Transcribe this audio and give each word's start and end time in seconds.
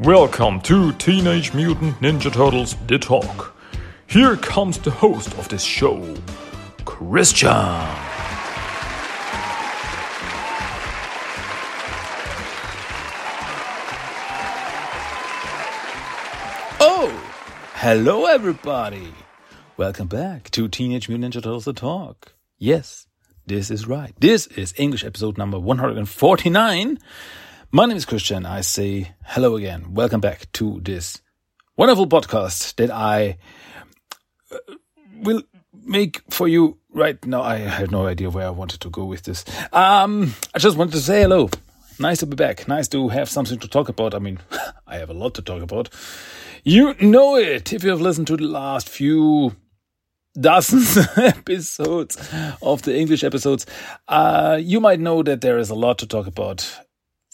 Welcome 0.00 0.60
to 0.60 0.92
Teenage 0.92 1.52
Mutant 1.54 1.96
Ninja 1.98 2.32
Turtles 2.32 2.76
The 2.86 3.00
Talk. 3.00 3.56
Here 4.06 4.36
comes 4.36 4.78
the 4.78 4.92
host 4.92 5.36
of 5.36 5.48
this 5.48 5.64
show, 5.64 6.14
Christian. 6.84 7.50
Oh, 16.80 17.10
hello 17.74 18.26
everybody. 18.26 19.12
Welcome 19.76 20.06
back 20.06 20.48
to 20.52 20.68
Teenage 20.68 21.08
Mutant 21.08 21.34
Ninja 21.34 21.42
Turtles 21.42 21.64
The 21.64 21.72
Talk. 21.72 22.34
Yes, 22.56 23.08
this 23.48 23.68
is 23.68 23.88
right. 23.88 24.14
This 24.20 24.46
is 24.46 24.72
English 24.76 25.02
episode 25.02 25.36
number 25.36 25.58
149. 25.58 26.98
My 27.70 27.84
name 27.84 27.98
is 27.98 28.06
Christian. 28.06 28.46
I 28.46 28.62
say 28.62 29.12
hello 29.26 29.56
again. 29.56 29.92
Welcome 29.92 30.22
back 30.22 30.50
to 30.52 30.80
this 30.80 31.20
wonderful 31.76 32.06
podcast 32.06 32.76
that 32.76 32.90
I 32.90 33.36
uh, 34.50 34.56
will 35.18 35.42
make 35.84 36.22
for 36.30 36.48
you 36.48 36.78
right 36.94 37.22
now. 37.26 37.42
I 37.42 37.58
have 37.58 37.90
no 37.90 38.06
idea 38.06 38.30
where 38.30 38.46
I 38.46 38.50
wanted 38.50 38.80
to 38.80 38.88
go 38.88 39.04
with 39.04 39.24
this. 39.24 39.44
Um, 39.70 40.34
I 40.54 40.58
just 40.60 40.78
wanted 40.78 40.92
to 40.92 41.00
say 41.00 41.20
hello. 41.20 41.50
Nice 41.98 42.20
to 42.20 42.26
be 42.26 42.36
back. 42.36 42.66
Nice 42.68 42.88
to 42.88 43.08
have 43.08 43.28
something 43.28 43.58
to 43.58 43.68
talk 43.68 43.90
about. 43.90 44.14
I 44.14 44.18
mean, 44.18 44.38
I 44.86 44.96
have 44.96 45.10
a 45.10 45.14
lot 45.14 45.34
to 45.34 45.42
talk 45.42 45.60
about. 45.62 45.90
You 46.64 46.94
know 47.02 47.36
it 47.36 47.74
if 47.74 47.84
you 47.84 47.90
have 47.90 48.00
listened 48.00 48.28
to 48.28 48.38
the 48.38 48.44
last 48.44 48.88
few 48.88 49.54
dozens 50.40 50.96
episodes 51.18 52.16
of 52.62 52.80
the 52.80 52.96
English 52.96 53.24
episodes. 53.24 53.66
Uh, 54.08 54.58
you 54.58 54.80
might 54.80 55.00
know 55.00 55.22
that 55.22 55.42
there 55.42 55.58
is 55.58 55.68
a 55.68 55.74
lot 55.74 55.98
to 55.98 56.06
talk 56.06 56.26
about 56.26 56.80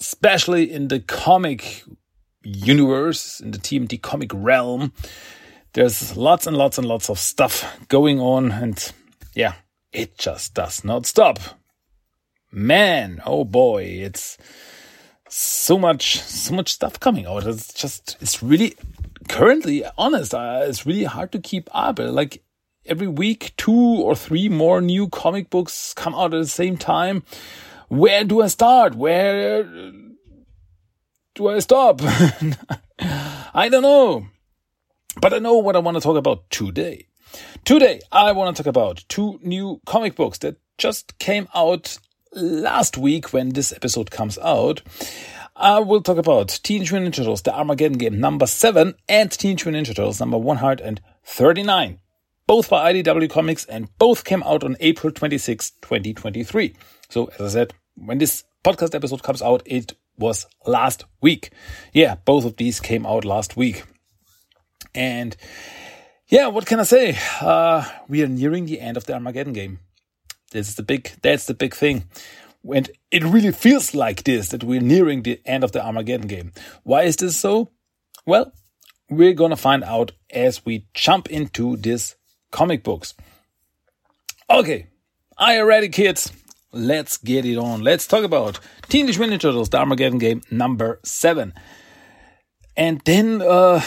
especially 0.00 0.70
in 0.70 0.89
the 0.89 1.00
comic 1.00 1.84
universe, 2.42 3.41
in 3.41 3.50
the 3.50 3.59
TMT 3.59 4.00
comic 4.03 4.31
realm. 4.34 4.92
There's 5.73 6.17
lots 6.17 6.47
and 6.47 6.56
lots 6.56 6.78
and 6.78 6.87
lots 6.87 7.11
of 7.11 7.19
stuff 7.19 7.78
going 7.89 8.20
on, 8.20 8.53
and 8.53 8.92
yeah, 9.34 9.55
it 9.92 10.17
just 10.19 10.55
does 10.55 10.84
not 10.84 11.06
stop. 11.06 11.39
Man, 12.53 13.20
oh 13.27 13.45
boy, 13.45 13.83
it's 13.83 14.39
so 15.28 15.77
much, 15.77 16.20
so 16.20 16.55
much 16.55 16.72
stuff 16.72 17.00
coming 17.00 17.27
out. 17.27 17.45
It's 17.45 17.72
just, 17.72 18.17
it's 18.20 18.41
really, 18.41 18.77
currently, 19.28 19.84
honest, 19.98 20.33
uh, 20.33 20.62
it's 20.65 20.87
really 20.87 21.05
hard 21.05 21.33
to 21.33 21.41
keep 21.41 21.69
up. 21.72 21.98
Like 21.98 22.45
every 22.87 23.09
week, 23.09 23.53
two 23.56 23.72
or 23.72 24.15
three 24.15 24.48
more 24.48 24.81
new 24.81 25.09
comic 25.09 25.50
books 25.50 25.92
come 25.95 26.15
out 26.15 26.34
at 26.34 26.41
the 26.41 26.47
same 26.47 26.77
time 26.77 27.25
where 27.88 28.24
do 28.24 28.42
I 28.42 28.48
start? 28.48 28.94
Where 28.94 29.64
do 31.34 31.48
I 31.48 31.58
stop? 31.58 32.00
I 32.98 33.68
don't 33.70 33.82
know. 33.82 34.26
But 35.20 35.34
I 35.34 35.38
know 35.38 35.54
what 35.54 35.76
I 35.76 35.80
want 35.80 35.96
to 35.96 36.00
talk 36.00 36.16
about 36.16 36.50
today. 36.50 37.06
Today, 37.64 38.00
I 38.12 38.32
want 38.32 38.56
to 38.56 38.62
talk 38.62 38.68
about 38.68 39.04
two 39.08 39.38
new 39.42 39.80
comic 39.86 40.16
books 40.16 40.38
that 40.38 40.56
just 40.78 41.18
came 41.18 41.48
out 41.54 41.98
last 42.32 42.98
week 42.98 43.32
when 43.32 43.50
this 43.50 43.72
episode 43.72 44.10
comes 44.10 44.38
out. 44.38 44.82
I 45.56 45.78
will 45.78 46.02
talk 46.02 46.19
about 46.19 46.48
Teenage 46.62 46.91
Mutant 46.91 47.14
Ninja 47.14 47.19
Turtles, 47.19 47.42
the 47.42 47.54
Armageddon 47.54 47.98
game 47.98 48.19
number 48.19 48.46
7, 48.46 48.94
and 49.08 49.30
Teenage 49.30 49.64
Mutant 49.64 49.86
Ninja 49.86 49.94
Turtles 49.94 50.20
number 50.20 50.36
139. 50.38 51.98
Both 52.46 52.69
by 52.69 52.92
IDW 52.92 53.30
Comics 53.30 53.64
and 53.64 53.88
both 53.98 54.24
came 54.24 54.42
out 54.42 54.64
on 54.64 54.76
April 54.80 55.12
26, 55.12 55.70
2023. 55.80 56.74
So, 57.14 57.30
as 57.38 57.54
I 57.54 57.60
said, 57.60 57.74
when 57.94 58.18
this 58.18 58.42
podcast 58.64 58.92
episode 58.92 59.22
comes 59.22 59.40
out, 59.40 59.62
it 59.66 59.92
was 60.18 60.48
last 60.66 61.04
week. 61.20 61.52
Yeah, 61.92 62.16
both 62.16 62.44
of 62.44 62.56
these 62.56 62.80
came 62.80 63.06
out 63.06 63.25
last 63.25 63.56
week. 63.56 63.84
And 64.97 65.36
yeah, 66.26 66.48
what 66.48 66.66
can 66.66 66.80
I 66.80 66.82
say? 66.82 67.16
Uh, 67.41 67.84
we 68.08 68.24
are 68.24 68.26
nearing 68.26 68.66
the 68.66 68.80
end 68.80 68.97
of 68.97 69.06
the 69.06 69.14
Armageddon 69.14 69.53
game. 69.53 69.78
This 70.50 70.69
is 70.69 70.74
the 70.74 70.82
big, 70.82 71.12
that's 71.22 71.47
the 71.47 71.54
big 71.54 71.72
thing. 71.72 72.06
And 72.74 72.91
it 73.12 73.22
really 73.22 73.53
feels 73.53 73.94
like 73.94 74.24
this, 74.24 74.48
that 74.48 74.64
we're 74.64 74.80
nearing 74.80 75.22
the 75.22 75.41
end 75.47 75.62
of 75.62 75.70
the 75.70 75.86
Armageddon 75.86 76.26
game. 76.26 76.50
Why 76.82 77.03
is 77.04 77.14
this 77.14 77.36
so? 77.36 77.70
Well, 78.26 78.53
we're 79.08 79.34
gonna 79.34 79.54
find 79.54 79.84
out 79.84 80.10
as 80.30 80.66
we 80.66 80.88
jump 80.94 81.30
into 81.30 81.76
this 81.76 82.16
comic 82.50 82.82
books. 82.82 83.14
Okay, 84.50 84.88
are 85.38 85.54
you 85.54 85.64
ready, 85.64 85.88
kids? 85.91 86.32
Let's 86.74 87.16
get 87.16 87.44
it 87.44 87.56
on. 87.56 87.82
Let's 87.82 88.06
talk 88.06 88.24
about 88.24 88.60
Teenage 88.88 89.18
Mutant 89.18 89.42
Turtles, 89.42 89.68
the 89.68 89.78
Armageddon 89.78 90.18
game 90.18 90.42
number 90.50 91.00
seven. 91.02 91.54
And 92.76 93.00
then, 93.04 93.40
uh, 93.40 93.80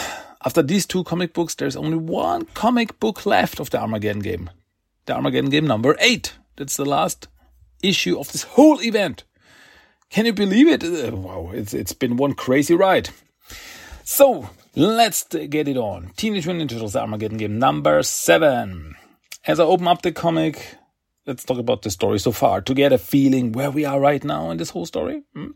after 0.44 0.62
these 0.62 0.86
two 0.86 1.04
comic 1.04 1.34
books, 1.34 1.54
there's 1.54 1.76
only 1.76 1.98
one 1.98 2.46
comic 2.46 2.98
book 3.00 3.26
left 3.26 3.60
of 3.60 3.70
the 3.70 3.80
Armageddon 3.80 4.22
game. 4.22 4.50
The 5.06 5.14
Armageddon 5.14 5.50
game 5.50 5.66
number 5.66 5.96
eight. 6.00 6.34
That's 6.56 6.76
the 6.76 6.84
last 6.84 7.28
issue 7.82 8.18
of 8.18 8.32
this 8.32 8.42
whole 8.44 8.80
event. 8.82 9.24
Can 10.10 10.26
you 10.26 10.32
believe 10.32 10.68
it? 10.68 10.82
Uh, 10.82 11.14
wow, 11.14 11.50
it's, 11.52 11.74
it's 11.74 11.92
been 11.92 12.16
one 12.16 12.34
crazy 12.34 12.74
ride. 12.74 13.10
So, 14.04 14.50
let's 14.74 15.24
get 15.24 15.68
it 15.68 15.76
on. 15.76 16.12
Teenage 16.16 16.46
Mutant 16.46 16.70
Ninja 16.70 16.74
Turtles, 16.74 16.96
Armageddon 16.96 17.38
game 17.38 17.58
number 17.58 18.02
seven. 18.02 18.94
As 19.46 19.60
I 19.60 19.64
open 19.64 19.86
up 19.86 20.02
the 20.02 20.12
comic, 20.12 20.76
let's 21.28 21.44
talk 21.44 21.58
about 21.58 21.82
the 21.82 21.90
story 21.90 22.18
so 22.18 22.32
far 22.32 22.62
to 22.62 22.74
get 22.74 22.92
a 22.92 22.98
feeling 22.98 23.52
where 23.52 23.70
we 23.70 23.84
are 23.84 24.00
right 24.00 24.24
now 24.24 24.50
in 24.50 24.56
this 24.56 24.70
whole 24.70 24.86
story. 24.86 25.22
Hmm? 25.34 25.50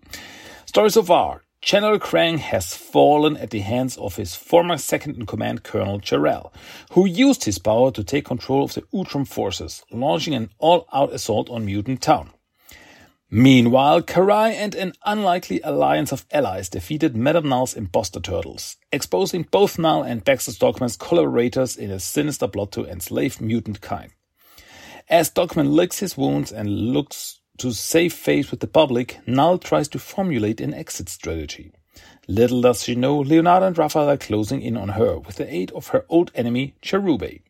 Story 0.67 0.91
so 0.91 1.03
far. 1.03 1.43
General 1.63 1.99
Krang 1.99 2.39
has 2.39 2.75
fallen 2.75 3.37
at 3.37 3.51
the 3.51 3.61
hands 3.61 3.97
of 3.97 4.17
his 4.17 4.35
former 4.35 4.77
second 4.77 5.17
in 5.17 5.27
command, 5.27 5.63
Colonel 5.63 6.01
Jarrell, 6.01 6.53
who 6.91 7.07
used 7.07 7.45
his 7.45 7.59
power 7.59 7.91
to 7.93 8.05
take 8.05 8.25
control 8.25 8.65
of 8.65 8.75
the 8.75 8.83
Utrom 8.93 9.27
forces, 9.27 9.83
launching 9.91 10.35
an 10.35 10.51
all-out 10.59 11.13
assault 11.13 11.49
on 11.49 11.65
Mutant 11.65 12.03
Town. 12.03 12.31
Meanwhile, 13.31 14.03
Karai 14.03 14.53
and 14.53 14.75
an 14.75 14.93
unlikely 15.07 15.61
alliance 15.63 16.13
of 16.13 16.27
allies 16.33 16.69
defeated 16.69 17.17
Madame 17.17 17.49
Null's 17.49 17.75
imposter 17.75 18.21
turtles, 18.21 18.77
exposing 18.91 19.47
both 19.51 19.79
Null 19.79 20.03
and 20.03 20.25
Baxter 20.25 20.53
Stockman's 20.53 20.97
collaborators 20.97 21.77
in 21.77 21.91
a 21.91 22.01
sinister 22.01 22.49
plot 22.49 22.73
to 22.73 22.85
enslave 22.85 23.41
mutant 23.41 23.81
kind. 23.81 24.11
As 25.09 25.29
Stockman 25.29 25.73
licks 25.73 25.99
his 25.99 26.17
wounds 26.17 26.53
and 26.53 26.93
looks 26.93 27.41
to 27.59 27.73
save 27.73 28.13
face 28.13 28.51
with 28.51 28.61
the 28.61 28.67
public, 28.67 29.19
Null 29.27 29.59
tries 29.59 29.89
to 29.89 29.99
formulate 29.99 30.61
an 30.61 30.75
exit 30.75 31.09
strategy. 31.09 31.73
Little 32.29 32.63
does 32.63 32.85
she 32.85 32.95
know, 32.95 33.19
Leonardo 33.19 33.67
and 33.67 33.77
Raphael 33.77 34.09
are 34.09 34.17
closing 34.17 34.63
in 34.63 34.77
on 34.77 34.91
her 34.91 35.19
with 35.19 35.37
the 35.37 35.53
aid 35.53 35.71
of 35.73 35.89
her 35.89 36.07
old 36.09 36.31
enemy, 36.35 36.75
Cherubae. 36.81 37.43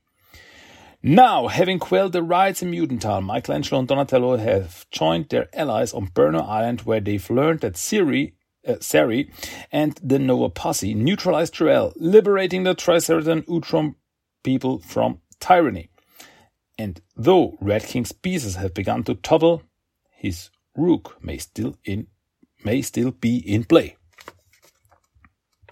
Now, 1.03 1.49
having 1.49 1.79
quelled 1.79 2.13
the 2.13 2.23
riots 2.23 2.63
in 2.63 2.71
Mutant 2.71 3.03
Town, 3.03 3.25
Michelangelo 3.25 3.81
and 3.81 3.89
Donatello 3.89 4.37
have 4.37 4.89
joined 4.91 5.29
their 5.29 5.49
allies 5.53 5.93
on 5.93 6.09
Burnow 6.09 6.49
Island, 6.49 6.83
where 6.83 7.01
they've 7.01 7.29
learned 7.29 7.61
that 7.61 7.77
Siri, 7.77 8.35
uh, 8.67 8.77
Sari 8.81 9.31
and 9.71 9.99
the 10.03 10.19
Nova 10.19 10.49
Posse 10.49 10.95
neutralized 10.95 11.55
Jarrell, 11.55 11.93
liberating 11.97 12.63
the 12.63 12.75
Triceraton 12.75 13.43
Utrom 13.47 13.97
people 14.45 14.79
from 14.79 15.21
tyranny. 15.41 15.91
And 16.83 17.01
though 17.15 17.57
Red 17.61 17.85
King's 17.85 18.11
pieces 18.11 18.57
have 18.57 18.75
begun 18.75 19.05
to 19.05 19.15
topple, 19.15 19.63
his 20.11 20.51
rook 20.77 21.17
may 21.23 21.39
still 21.39 21.77
in 21.85 22.09
may 22.65 22.83
still 22.83 23.13
be 23.13 23.37
in 23.37 23.63
play. 23.63 23.97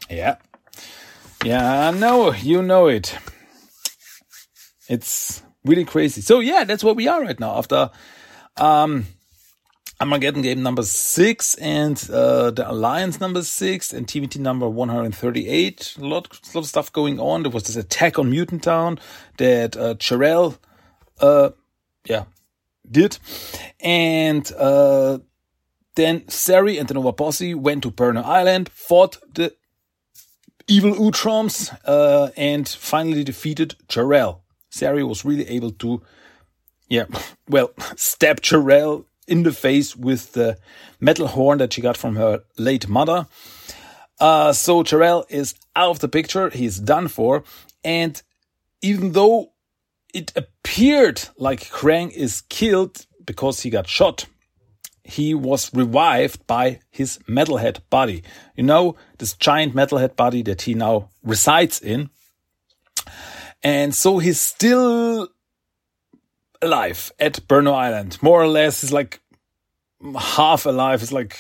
Yeah. 0.09 0.37
Yeah, 1.45 1.89
I 1.89 1.91
know, 1.91 2.33
you 2.33 2.63
know 2.63 2.87
it. 2.87 3.19
It's 4.89 5.43
really 5.65 5.85
crazy. 5.85 6.21
So 6.21 6.39
yeah, 6.39 6.63
that's 6.63 6.85
where 6.85 6.95
we 6.95 7.09
are 7.09 7.21
right 7.21 7.41
now 7.41 7.59
after 7.59 7.91
um 8.57 9.07
Armageddon 10.01 10.43
game 10.43 10.63
number 10.63 10.83
six 10.83 11.57
and 11.57 11.97
uh, 12.11 12.53
the 12.53 12.71
Alliance 12.71 13.21
number 13.21 13.43
six 13.43 13.93
and 13.93 14.07
TMT 14.07 14.39
number 14.39 14.69
138. 14.69 15.97
A 15.99 16.07
lot, 16.07 16.41
lot 16.55 16.61
of 16.61 16.67
stuff 16.67 16.91
going 16.93 17.19
on. 17.21 17.43
There 17.43 17.51
was 17.51 17.65
this 17.65 17.77
attack 17.77 18.19
on 18.19 18.31
Mutant 18.31 18.63
Town 18.63 18.99
that 19.37 19.77
uh, 19.77 19.95
uh, 21.21 21.51
yeah, 22.05 22.25
did. 22.91 23.19
And 23.81 24.51
uh, 24.59 25.19
then 25.95 26.29
Sari 26.29 26.79
and 26.79 26.89
the 26.89 26.95
Nova 26.95 27.13
Posse 27.13 27.55
went 27.55 27.83
to 27.83 27.91
Burnow 27.91 28.25
Island, 28.25 28.69
fought 28.71 29.19
the 29.35 29.55
evil 30.69 30.93
Utroms, 30.93 31.77
uh, 31.85 32.31
and 32.37 32.69
finally 32.69 33.25
defeated 33.25 33.77
Jarrell. 33.89 34.41
Sari 34.71 35.03
was 35.03 35.25
really 35.25 35.49
able 35.49 35.73
to, 35.73 36.03
yeah, 36.89 37.07
well, 37.49 37.73
stab 37.97 38.41
Jarrell 38.41 39.05
in 39.27 39.43
the 39.45 39.53
face 39.53 39.97
with 39.97 40.33
the 40.33 40.59
metal 40.99 41.29
horn 41.29 41.59
that 41.59 41.73
she 41.73 41.81
got 41.81 41.97
from 41.97 42.17
her 42.17 42.43
late 42.59 42.89
mother. 42.89 43.27
Uh, 44.19 44.53
so 44.53 44.83
Jarrell 44.83 45.25
is 45.31 45.55
out 45.75 45.91
of 45.91 45.99
the 46.01 46.09
picture. 46.09 46.51
He's 46.51 46.79
done 46.79 47.09
for. 47.09 47.43
And 47.83 48.21
even 48.83 49.13
though 49.13 49.53
it 50.13 50.33
appeared 50.63 51.23
like 51.37 51.61
Krang 51.71 52.11
is 52.13 52.43
killed 52.49 53.07
because 53.25 53.61
he 53.61 53.71
got 53.71 53.89
shot. 53.89 54.27
he 55.11 55.35
was 55.35 55.75
revived 55.75 56.47
by 56.47 56.79
his 56.91 57.19
metalhead 57.29 57.81
body. 57.91 58.23
You 58.57 58.63
know, 58.63 58.97
this 59.19 59.35
giant 59.35 59.75
metalhead 59.75 60.15
body 60.15 60.43
that 60.43 60.63
he 60.63 60.75
now 60.75 61.09
resides 61.25 61.81
in. 61.81 62.11
And 63.63 63.95
so 63.95 64.19
he's 64.19 64.41
still 64.41 65.29
alive 66.63 67.13
at 67.19 67.47
Burnow 67.49 67.75
Island. 67.75 68.19
More 68.23 68.41
or 68.41 68.47
less, 68.47 68.83
he's 68.83 68.93
like 68.93 69.21
half 70.17 70.65
alive. 70.65 71.03
It's 71.03 71.13
like, 71.13 71.37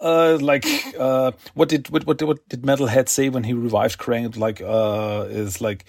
uh, 0.00 0.36
like, 0.40 0.66
uh, 0.98 1.32
what 1.54 1.70
did, 1.70 1.88
what, 1.88 2.06
what, 2.06 2.22
what 2.22 2.48
did 2.48 2.62
Metalhead 2.62 3.08
say 3.08 3.30
when 3.30 3.44
he 3.44 3.54
revived 3.54 3.98
Krang? 3.98 4.36
Like, 4.36 4.60
uh, 4.60 5.26
is 5.30 5.60
like, 5.60 5.86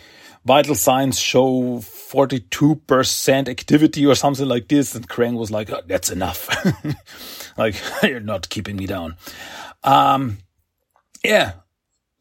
vital 0.48 0.76
signs 0.76 1.20
show 1.20 1.80
42% 1.80 3.50
activity 3.50 4.06
or 4.06 4.16
something 4.16 4.48
like 4.48 4.70
this. 4.70 4.96
And 4.96 5.08
Krang 5.08 5.36
was 5.38 5.52
like, 5.52 5.70
oh, 5.70 5.82
that's 5.86 6.10
enough. 6.10 6.48
like, 7.58 7.76
you're 8.04 8.22
not 8.22 8.48
keeping 8.48 8.78
me 8.78 8.88
down. 8.88 9.18
Um, 9.84 10.38
yeah. 11.24 11.54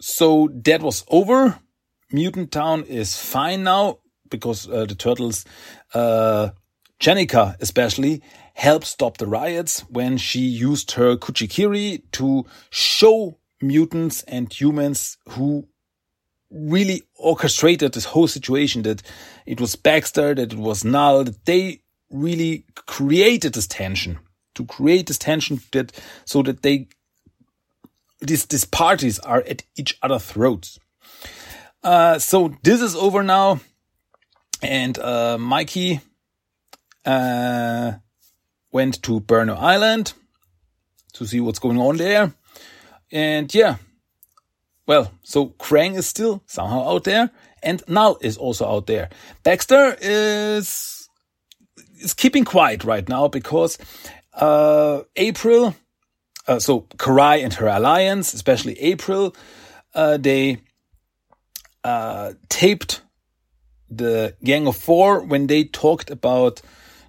So 0.01 0.51
that 0.65 0.83
was 0.83 1.05
over. 1.09 1.61
Mutant 2.11 2.51
Town 2.51 2.83
is 2.83 3.17
fine 3.17 3.63
now 3.63 4.01
because 4.29 4.69
uh, 4.69 4.87
the 4.87 4.97
turtles, 4.97 5.45
uh, 5.95 6.51
Jennika 7.01 7.57
especially, 7.61 8.23
helped 8.55 8.87
stop 8.87 9.19
the 9.19 9.27
riots 9.27 9.81
when 9.89 10.19
she 10.19 10.41
used 10.41 10.93
her 10.93 11.17
Kuji-kiri 11.17 12.03
to 12.13 12.45
show 12.71 13.39
mutants 13.63 14.23
and 14.25 14.53
humans 14.53 15.19
who 15.29 15.69
really 16.51 17.03
orchestrated 17.17 17.93
this 17.93 18.05
whole 18.05 18.29
situation 18.29 18.83
that 18.83 19.03
it 19.47 19.61
was 19.61 19.77
Baxter, 19.77 20.35
that 20.35 20.53
it 20.53 20.59
was 20.59 20.85
Null, 20.85 21.25
that 21.25 21.45
they 21.45 21.81
really 22.11 22.65
created 22.87 23.55
this 23.55 23.67
tension 23.67 24.19
to 24.55 24.65
create 24.65 25.07
this 25.07 25.19
tension 25.19 25.61
that 25.73 25.93
so 26.25 26.43
that 26.43 26.63
they 26.63 26.89
these 28.21 28.47
these 28.47 28.65
parties 28.65 29.19
are 29.21 29.43
at 29.49 29.63
each 29.77 29.99
other's 30.03 30.25
throats. 30.25 30.79
Uh, 31.83 32.19
so 32.19 32.57
this 32.63 32.81
is 32.81 32.97
over 32.97 33.23
now, 33.23 33.61
and 34.63 34.99
uh, 34.99 35.37
Mikey 35.39 36.01
uh, 37.05 37.93
went 38.73 39.03
to 39.03 39.21
Burnow 39.21 39.57
Island 39.59 40.15
to 41.13 41.27
see 41.27 41.41
what's 41.41 41.59
going 41.59 41.79
on 41.79 41.99
there, 41.99 42.33
and 43.13 43.55
yeah, 43.55 43.77
well, 44.87 45.11
so 45.23 45.49
Krang 45.59 45.97
is 45.97 46.07
still 46.07 46.43
somehow 46.47 46.89
out 46.89 47.05
there, 47.05 47.31
and 47.63 47.83
Null 47.89 48.19
is 48.21 48.37
also 48.37 48.67
out 48.67 48.87
there. 48.87 49.11
Baxter 49.43 49.97
is 50.01 51.09
is 51.99 52.15
keeping 52.15 52.45
quiet 52.45 52.85
right 52.85 53.09
now 53.09 53.27
because 53.27 53.79
uh, 54.35 55.03
April, 55.17 55.75
uh, 56.47 56.59
so 56.59 56.83
Karai 56.99 57.43
and 57.43 57.55
her 57.55 57.67
alliance, 57.67 58.35
especially 58.35 58.79
April, 58.81 59.35
uh, 59.95 60.19
they 60.19 60.59
uh, 61.83 62.35
taped 62.49 63.03
the 63.89 64.37
Gang 64.45 64.67
of 64.67 64.77
Four 64.77 65.23
when 65.23 65.47
they 65.47 65.65
talked 65.65 66.11
about 66.11 66.61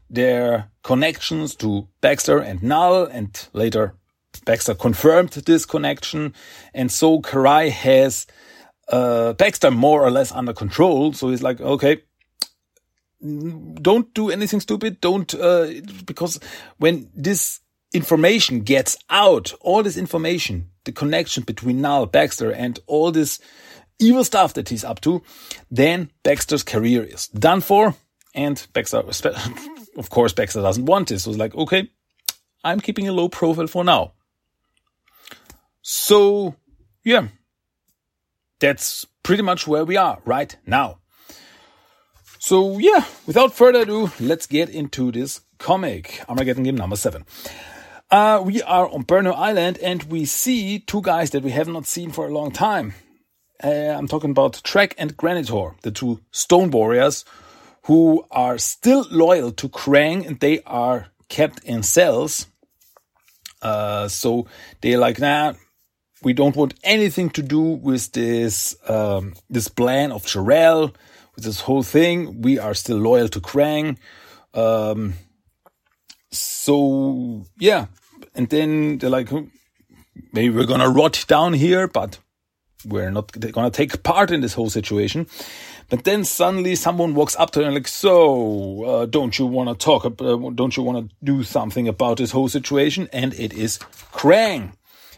their 0.10 0.72
connections 0.84 1.56
to 1.56 1.88
Baxter 2.02 2.40
and 2.40 2.64
Null, 2.64 3.06
and 3.06 3.48
later 3.54 3.96
Baxter 4.46 4.76
confirmed 4.76 5.32
this 5.32 5.66
connection, 5.66 6.34
and 6.74 6.92
so 6.92 7.22
Karai 7.22 7.70
has 7.70 8.28
uh, 8.90 9.34
Baxter 9.34 9.72
more 9.72 10.04
or 10.04 10.12
less 10.12 10.32
under 10.32 10.54
control. 10.54 11.14
So 11.14 11.30
he's 11.30 11.44
like, 11.44 11.60
okay, 11.60 12.02
don't 13.22 14.14
do 14.14 14.30
anything 14.30 14.60
stupid. 14.60 15.02
Don't 15.02 15.34
uh, 15.34 15.72
because 16.06 16.40
when 16.78 17.10
this 17.14 17.60
information 17.94 18.62
gets 18.62 18.98
out, 19.10 19.54
all 19.62 19.84
this 19.84 19.98
information, 19.98 20.70
the 20.86 20.92
connection 20.92 21.44
between 21.44 21.82
Null, 21.82 22.06
Baxter, 22.06 22.52
and 22.52 22.80
all 22.88 23.12
this 23.12 23.40
evil 24.00 24.24
stuff 24.24 24.54
that 24.54 24.70
he's 24.70 24.84
up 24.84 25.02
to, 25.02 25.24
then 25.72 26.12
Baxter's 26.24 26.64
career 26.64 27.04
is 27.04 27.28
done 27.30 27.62
for. 27.62 27.96
And 28.36 28.66
Baxter, 28.74 28.98
of 29.98 30.10
course, 30.10 30.34
Baxter 30.34 30.62
doesn't 30.62 30.86
want 30.86 31.10
this. 31.10 31.24
So 31.24 31.32
it's 31.32 31.40
like, 31.40 31.56
okay, 31.56 31.90
I'm 32.64 32.80
keeping 32.80 33.08
a 33.08 33.14
low 33.14 33.30
profile 33.30 33.68
for 33.68 33.84
now. 33.84 34.14
So, 35.90 36.54
yeah, 37.06 37.30
that's 38.60 39.06
pretty 39.24 39.42
much 39.42 39.66
where 39.68 39.86
we 39.86 39.96
are 39.96 40.20
right 40.26 40.54
now. 40.66 41.00
So, 42.40 42.78
yeah, 42.78 43.06
without 43.26 43.54
further 43.54 43.84
ado, 43.84 44.12
let's 44.20 44.48
get 44.48 44.68
into 44.68 45.14
this 45.14 45.40
comic 45.60 46.22
Armageddon 46.28 46.64
Game 46.64 46.76
number 46.76 46.98
seven. 46.98 47.24
Uh, 48.12 48.44
we 48.44 48.62
are 48.64 48.90
on 48.90 49.06
Burnow 49.06 49.34
Island 49.34 49.78
and 49.78 50.04
we 50.04 50.26
see 50.26 50.80
two 50.80 51.02
guys 51.02 51.30
that 51.30 51.44
we 51.44 51.52
have 51.52 51.70
not 51.70 51.86
seen 51.86 52.12
for 52.12 52.28
a 52.28 52.34
long 52.34 52.52
time. 52.52 52.94
Uh, 53.64 53.96
I'm 53.98 54.10
talking 54.10 54.32
about 54.32 54.62
Traag 54.66 54.92
and 54.98 55.16
Granitor, 55.16 55.80
the 55.84 55.92
two 55.92 56.20
stone 56.32 56.70
warriors 56.70 57.24
who 57.84 58.26
are 58.30 58.58
still 58.58 59.06
loyal 59.10 59.54
to 59.54 59.70
Krang 59.70 60.28
and 60.28 60.38
they 60.42 60.62
are 60.66 61.08
kept 61.30 61.64
in 61.64 61.82
cells. 61.82 62.48
Uh, 63.62 64.10
so 64.10 64.48
they're 64.82 64.98
like, 64.98 65.20
nah, 65.20 65.54
we 66.24 66.34
don't 66.34 66.56
want 66.56 66.74
anything 66.84 67.30
to 67.32 67.42
do 67.42 67.62
with 67.62 68.12
this 68.14 68.76
um, 68.88 69.34
this 69.50 69.68
plan 69.68 70.12
of 70.12 70.24
Jarrell, 70.24 70.94
with 71.36 71.46
this 71.46 71.62
whole 71.62 71.84
thing. 71.84 72.42
We 72.42 72.60
are 72.60 72.74
still 72.74 72.98
loyal 72.98 73.28
to 73.30 73.40
Krang. 73.40 73.98
Um, 74.54 75.14
so 76.32 77.46
yeah, 77.60 77.88
and 78.36 78.50
then 78.50 78.98
they're 78.98 79.10
like, 79.10 79.30
maybe 80.34 80.50
we're 80.50 80.66
gonna 80.66 80.90
rot 80.90 81.26
down 81.28 81.54
here, 81.54 81.88
but 81.88 82.20
we're 82.86 83.12
not 83.12 83.32
gonna 83.52 83.72
take 83.72 84.04
part 84.04 84.32
in 84.32 84.42
this 84.42 84.54
whole 84.54 84.70
situation. 84.70 85.28
But 85.90 86.04
then 86.04 86.26
suddenly 86.26 86.76
someone 86.76 87.16
walks 87.16 87.36
up 87.38 87.52
to 87.52 87.62
them 87.62 87.74
like, 87.74 87.88
so, 87.88 88.84
uh, 88.84 89.06
don't 89.06 89.40
you 89.40 89.46
want 89.46 89.70
to 89.70 89.86
talk, 89.86 90.04
uh, 90.04 90.12
don't 90.54 90.76
you 90.76 90.84
want 90.84 91.10
to 91.10 91.16
do 91.24 91.44
something 91.44 91.88
about 91.88 92.18
this 92.18 92.32
whole 92.32 92.50
situation? 92.50 93.08
And 93.14 93.34
it 93.36 93.54
is 93.54 93.78
Krang 94.12 94.74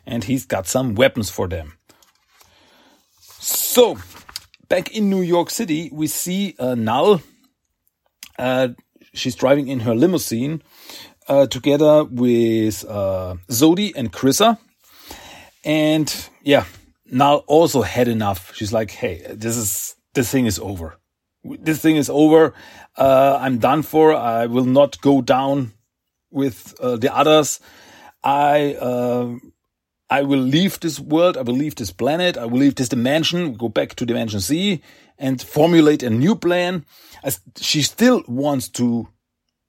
and 0.10 0.24
he's 0.24 0.46
got 0.46 0.68
some 0.68 0.96
weapons 0.96 1.30
for 1.30 1.48
them. 1.48 1.78
So, 3.40 3.98
back 4.68 4.96
in 4.96 5.10
New 5.10 5.22
York 5.22 5.50
City, 5.52 5.90
we 5.94 6.08
see 6.08 6.56
uh, 6.60 6.76
Null. 6.76 7.22
Uh, 8.38 8.70
she's 9.14 9.36
driving 9.36 9.68
in 9.68 9.82
her 9.82 9.96
limousine 9.96 10.64
uh, 11.28 11.46
together 11.46 12.04
with 12.04 12.84
uh, 12.90 13.36
Sodi 13.50 13.94
and 13.96 14.12
Krissa. 14.12 14.58
And 15.64 16.30
yeah, 16.44 16.66
Null 17.06 17.44
also 17.48 17.84
had 17.84 18.08
enough. 18.08 18.54
She's 18.56 18.74
like, 18.74 18.92
hey, 18.92 19.24
this 19.30 19.56
is, 19.56 19.96
this 20.16 20.32
thing 20.32 20.48
is 20.48 20.58
over. 20.60 20.98
This 21.44 21.82
thing 21.82 21.98
is 21.98 22.10
over. 22.10 22.54
Uh, 22.98 23.38
I'm 23.40 23.60
done 23.60 23.84
for. 23.84 24.14
I 24.14 24.48
will 24.48 24.66
not 24.66 25.00
go 25.02 25.22
down 25.22 25.74
with 26.32 26.76
uh, 26.82 26.98
the 26.98 27.16
others. 27.16 27.60
I 28.24 28.74
uh, 28.74 29.36
I 30.10 30.24
will 30.24 30.40
leave 30.40 30.80
this 30.80 31.00
world, 31.00 31.38
I 31.38 31.42
will 31.42 31.56
leave 31.56 31.76
this 31.76 31.92
planet, 31.92 32.38
I 32.38 32.46
will 32.46 32.60
leave 32.60 32.76
this 32.76 32.90
dimension, 32.90 33.54
go 33.54 33.70
back 33.70 33.96
to 33.96 34.06
Dimension 34.06 34.40
Z 34.40 34.82
and 35.18 35.42
formulate 35.42 36.02
a 36.02 36.10
new 36.10 36.36
plan. 36.36 36.86
As 37.24 37.42
she 37.58 37.82
still 37.82 38.24
wants 38.28 38.70
to 38.70 39.08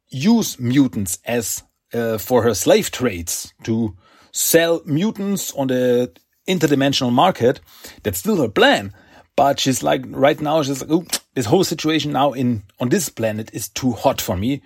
use 0.09 0.59
mutants 0.59 1.19
as 1.25 1.63
uh, 1.93 2.19
for 2.19 2.43
her 2.43 2.55
slave 2.55 2.91
trades 2.91 3.53
to 3.65 3.97
sell 4.33 4.81
mutants 4.85 5.53
on 5.55 5.69
the 5.69 6.13
interdimensional 6.49 7.13
market. 7.13 7.61
That's 8.03 8.19
still 8.19 8.37
her 8.37 8.49
plan. 8.49 8.93
But 9.37 9.61
she's 9.61 9.83
like, 9.83 10.03
right 10.07 10.41
now, 10.41 10.63
she's 10.63 10.83
like, 10.83 10.91
oh, 10.91 11.07
this 11.35 11.47
whole 11.47 11.65
situation 11.65 12.13
now 12.13 12.33
in, 12.33 12.65
on 12.79 12.89
this 12.89 13.09
planet 13.09 13.51
is 13.53 13.69
too 13.69 13.93
hot 13.93 14.21
for 14.21 14.37
me. 14.37 14.63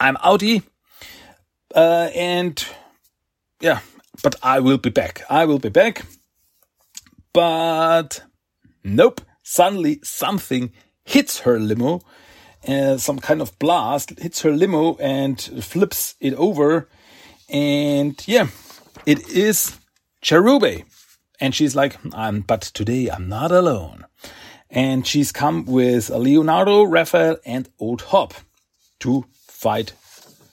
I'm 0.00 0.16
outie. 0.16 0.62
Uh, 1.74 2.10
and 2.14 2.64
yeah, 3.60 3.80
but 4.22 4.36
I 4.42 4.60
will 4.60 4.78
be 4.78 4.90
back. 4.90 5.22
I 5.28 5.44
will 5.44 5.58
be 5.58 5.68
back. 5.68 6.04
But 7.32 8.22
nope. 8.84 9.20
Suddenly 9.42 10.00
something 10.02 10.72
hits 11.04 11.40
her 11.40 11.58
limo. 11.60 12.00
Uh, 12.66 12.96
some 12.96 13.20
kind 13.20 13.40
of 13.40 13.56
blast 13.58 14.18
hits 14.18 14.42
her 14.42 14.50
limo 14.50 14.96
and 14.96 15.40
flips 15.40 16.16
it 16.20 16.34
over. 16.34 16.88
And 17.48 18.20
yeah, 18.26 18.48
it 19.06 19.28
is 19.28 19.78
Cherubae. 20.22 20.84
And 21.40 21.54
she's 21.54 21.76
like, 21.76 21.96
I'm, 22.12 22.40
but 22.40 22.62
today 22.62 23.08
I'm 23.08 23.28
not 23.28 23.52
alone. 23.52 24.06
And 24.68 25.06
she's 25.06 25.30
come 25.30 25.64
with 25.64 26.10
Leonardo, 26.10 26.82
Raphael, 26.82 27.36
and 27.46 27.68
Old 27.78 28.02
Hob 28.02 28.34
to 29.00 29.26
fight 29.46 29.92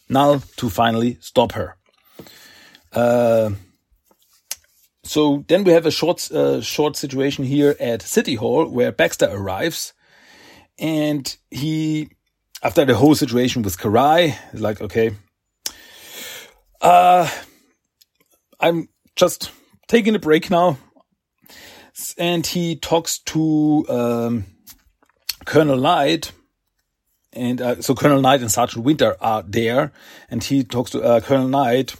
Null 0.09 0.41
to 0.57 0.69
finally 0.69 1.17
stop 1.21 1.53
her. 1.53 1.77
Uh, 2.93 3.51
so 5.03 5.43
then 5.47 5.63
we 5.63 5.71
have 5.73 5.85
a 5.85 5.91
short, 5.91 6.31
uh, 6.31 6.61
short 6.61 6.95
situation 6.95 7.43
here 7.43 7.75
at 7.79 8.01
City 8.01 8.35
Hall 8.35 8.67
where 8.67 8.91
Baxter 8.91 9.29
arrives 9.29 9.93
and 10.79 11.35
he, 11.51 12.09
after 12.61 12.85
the 12.85 12.95
whole 12.95 13.15
situation 13.15 13.63
with 13.63 13.77
Karai, 13.77 14.35
is 14.53 14.61
like, 14.61 14.79
okay, 14.81 15.11
Uh, 16.83 17.29
I'm 18.59 18.89
just 19.15 19.51
taking 19.87 20.15
a 20.15 20.19
break 20.19 20.49
now. 20.49 20.77
And 22.17 22.45
he 22.45 22.75
talks 22.75 23.19
to 23.19 23.85
um, 23.87 24.45
Colonel 25.45 25.77
Knight. 25.77 26.33
And 27.31 27.61
uh, 27.61 27.81
so 27.81 27.95
Colonel 27.95 28.21
Knight 28.21 28.41
and 28.41 28.51
Sergeant 28.51 28.83
Winter 28.83 29.15
are 29.21 29.43
there. 29.47 29.93
And 30.29 30.43
he 30.43 30.65
talks 30.65 30.91
to 30.91 31.01
uh, 31.01 31.21
Colonel 31.21 31.47
Knight. 31.47 31.95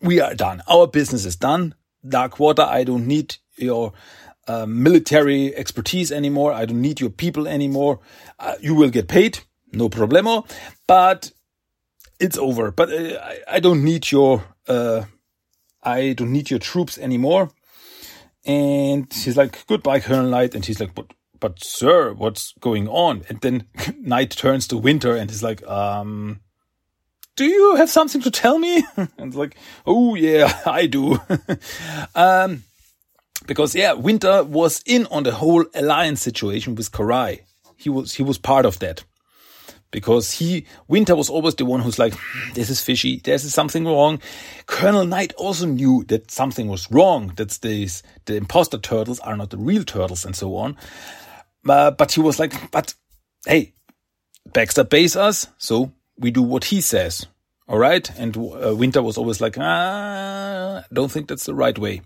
We 0.00 0.20
are 0.20 0.34
done. 0.34 0.62
Our 0.68 0.86
business 0.86 1.24
is 1.24 1.36
done. 1.36 1.74
Darkwater, 2.04 2.66
I 2.66 2.84
don't 2.84 3.06
need 3.06 3.36
your 3.56 3.92
uh, 4.46 4.66
military 4.66 5.54
expertise 5.54 6.12
anymore. 6.12 6.52
I 6.52 6.66
don't 6.66 6.80
need 6.80 7.00
your 7.00 7.10
people 7.10 7.48
anymore. 7.48 8.00
Uh, 8.38 8.54
you 8.60 8.74
will 8.74 8.90
get 8.90 9.08
paid. 9.08 9.40
No 9.72 9.88
problemo. 9.88 10.48
But 10.86 11.32
it's 12.20 12.38
over. 12.38 12.70
But 12.70 12.90
uh, 12.92 13.18
I, 13.22 13.38
I, 13.56 13.60
don't 13.60 13.82
need 13.82 14.10
your 14.10 14.44
uh, 14.68 15.04
I 15.82 16.12
don't 16.14 16.32
need 16.32 16.50
your 16.50 16.58
troops 16.58 16.98
anymore. 16.98 17.50
And 18.44 19.12
he's 19.12 19.36
like, 19.36 19.66
goodbye, 19.66 20.00
Colonel 20.00 20.30
Knight. 20.30 20.54
And 20.54 20.64
he's 20.64 20.80
like, 20.80 20.94
but, 20.94 21.12
but 21.40 21.62
sir, 21.62 22.12
what's 22.12 22.52
going 22.60 22.88
on? 22.88 23.24
And 23.28 23.40
then 23.40 23.66
Knight 24.00 24.30
turns 24.30 24.66
to 24.68 24.78
Winter 24.78 25.16
and 25.16 25.30
he's 25.30 25.42
like, 25.42 25.66
um, 25.66 26.40
do 27.36 27.44
you 27.44 27.76
have 27.76 27.90
something 27.90 28.22
to 28.22 28.30
tell 28.30 28.58
me? 28.58 28.84
and 29.18 29.34
like, 29.34 29.56
oh 29.86 30.14
yeah, 30.14 30.60
I 30.66 30.86
do. 30.86 31.20
um, 32.14 32.64
because 33.46 33.74
yeah, 33.74 33.92
Winter 33.92 34.42
was 34.42 34.82
in 34.86 35.06
on 35.06 35.22
the 35.22 35.32
whole 35.32 35.64
alliance 35.74 36.20
situation 36.22 36.74
with 36.74 36.90
Karai. 36.90 37.40
He 37.76 37.90
was, 37.90 38.14
he 38.14 38.22
was 38.22 38.38
part 38.38 38.64
of 38.64 38.78
that 38.80 39.04
because 39.90 40.32
he 40.32 40.66
Winter 40.88 41.14
was 41.14 41.30
always 41.30 41.54
the 41.54 41.64
one 41.64 41.80
who's 41.80 41.98
like, 41.98 42.14
this 42.54 42.70
is 42.70 42.80
fishy, 42.80 43.20
there's 43.22 43.42
something 43.52 43.84
wrong. 43.84 44.20
Colonel 44.66 45.04
Knight 45.04 45.32
also 45.34 45.66
knew 45.66 46.04
that 46.04 46.30
something 46.30 46.68
was 46.68 46.90
wrong. 46.90 47.32
That 47.36 47.50
these 47.62 48.02
the 48.24 48.36
imposter 48.36 48.78
turtles 48.78 49.20
are 49.20 49.36
not 49.36 49.50
the 49.50 49.58
real 49.58 49.84
turtles 49.84 50.24
and 50.24 50.34
so 50.34 50.56
on. 50.56 50.76
Uh, 51.68 51.90
but 51.90 52.12
he 52.12 52.20
was 52.20 52.38
like, 52.38 52.70
but 52.70 52.94
hey, 53.46 53.74
Baxter 54.52 54.84
pays 54.84 55.16
us, 55.16 55.48
so 55.58 55.92
we 56.18 56.30
do 56.30 56.42
what 56.42 56.64
he 56.64 56.80
says. 56.80 57.26
All 57.68 57.78
right. 57.78 58.08
And 58.18 58.36
uh, 58.36 58.74
Winter 58.76 59.02
was 59.02 59.18
always 59.18 59.40
like, 59.40 59.56
ah, 59.58 60.84
don't 60.92 61.10
think 61.10 61.28
that's 61.28 61.46
the 61.46 61.54
right 61.54 61.78
way. 61.78 62.02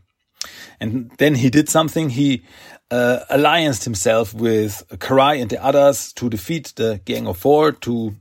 And 0.80 1.10
then 1.18 1.34
he 1.34 1.50
did 1.50 1.68
something. 1.68 2.08
He 2.10 2.42
uh, 2.90 3.20
allianced 3.30 3.84
himself 3.84 4.32
with 4.32 4.82
Karai 4.92 5.40
and 5.40 5.50
the 5.50 5.62
others 5.62 6.12
to 6.14 6.30
defeat 6.30 6.72
the 6.76 7.00
Gang 7.04 7.26
of 7.26 7.36
Four 7.36 7.72
to 7.72 8.16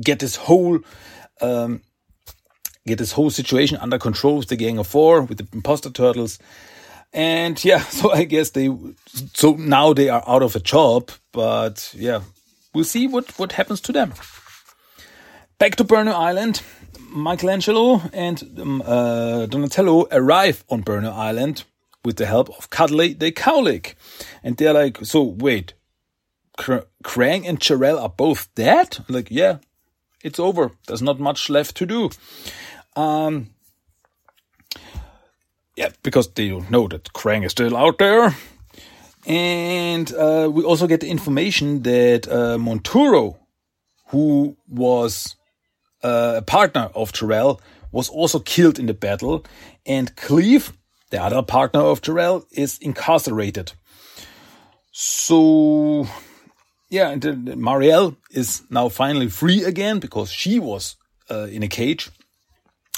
get 0.00 0.18
this 0.18 0.36
whole 0.36 0.80
um, 1.40 1.80
get 2.86 2.98
this 2.98 3.12
whole 3.12 3.30
situation 3.30 3.78
under 3.78 3.98
control 3.98 4.36
with 4.36 4.48
the 4.48 4.56
Gang 4.56 4.78
of 4.78 4.86
Four 4.86 5.22
with 5.22 5.38
the 5.38 5.48
imposter 5.52 5.90
turtles. 5.90 6.38
And 7.12 7.62
yeah, 7.64 7.78
so 7.82 8.12
I 8.12 8.24
guess 8.24 8.50
they 8.50 8.68
so 9.32 9.54
now 9.54 9.94
they 9.94 10.10
are 10.10 10.22
out 10.26 10.42
of 10.42 10.54
a 10.54 10.60
job, 10.60 11.10
but 11.32 11.92
yeah, 11.96 12.20
we'll 12.74 12.84
see 12.84 13.06
what 13.06 13.38
what 13.38 13.52
happens 13.52 13.80
to 13.82 13.92
them. 13.92 14.12
Back 15.58 15.76
to 15.76 15.84
Burnow 15.84 16.12
Island. 16.12 16.62
Michelangelo 17.10 18.02
and 18.12 18.58
um, 18.60 18.82
uh, 18.84 19.46
Donatello 19.46 20.08
arrive 20.10 20.64
on 20.68 20.82
Burnow 20.82 21.12
Island 21.12 21.62
with 22.04 22.16
the 22.16 22.26
help 22.26 22.48
of 22.58 22.70
Cuddly 22.70 23.12
the 23.12 23.30
Cowlick. 23.30 23.94
And 24.42 24.56
they're 24.56 24.72
like, 24.72 24.98
so 25.04 25.22
wait, 25.22 25.74
Kr- 26.58 26.86
Krang 27.04 27.48
and 27.48 27.60
Jarrell 27.60 28.02
are 28.02 28.08
both 28.08 28.52
dead? 28.56 28.98
Like, 29.08 29.30
yeah, 29.30 29.58
it's 30.24 30.40
over. 30.40 30.72
There's 30.88 31.02
not 31.02 31.20
much 31.20 31.48
left 31.48 31.76
to 31.76 31.86
do. 31.86 32.10
Um, 32.96 33.50
yeah, 35.76 35.90
because 36.02 36.32
they 36.32 36.50
know 36.50 36.88
that 36.88 37.12
Krang 37.12 37.44
is 37.44 37.52
still 37.52 37.76
out 37.76 37.98
there. 37.98 38.34
And 39.26 40.12
uh, 40.14 40.50
we 40.52 40.64
also 40.64 40.88
get 40.88 41.00
the 41.00 41.08
information 41.08 41.82
that 41.82 42.26
uh, 42.28 42.58
Monturo, 42.58 43.36
who 44.08 44.56
was 44.68 45.36
uh, 46.04 46.34
a 46.36 46.42
partner 46.42 46.90
of 46.94 47.12
Jarrell, 47.12 47.58
was 47.90 48.08
also 48.08 48.38
killed 48.38 48.78
in 48.78 48.86
the 48.86 48.94
battle. 48.94 49.44
And 49.86 50.14
Cleve, 50.16 50.72
the 51.10 51.22
other 51.22 51.42
partner 51.42 51.80
of 51.80 52.02
Jarrell 52.02 52.44
is 52.52 52.78
incarcerated. 52.78 53.72
So, 54.92 56.06
yeah, 56.90 57.10
and 57.10 57.22
Marielle 57.22 58.16
is 58.30 58.62
now 58.70 58.88
finally 58.88 59.28
free 59.28 59.64
again 59.64 59.98
because 59.98 60.30
she 60.30 60.58
was 60.58 60.96
uh, 61.30 61.48
in 61.50 61.62
a 61.62 61.68
cage 61.68 62.10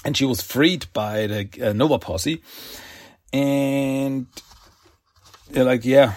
and 0.04 0.16
she 0.16 0.25
was 0.25 0.40
freed 0.40 0.86
by 0.92 1.26
the 1.26 1.48
uh, 1.62 1.72
Nova 1.72 1.98
Posse. 1.98 2.42
And 3.32 4.26
they're 5.50 5.64
like, 5.64 5.84
yeah, 5.84 6.14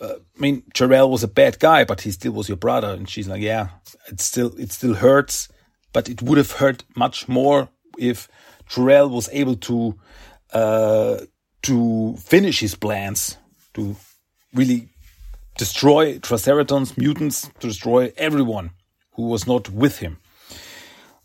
uh, 0.00 0.14
I 0.14 0.40
mean, 0.40 0.62
Jarrell 0.74 1.10
was 1.10 1.22
a 1.22 1.28
bad 1.28 1.58
guy, 1.58 1.84
but 1.84 2.02
he 2.02 2.10
still 2.10 2.32
was 2.32 2.48
your 2.48 2.56
brother. 2.56 2.88
And 2.88 3.08
she's 3.08 3.28
like, 3.28 3.40
yeah, 3.40 3.68
it 4.08 4.20
still, 4.20 4.54
it 4.58 4.72
still 4.72 4.94
hurts, 4.94 5.48
but 5.94 6.10
it 6.10 6.20
would 6.20 6.36
have 6.36 6.52
hurt 6.52 6.84
much 6.94 7.26
more 7.26 7.70
if 7.96 8.28
Jarrell 8.68 9.08
was 9.10 9.30
able 9.32 9.56
to 9.56 9.94
uh, 10.52 11.20
to 11.62 12.16
finish 12.18 12.60
his 12.60 12.74
plans 12.74 13.38
to 13.72 13.96
really 14.52 14.88
destroy 15.56 16.18
Triceratons, 16.18 16.98
mutants, 16.98 17.48
to 17.60 17.68
destroy 17.68 18.12
everyone 18.18 18.70
who 19.14 19.28
was 19.28 19.46
not 19.46 19.70
with 19.70 19.98
him. 19.98 20.18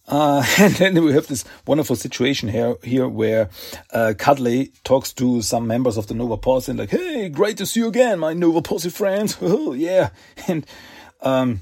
Uh, 0.07 0.43
and 0.59 0.73
then 0.75 1.03
we 1.03 1.13
have 1.13 1.27
this 1.27 1.43
wonderful 1.67 1.95
situation 1.95 2.49
here, 2.49 2.75
here 2.83 3.07
where 3.07 3.49
uh, 3.91 4.13
Cuddly 4.17 4.71
talks 4.83 5.13
to 5.13 5.41
some 5.41 5.67
members 5.67 5.97
of 5.97 6.07
the 6.07 6.13
Nova 6.13 6.37
Posse 6.37 6.71
and 6.71 6.79
like, 6.79 6.91
"Hey, 6.91 7.29
great 7.29 7.57
to 7.57 7.65
see 7.65 7.81
you 7.81 7.87
again, 7.87 8.19
my 8.19 8.33
Nova 8.33 8.61
Posse 8.61 8.89
friends." 8.89 9.37
Oh 9.41 9.73
yeah, 9.73 10.09
and 10.47 10.65
um, 11.21 11.59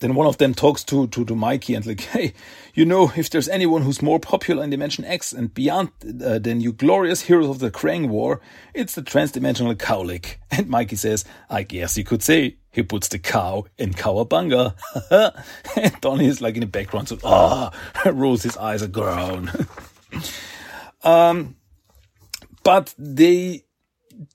then 0.00 0.14
one 0.14 0.26
of 0.26 0.38
them 0.38 0.54
talks 0.54 0.84
to, 0.84 1.08
to, 1.08 1.24
to 1.24 1.34
Mikey 1.34 1.74
and 1.74 1.84
like, 1.84 2.00
hey, 2.12 2.32
you 2.74 2.84
know, 2.84 3.12
if 3.16 3.30
there's 3.30 3.48
anyone 3.48 3.82
who's 3.82 4.00
more 4.00 4.20
popular 4.20 4.62
in 4.62 4.70
Dimension 4.70 5.04
X 5.04 5.32
and 5.32 5.52
beyond 5.52 5.90
uh, 6.24 6.38
than 6.38 6.60
you 6.60 6.72
glorious 6.72 7.22
heroes 7.22 7.48
of 7.48 7.58
the 7.58 7.70
Krang 7.70 8.08
War, 8.08 8.40
it's 8.74 8.94
the 8.94 9.02
transdimensional 9.02 9.74
Cowlick. 9.74 10.36
And 10.50 10.68
Mikey 10.68 10.96
says, 10.96 11.24
I 11.50 11.62
guess 11.62 11.96
you 11.96 12.04
could 12.04 12.22
say 12.22 12.56
he 12.72 12.82
puts 12.82 13.08
the 13.08 13.18
cow 13.18 13.66
in 13.76 13.92
Cowabunga. 13.92 14.74
and 15.76 16.00
Donnie 16.00 16.26
is 16.26 16.40
like 16.40 16.54
in 16.54 16.60
the 16.60 16.66
background, 16.66 17.08
so, 17.08 17.18
ah, 17.22 17.70
oh, 18.04 18.10
rolls 18.10 18.42
his 18.42 18.56
eyes 18.56 18.82
a 18.82 18.88
groan. 18.88 19.50
um, 21.04 21.54
but 22.64 22.94
they 22.98 23.64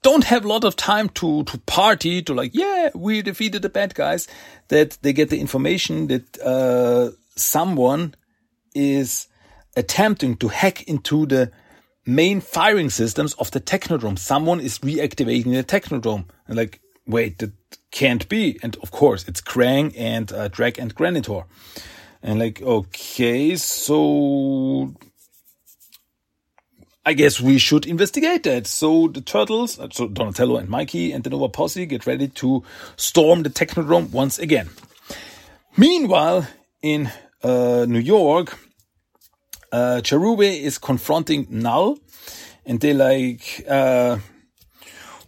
don't 0.02 0.24
have 0.24 0.44
a 0.44 0.48
lot 0.48 0.64
of 0.64 0.76
time 0.76 1.08
to, 1.10 1.44
to 1.44 1.58
party, 1.58 2.22
to 2.22 2.34
like, 2.34 2.54
yeah, 2.54 2.90
we 2.94 3.22
defeated 3.22 3.62
the 3.62 3.68
bad 3.68 3.94
guys, 3.94 4.26
that 4.68 4.98
they 5.02 5.12
get 5.12 5.30
the 5.30 5.40
information 5.40 6.06
that, 6.08 6.40
uh, 6.42 7.10
someone 7.36 8.14
is 8.74 9.28
attempting 9.76 10.36
to 10.36 10.48
hack 10.48 10.82
into 10.84 11.26
the 11.26 11.50
main 12.06 12.40
firing 12.40 12.90
systems 12.90 13.34
of 13.34 13.50
the 13.50 13.60
Technodrome. 13.60 14.18
Someone 14.18 14.60
is 14.60 14.78
reactivating 14.78 15.52
the 15.52 15.64
Technodrome. 15.64 16.26
And 16.46 16.56
like, 16.56 16.80
wait, 17.06 17.38
that 17.38 17.52
can't 17.90 18.28
be. 18.28 18.58
And 18.62 18.76
of 18.82 18.90
course, 18.90 19.26
it's 19.26 19.40
Krang 19.40 19.94
and 19.96 20.32
uh, 20.32 20.48
Traag 20.48 20.78
and 20.78 20.94
Granitor. 20.94 21.44
And 22.22 22.38
like, 22.38 22.62
okay, 22.62 23.56
so 23.56 24.94
I 27.06 27.12
guess 27.12 27.40
we 27.40 27.58
should 27.58 27.86
investigate 27.86 28.44
that. 28.44 28.66
So 28.66 29.08
the 29.08 29.20
turtles, 29.20 29.78
uh, 29.78 29.88
so 29.92 30.08
Donatello 30.08 30.56
and 30.56 30.68
Mikey 30.68 31.12
and 31.12 31.22
the 31.22 31.30
Nova 31.30 31.48
Posse 31.50 31.84
get 31.86 32.06
ready 32.06 32.28
to 32.28 32.62
storm 32.96 33.42
the 33.42 33.50
Technodrome 33.50 34.10
once 34.10 34.38
again. 34.38 34.70
Meanwhile, 35.76 36.46
in 36.80 37.10
uh, 37.42 37.84
New 37.86 37.98
York, 37.98 38.58
uh, 39.70 40.00
Cherubae 40.02 40.62
is 40.62 40.78
confronting 40.78 41.46
Null, 41.50 41.98
and 42.64 42.80
they 42.80 42.94
like, 42.94 43.64
uh, 43.68 44.18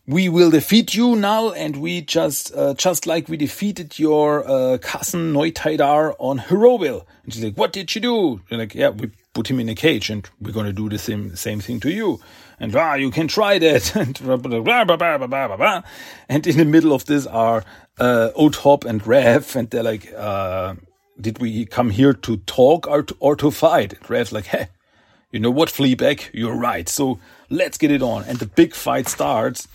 we 0.06 0.28
will 0.28 0.50
defeat 0.50 0.94
you, 0.94 1.16
Null, 1.16 1.50
and 1.50 1.76
we 1.76 2.00
just, 2.00 2.54
uh, 2.54 2.72
just 2.74 3.06
like 3.06 3.28
we 3.28 3.36
defeated 3.36 3.98
your 3.98 4.48
uh, 4.48 4.78
cousin 4.78 5.34
Neutaidar 5.34 6.14
on 6.18 6.38
Heroville. 6.38 7.04
And 7.24 7.34
she's 7.34 7.44
like, 7.44 7.58
what 7.58 7.72
did 7.72 7.94
you 7.94 8.00
do? 8.00 8.40
They're 8.48 8.60
like, 8.60 8.74
yeah, 8.74 8.90
we 8.90 9.10
put 9.36 9.50
him 9.50 9.60
in 9.60 9.68
a 9.68 9.74
cage 9.74 10.08
and 10.08 10.28
we're 10.40 10.50
going 10.50 10.64
to 10.64 10.72
do 10.72 10.88
the 10.88 10.98
same, 10.98 11.36
same 11.36 11.60
thing 11.60 11.78
to 11.78 11.90
you. 11.90 12.18
And 12.58 12.74
ah, 12.74 12.94
you 12.94 13.10
can 13.10 13.28
try 13.28 13.58
that. 13.58 13.94
and, 14.02 14.18
and 16.28 16.46
in 16.46 16.56
the 16.56 16.64
middle 16.64 16.94
of 16.94 17.04
this 17.04 17.26
are 17.26 17.62
uh, 17.98 18.30
O-Top 18.34 18.86
and 18.86 19.06
Rev, 19.06 19.54
and 19.54 19.68
they're 19.68 19.82
like, 19.82 20.10
uh, 20.14 20.74
did 21.20 21.38
we 21.38 21.66
come 21.66 21.90
here 21.90 22.14
to 22.14 22.38
talk 22.38 22.86
or 22.86 23.02
to, 23.02 23.16
or 23.20 23.36
to 23.36 23.50
fight? 23.50 23.92
And 23.92 24.10
Rev's 24.10 24.32
like, 24.32 24.46
hey, 24.46 24.68
you 25.30 25.38
know 25.38 25.50
what, 25.50 25.68
Fleabag, 25.68 26.30
you're 26.32 26.56
right. 26.56 26.88
So 26.88 27.20
let's 27.50 27.76
get 27.76 27.90
it 27.90 28.00
on. 28.00 28.24
And 28.24 28.38
the 28.38 28.46
big 28.46 28.74
fight 28.74 29.06
starts. 29.06 29.68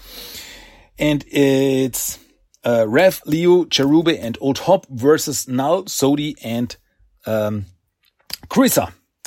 And 0.97 1.23
it's 1.27 2.17
uh, 2.65 2.87
Rev, 2.87 3.21
Leo, 3.27 3.65
Cherubae, 3.65 4.19
and 4.19 4.39
O-Top 4.41 4.87
versus 4.89 5.47
Null, 5.47 5.83
Sodi, 5.83 6.35
and 6.43 6.75
um. 7.27 7.65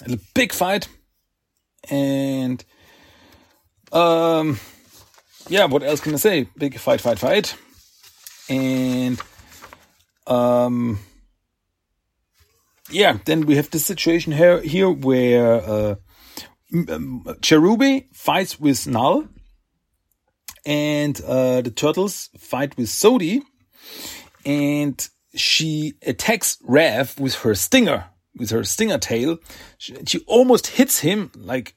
A 0.02 0.18
big 0.34 0.52
fight. 0.52 0.88
And, 1.90 2.64
um, 3.92 4.58
yeah, 5.48 5.66
what 5.66 5.82
else 5.82 6.00
can 6.00 6.14
I 6.14 6.16
say? 6.16 6.48
Big 6.56 6.78
fight, 6.78 7.00
fight, 7.00 7.18
fight. 7.18 7.56
And, 8.48 9.20
um, 10.26 10.98
yeah, 12.90 13.18
then 13.24 13.46
we 13.46 13.56
have 13.56 13.70
this 13.70 13.84
situation 13.84 14.32
here, 14.32 14.60
here 14.60 14.90
where, 14.90 15.54
uh, 15.56 15.94
Cherubae 16.72 18.06
fights 18.12 18.58
with 18.58 18.86
Null 18.86 19.28
and, 20.66 21.20
uh, 21.20 21.60
the 21.60 21.70
turtles 21.70 22.30
fight 22.38 22.76
with 22.76 22.88
Sodi 22.88 23.42
and 24.44 25.08
she 25.34 25.94
attacks 26.06 26.58
Rev 26.62 27.18
with 27.18 27.34
her 27.36 27.54
stinger, 27.54 28.06
with 28.36 28.50
her 28.50 28.64
stinger 28.64 28.98
tail. 28.98 29.38
She, 29.78 29.96
she 30.06 30.18
almost 30.26 30.68
hits 30.68 31.00
him, 31.00 31.30
like, 31.36 31.74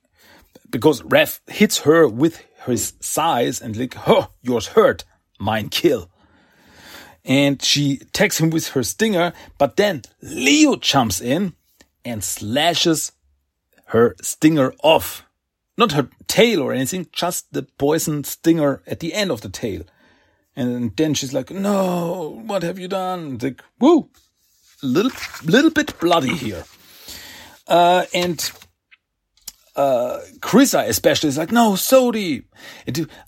because 0.70 1.04
Rev 1.04 1.40
hits 1.48 1.80
her 1.80 2.08
with 2.08 2.44
his 2.66 2.94
size 3.00 3.62
and 3.62 3.76
like, 3.78 3.96
oh, 4.08 4.32
yours 4.42 4.68
hurt, 4.68 5.04
mine 5.40 5.70
kill. 5.70 6.10
And 7.24 7.62
she 7.62 8.00
attacks 8.02 8.40
him 8.40 8.50
with 8.50 8.70
her 8.70 8.84
stinger, 8.84 9.34
but 9.58 9.76
then 9.76 10.02
Leo 10.22 10.76
jumps 10.78 11.22
in 11.22 11.54
and 12.06 12.24
slashes 12.24 13.12
her 13.88 14.16
stinger 14.22 14.74
off. 14.82 15.24
Not 15.78 15.92
her 15.92 16.10
tail 16.28 16.62
or 16.62 16.74
anything, 16.74 17.08
just 17.12 17.54
the 17.54 17.64
poison 17.64 18.24
stinger 18.24 18.82
at 18.88 19.00
the 19.00 19.14
end 19.14 19.32
of 19.32 19.42
the 19.42 19.50
tail. 19.50 19.84
And 20.56 20.96
then 20.96 21.14
she's 21.14 21.34
like, 21.34 21.52
no, 21.52 22.42
what 22.46 22.64
have 22.64 22.80
you 22.80 22.88
done? 22.88 23.38
Like, 23.40 23.62
woo, 23.80 24.10
little, 24.84 25.12
little 25.44 25.72
bit 25.72 26.00
bloody 26.00 26.36
here. 26.36 26.64
Uh, 27.68 28.06
and, 28.14 28.52
uh, 29.76 30.20
Krissa 30.40 30.88
especially 30.88 31.30
is 31.30 31.38
like, 31.38 31.52
no, 31.52 31.74
Sodi. 31.74 32.44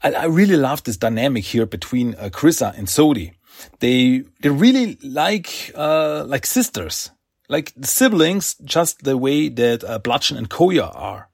I, 0.03 0.13
I 0.13 0.25
really 0.25 0.57
love 0.57 0.83
this 0.83 0.97
dynamic 0.97 1.43
here 1.43 1.65
between 1.65 2.15
uh, 2.15 2.29
Krissa 2.31 2.77
and 2.77 2.87
Sodi. 2.87 3.33
They, 3.79 4.23
they 4.41 4.49
really 4.49 4.97
like, 5.03 5.71
uh, 5.75 6.23
like 6.25 6.45
sisters, 6.45 7.11
like 7.49 7.73
siblings, 7.81 8.55
just 8.63 9.03
the 9.03 9.17
way 9.17 9.49
that 9.49 9.83
uh, 9.83 9.99
and 10.37 10.49
Koya 10.49 10.95
are 10.95 11.29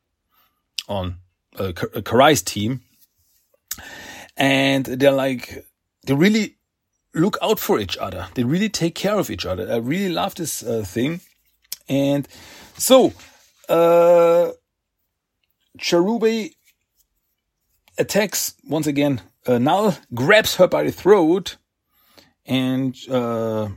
on 0.88 1.18
uh, 1.58 1.72
Karai's 1.72 2.42
team. 2.42 2.82
And 4.36 4.86
they're 4.86 5.12
like, 5.12 5.66
they 6.06 6.14
really 6.14 6.55
look 7.16 7.38
out 7.42 7.60
for 7.60 7.80
each 7.80 7.98
other. 7.98 8.28
They 8.36 8.44
really 8.44 8.70
take 8.70 8.94
care 8.94 9.18
of 9.18 9.32
each 9.32 9.46
other. 9.46 9.72
I 9.72 9.78
really 9.78 10.10
love 10.10 10.36
this 10.36 10.62
uh, 10.62 10.84
thing. 10.84 11.22
And 11.88 12.28
so, 12.78 13.14
uh, 13.70 14.52
Cherubae 15.80 16.52
attacks 17.98 18.56
once 18.68 18.88
again 18.88 19.22
uh, 19.48 19.58
Null, 19.58 19.96
grabs 20.14 20.56
her 20.56 20.68
by 20.68 20.84
the 20.84 20.92
throat, 20.92 21.58
and 22.46 22.96
uh, 23.10 23.70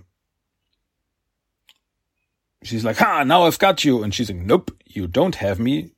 she's 2.63 2.85
like, 2.85 2.97
"Ha! 2.97 3.25
Now 3.25 3.45
I've 3.45 3.59
got 3.59 3.85
you." 3.85 4.03
And 4.03 4.15
she's 4.15 4.31
like, 4.31 4.41
"Nope, 4.41 4.71
you 4.87 5.07
don't 5.07 5.37
have 5.37 5.59
me. 5.59 5.93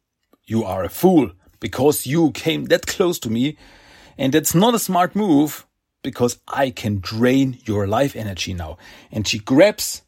You 0.45 0.65
are 0.65 0.85
a 0.85 0.89
fool 0.89 1.31
because 1.61 2.07
you 2.07 2.33
came 2.33 2.65
that 2.65 2.87
close 2.87 3.19
to 3.21 3.31
me, 3.31 3.57
and 4.19 4.33
that's 4.33 4.55
not 4.55 4.75
a 4.75 4.79
smart 4.79 5.15
move 5.15 5.67
because 6.03 6.39
I 6.49 6.71
can 6.71 7.01
drain 7.01 7.59
your 7.65 7.87
life 7.87 8.17
energy 8.17 8.55
now. 8.55 8.79
And 9.11 9.27
she 9.27 9.39
grabs 9.39 10.03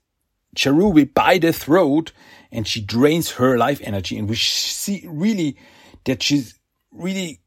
Cherubae 0.56 1.14
by 1.14 1.38
the 1.38 1.52
throat 1.52 2.12
and 2.50 2.66
she 2.66 2.80
drains 2.80 3.32
her 3.32 3.56
life 3.56 3.80
energy. 3.82 4.18
And 4.18 4.28
we 4.28 4.36
see 4.36 5.04
really 5.06 5.56
that 6.04 6.22
she's 6.22 6.58
really, 6.90 7.40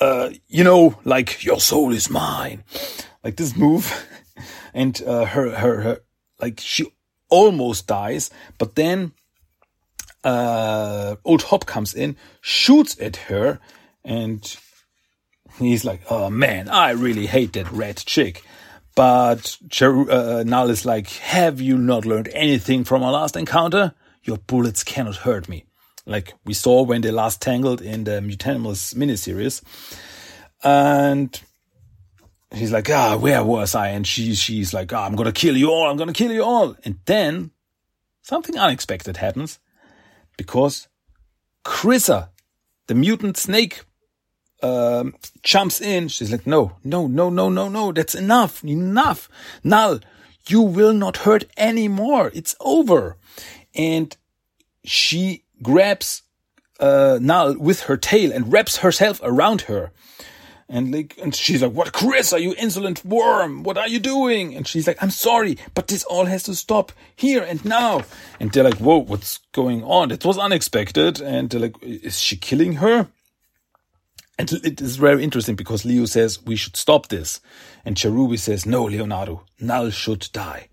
uh, 0.00 0.30
you 0.46 0.64
know, 0.64 0.98
like 1.04 1.44
your 1.44 1.60
soul 1.60 1.92
is 1.92 2.10
mine, 2.10 2.64
like 3.22 3.36
this 3.36 3.56
move. 3.56 3.92
and, 4.74 5.00
uh, 5.06 5.24
her, 5.26 5.50
her, 5.50 5.80
her, 5.80 6.00
like 6.40 6.60
she 6.60 6.86
almost 7.28 7.86
dies, 7.86 8.30
but 8.58 8.74
then, 8.74 9.12
uh, 10.24 11.16
old 11.24 11.42
Hob 11.42 11.66
comes 11.66 11.94
in, 11.94 12.16
shoots 12.40 13.00
at 13.00 13.16
her 13.16 13.60
and 14.04 14.56
He's 15.58 15.84
like, 15.84 16.02
oh 16.10 16.30
man, 16.30 16.68
I 16.68 16.90
really 16.90 17.26
hate 17.26 17.52
that 17.54 17.70
red 17.72 17.96
chick. 17.98 18.42
But 18.94 19.56
Cher- 19.70 20.10
uh, 20.10 20.42
Null 20.44 20.70
is 20.70 20.84
like, 20.84 21.08
have 21.08 21.60
you 21.60 21.78
not 21.78 22.04
learned 22.04 22.28
anything 22.32 22.84
from 22.84 23.02
our 23.02 23.12
last 23.12 23.36
encounter? 23.36 23.94
Your 24.24 24.38
bullets 24.38 24.82
cannot 24.82 25.16
hurt 25.16 25.48
me. 25.48 25.64
Like 26.04 26.34
we 26.44 26.54
saw 26.54 26.82
when 26.82 27.02
they 27.02 27.10
last 27.10 27.40
tangled 27.40 27.80
in 27.80 28.04
the 28.04 28.20
Mutanimals 28.20 28.94
miniseries. 28.94 29.62
And 30.64 31.40
he's 32.52 32.72
like, 32.72 32.90
ah, 32.90 33.16
where 33.16 33.44
was 33.44 33.74
I? 33.74 33.88
And 33.88 34.06
she, 34.06 34.34
she's 34.34 34.72
like, 34.74 34.92
ah, 34.92 35.04
I'm 35.04 35.14
gonna 35.14 35.32
kill 35.32 35.56
you 35.56 35.70
all. 35.70 35.88
I'm 35.88 35.96
gonna 35.96 36.12
kill 36.12 36.32
you 36.32 36.42
all. 36.42 36.76
And 36.84 36.98
then 37.06 37.52
something 38.22 38.58
unexpected 38.58 39.18
happens 39.18 39.58
because 40.36 40.88
Krissa, 41.64 42.30
the 42.86 42.94
mutant 42.94 43.36
snake 43.36 43.82
um, 44.62 45.14
jumps 45.42 45.80
in. 45.80 46.08
She's 46.08 46.32
like, 46.32 46.46
no, 46.46 46.72
no, 46.84 47.06
no, 47.06 47.30
no, 47.30 47.48
no, 47.48 47.68
no. 47.68 47.92
That's 47.92 48.14
enough. 48.14 48.64
Enough. 48.64 49.28
Null, 49.62 50.00
you 50.46 50.62
will 50.62 50.92
not 50.92 51.18
hurt 51.18 51.44
anymore. 51.56 52.30
It's 52.34 52.56
over. 52.60 53.16
And 53.74 54.16
she 54.84 55.44
grabs, 55.62 56.22
uh, 56.80 57.18
Null 57.20 57.56
with 57.58 57.82
her 57.82 57.96
tail 57.96 58.32
and 58.32 58.52
wraps 58.52 58.78
herself 58.78 59.20
around 59.22 59.62
her. 59.62 59.92
And 60.70 60.92
like, 60.92 61.16
and 61.22 61.34
she's 61.34 61.62
like, 61.62 61.72
what, 61.72 61.94
Chris, 61.94 62.32
are 62.34 62.38
you 62.38 62.54
insolent 62.58 63.02
worm? 63.02 63.62
What 63.62 63.78
are 63.78 63.88
you 63.88 63.98
doing? 63.98 64.54
And 64.54 64.66
she's 64.66 64.86
like, 64.86 65.02
I'm 65.02 65.10
sorry, 65.10 65.56
but 65.74 65.88
this 65.88 66.04
all 66.04 66.26
has 66.26 66.42
to 66.42 66.54
stop 66.54 66.92
here 67.16 67.42
and 67.42 67.64
now. 67.64 68.02
And 68.38 68.52
they're 68.52 68.64
like, 68.64 68.76
whoa, 68.76 68.98
what's 68.98 69.38
going 69.52 69.82
on? 69.82 70.10
It 70.10 70.26
was 70.26 70.36
unexpected. 70.36 71.22
And 71.22 71.48
they're 71.48 71.60
like, 71.60 71.82
is 71.82 72.20
she 72.20 72.36
killing 72.36 72.74
her? 72.74 73.08
And 74.38 74.52
it 74.52 74.80
is 74.80 74.96
very 74.96 75.24
interesting 75.24 75.56
because 75.56 75.84
Leo 75.84 76.04
says 76.04 76.44
we 76.44 76.54
should 76.54 76.76
stop 76.76 77.08
this. 77.08 77.40
And 77.84 77.96
Cherubae 77.96 78.38
says, 78.38 78.64
no, 78.64 78.84
Leonardo, 78.84 79.44
Null 79.60 79.90
should 79.90 80.28
die. 80.32 80.68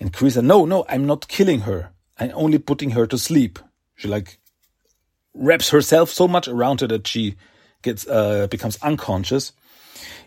And 0.00 0.12
Krissa, 0.12 0.42
no, 0.42 0.64
no, 0.64 0.84
I'm 0.88 1.06
not 1.06 1.28
killing 1.28 1.60
her. 1.60 1.92
I'm 2.18 2.32
only 2.34 2.58
putting 2.58 2.90
her 2.90 3.06
to 3.06 3.16
sleep. 3.16 3.58
She 3.94 4.08
like 4.08 4.38
wraps 5.34 5.70
herself 5.70 6.10
so 6.10 6.26
much 6.26 6.48
around 6.48 6.80
her 6.80 6.88
that 6.88 7.06
she 7.06 7.36
gets, 7.82 8.06
uh, 8.08 8.48
becomes 8.48 8.76
unconscious. 8.82 9.52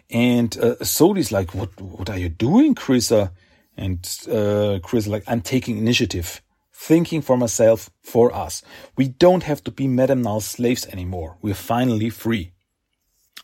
And, 0.09 0.57
uh, 0.57 0.75
Sodi's 0.75 1.31
like, 1.31 1.53
what, 1.53 1.79
what 1.81 2.09
are 2.09 2.17
you 2.17 2.29
doing, 2.29 2.75
Krissa? 2.75 3.31
And, 3.75 3.99
uh, 4.27 4.79
Krissa 4.81 5.07
like, 5.07 5.23
I'm 5.27 5.41
taking 5.41 5.77
initiative 5.77 6.41
thinking 6.73 7.21
for 7.21 7.37
myself, 7.37 7.89
for 8.03 8.33
us. 8.33 8.63
We 8.95 9.09
don't 9.09 9.43
have 9.43 9.61
to 9.65 9.71
be 9.71 9.87
Madame 9.87 10.21
Null's 10.21 10.45
slaves 10.45 10.87
anymore. 10.87 11.37
We're 11.41 11.53
finally 11.53 12.09
free. 12.09 12.53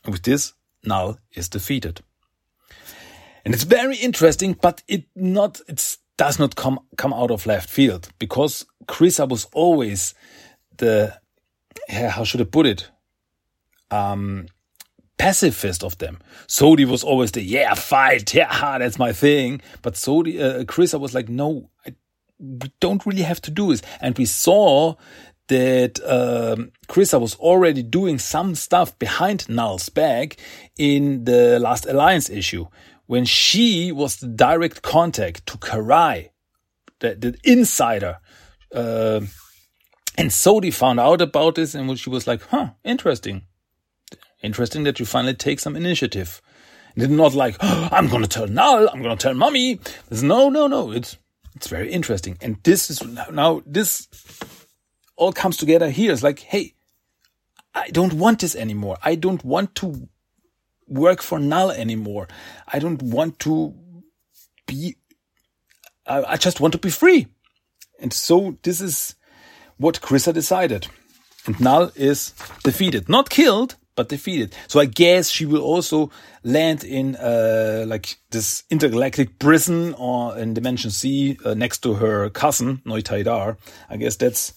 With 0.06 0.24
this, 0.24 0.54
Null 0.84 1.20
is 1.34 1.50
defeated. 1.50 2.02
And 3.44 3.54
it's 3.54 3.64
very 3.64 3.98
interesting, 3.98 4.54
but 4.60 4.82
it 4.88 5.06
not, 5.16 5.62
it 5.68 5.98
does 6.18 6.40
not 6.40 6.56
come, 6.56 6.80
come 6.98 7.14
out 7.14 7.32
of 7.32 7.46
left 7.46 7.70
field 7.70 8.10
because 8.20 8.66
Krissa 8.88 9.28
was 9.28 9.46
always 9.54 10.16
the, 10.78 11.16
how 11.90 12.24
should 12.24 12.42
I 12.42 12.46
put 12.46 12.66
it? 12.66 12.90
Um, 13.92 14.48
pacifist 15.18 15.84
of 15.84 15.98
them. 16.00 16.20
Sodi 16.48 16.86
was 16.86 17.04
always 17.04 17.32
the, 17.32 17.42
yeah, 17.42 17.74
fight, 17.76 18.34
yeah, 18.34 18.78
that's 18.80 18.98
my 19.00 19.14
thing. 19.14 19.62
But 19.82 19.94
Sodi, 19.94 20.40
uh, 20.42 21.00
was 21.00 21.14
like, 21.14 21.30
no, 21.30 21.70
I, 21.86 21.96
we 22.40 22.72
don't 22.80 23.06
really 23.06 23.22
have 23.22 23.42
to 23.42 23.52
do 23.52 23.70
this. 23.70 23.82
And 24.02 24.18
we 24.18 24.26
saw 24.26 24.96
that 25.48 26.00
um, 26.04 26.72
Krissa 26.88 27.20
was 27.20 27.36
already 27.36 27.84
doing 27.84 28.18
some 28.18 28.56
stuff 28.56 28.98
behind 28.98 29.48
Null's 29.48 29.90
back 29.90 30.38
in 30.78 31.26
the 31.26 31.60
Last 31.60 31.86
Alliance 31.86 32.30
issue 32.30 32.68
when 33.06 33.26
she 33.26 33.92
was 33.92 34.18
the 34.18 34.28
direct 34.28 34.82
contact 34.82 35.46
to 35.48 35.58
Karai, 35.58 36.30
the, 37.00 37.16
the 37.16 37.38
insider. 37.44 38.18
Uh, 38.74 39.22
and 40.18 40.30
Sodi 40.30 40.74
found 40.74 41.00
out 41.00 41.22
about 41.22 41.56
this 41.56 41.76
and 41.76 42.00
she 42.00 42.10
was 42.10 42.26
like, 42.26 42.42
huh, 42.44 42.72
interesting. 42.84 43.44
Interesting 44.42 44.84
that 44.84 45.00
you 45.00 45.06
finally 45.06 45.34
take 45.34 45.60
some 45.60 45.76
initiative. 45.76 46.42
And 46.96 47.18
not 47.18 47.34
like, 47.34 47.58
oh, 47.60 47.90
I'm 47.92 48.08
gonna 48.08 48.28
tell 48.28 48.48
Null, 48.48 48.90
I'm 48.92 49.02
gonna 49.02 49.18
tell 49.18 49.34
mommy. 49.34 49.80
no, 50.10 50.50
no, 50.50 50.68
no. 50.68 50.92
It's, 50.92 51.18
it's 51.56 51.68
very 51.68 51.92
interesting. 51.92 52.38
And 52.42 52.58
this 52.64 52.90
is 52.90 53.04
now, 53.32 53.62
this 53.66 54.08
all 55.16 55.32
comes 55.34 55.58
together 55.58 55.90
here. 55.90 56.12
It's 56.12 56.24
like, 56.24 56.40
hey, 56.40 56.74
I 57.74 57.90
don't 57.90 58.14
want 58.14 58.40
this 58.40 58.56
anymore. 58.56 58.98
I 59.04 59.16
don't 59.16 59.44
want 59.44 59.76
to 59.76 60.08
work 60.88 61.22
for 61.22 61.40
Null 61.40 61.72
anymore. 61.72 62.28
I 62.72 62.80
don't 62.80 63.02
want 63.02 63.40
to 63.40 63.74
be, 64.66 64.96
I, 66.06 66.24
I 66.24 66.38
just 66.38 66.60
want 66.60 66.74
to 66.74 66.78
be 66.78 66.90
free. 66.90 67.28
And 68.00 68.14
so 68.14 68.58
this 68.64 68.82
is 68.82 69.16
what 69.78 70.02
Chris 70.02 70.26
had 70.26 70.36
decided. 70.36 70.88
And 71.46 71.60
Null 71.60 71.92
is 71.96 72.34
defeated. 72.64 73.10
Not 73.10 73.30
killed, 73.30 73.76
but 73.96 74.10
defeated. 74.10 74.54
So 74.68 74.80
I 74.80 74.86
guess 74.86 75.30
she 75.30 75.46
will 75.46 75.62
also 75.62 76.12
land 76.44 76.84
in 76.84 77.16
uh, 77.16 77.86
like 77.88 78.18
this 78.32 78.64
intergalactic 78.70 79.40
prison 79.40 79.94
or 79.96 80.38
in 80.38 80.54
Dimension 80.54 80.92
C 80.92 81.38
uh, 81.46 81.54
next 81.54 81.80
to 81.80 81.96
her 81.96 82.30
cousin 82.30 82.82
Noitaidar. 82.86 83.58
I 83.90 83.98
guess 83.98 84.18
that's 84.18 84.54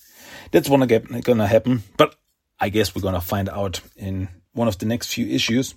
that's 0.50 0.68
gonna 0.68 0.86
get 0.86 1.08
gonna 1.24 1.46
happen. 1.46 1.82
But 1.96 2.14
I 2.60 2.68
guess 2.68 2.94
we're 2.94 3.02
gonna 3.02 3.20
find 3.20 3.48
out 3.48 3.80
in 3.96 4.28
one 4.52 4.68
of 4.68 4.78
the 4.78 4.86
next 4.86 5.08
few 5.08 5.26
issues. 5.26 5.74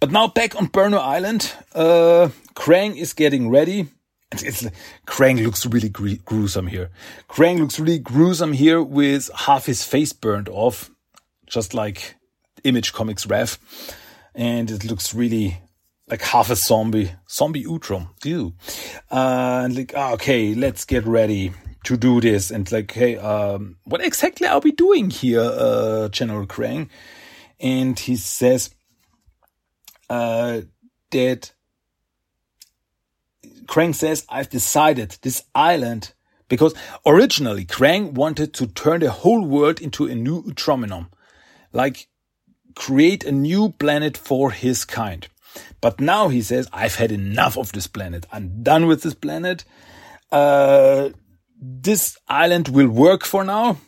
But 0.00 0.12
now 0.12 0.28
back 0.28 0.54
on 0.56 0.68
Burnow 0.68 1.00
Island, 1.00 1.52
uh, 1.74 2.28
Krang 2.54 2.96
is 2.96 3.12
getting 3.12 3.50
ready. 3.50 3.88
It's, 4.30 4.62
Krang 5.06 5.42
looks 5.42 5.64
really 5.66 5.88
gruesome 5.88 6.66
here. 6.66 6.90
Krang 7.28 7.58
looks 7.58 7.80
really 7.80 7.98
gruesome 7.98 8.52
here 8.52 8.82
with 8.82 9.30
half 9.34 9.66
his 9.66 9.82
face 9.82 10.12
burned 10.12 10.48
off, 10.48 10.90
just 11.46 11.74
like 11.74 12.14
Image 12.62 12.92
Comics 12.92 13.26
Rev. 13.26 13.58
And 14.34 14.70
it 14.70 14.84
looks 14.84 15.14
really 15.14 15.62
like 16.08 16.22
half 16.22 16.50
a 16.50 16.56
zombie, 16.56 17.12
zombie 17.28 17.64
Utrom. 17.64 18.08
Ew. 18.24 18.54
Uh, 19.10 19.62
and 19.64 19.76
like, 19.76 19.94
ah, 19.96 20.12
okay, 20.12 20.54
let's 20.54 20.84
get 20.84 21.06
ready 21.06 21.52
to 21.88 21.96
do 21.96 22.20
this. 22.20 22.50
And 22.50 22.70
like, 22.70 22.92
hey, 22.92 23.16
um, 23.16 23.76
what 23.84 24.04
exactly 24.04 24.46
are 24.46 24.60
we 24.60 24.72
doing 24.72 25.08
here, 25.08 25.40
uh, 25.40 26.08
General 26.10 26.46
Krang? 26.46 26.90
And 27.60 27.98
he 27.98 28.16
says, 28.16 28.70
uh, 30.10 30.60
that 31.10 31.52
Krang 33.64 33.94
says, 33.94 34.26
I've 34.28 34.50
decided 34.50 35.16
this 35.22 35.44
island 35.54 36.12
because 36.48 36.74
originally 37.06 37.64
Krang 37.64 38.12
wanted 38.12 38.52
to 38.54 38.66
turn 38.66 39.00
the 39.00 39.10
whole 39.10 39.44
world 39.44 39.80
into 39.80 40.06
a 40.06 40.14
new 40.14 40.42
Utrominum, 40.42 41.08
like 41.72 42.08
create 42.74 43.24
a 43.24 43.32
new 43.32 43.70
planet 43.78 44.16
for 44.18 44.50
his 44.50 44.84
kind. 44.84 45.26
But 45.80 46.00
now 46.00 46.28
he 46.28 46.42
says, 46.42 46.68
I've 46.70 46.96
had 46.96 47.12
enough 47.12 47.56
of 47.56 47.72
this 47.72 47.86
planet. 47.86 48.26
I'm 48.30 48.62
done 48.62 48.86
with 48.86 49.02
this 49.02 49.14
planet. 49.14 49.64
Uh, 50.30 51.10
this 51.60 52.16
island 52.28 52.68
will 52.68 52.88
work 52.88 53.24
for 53.24 53.44
now. 53.44 53.78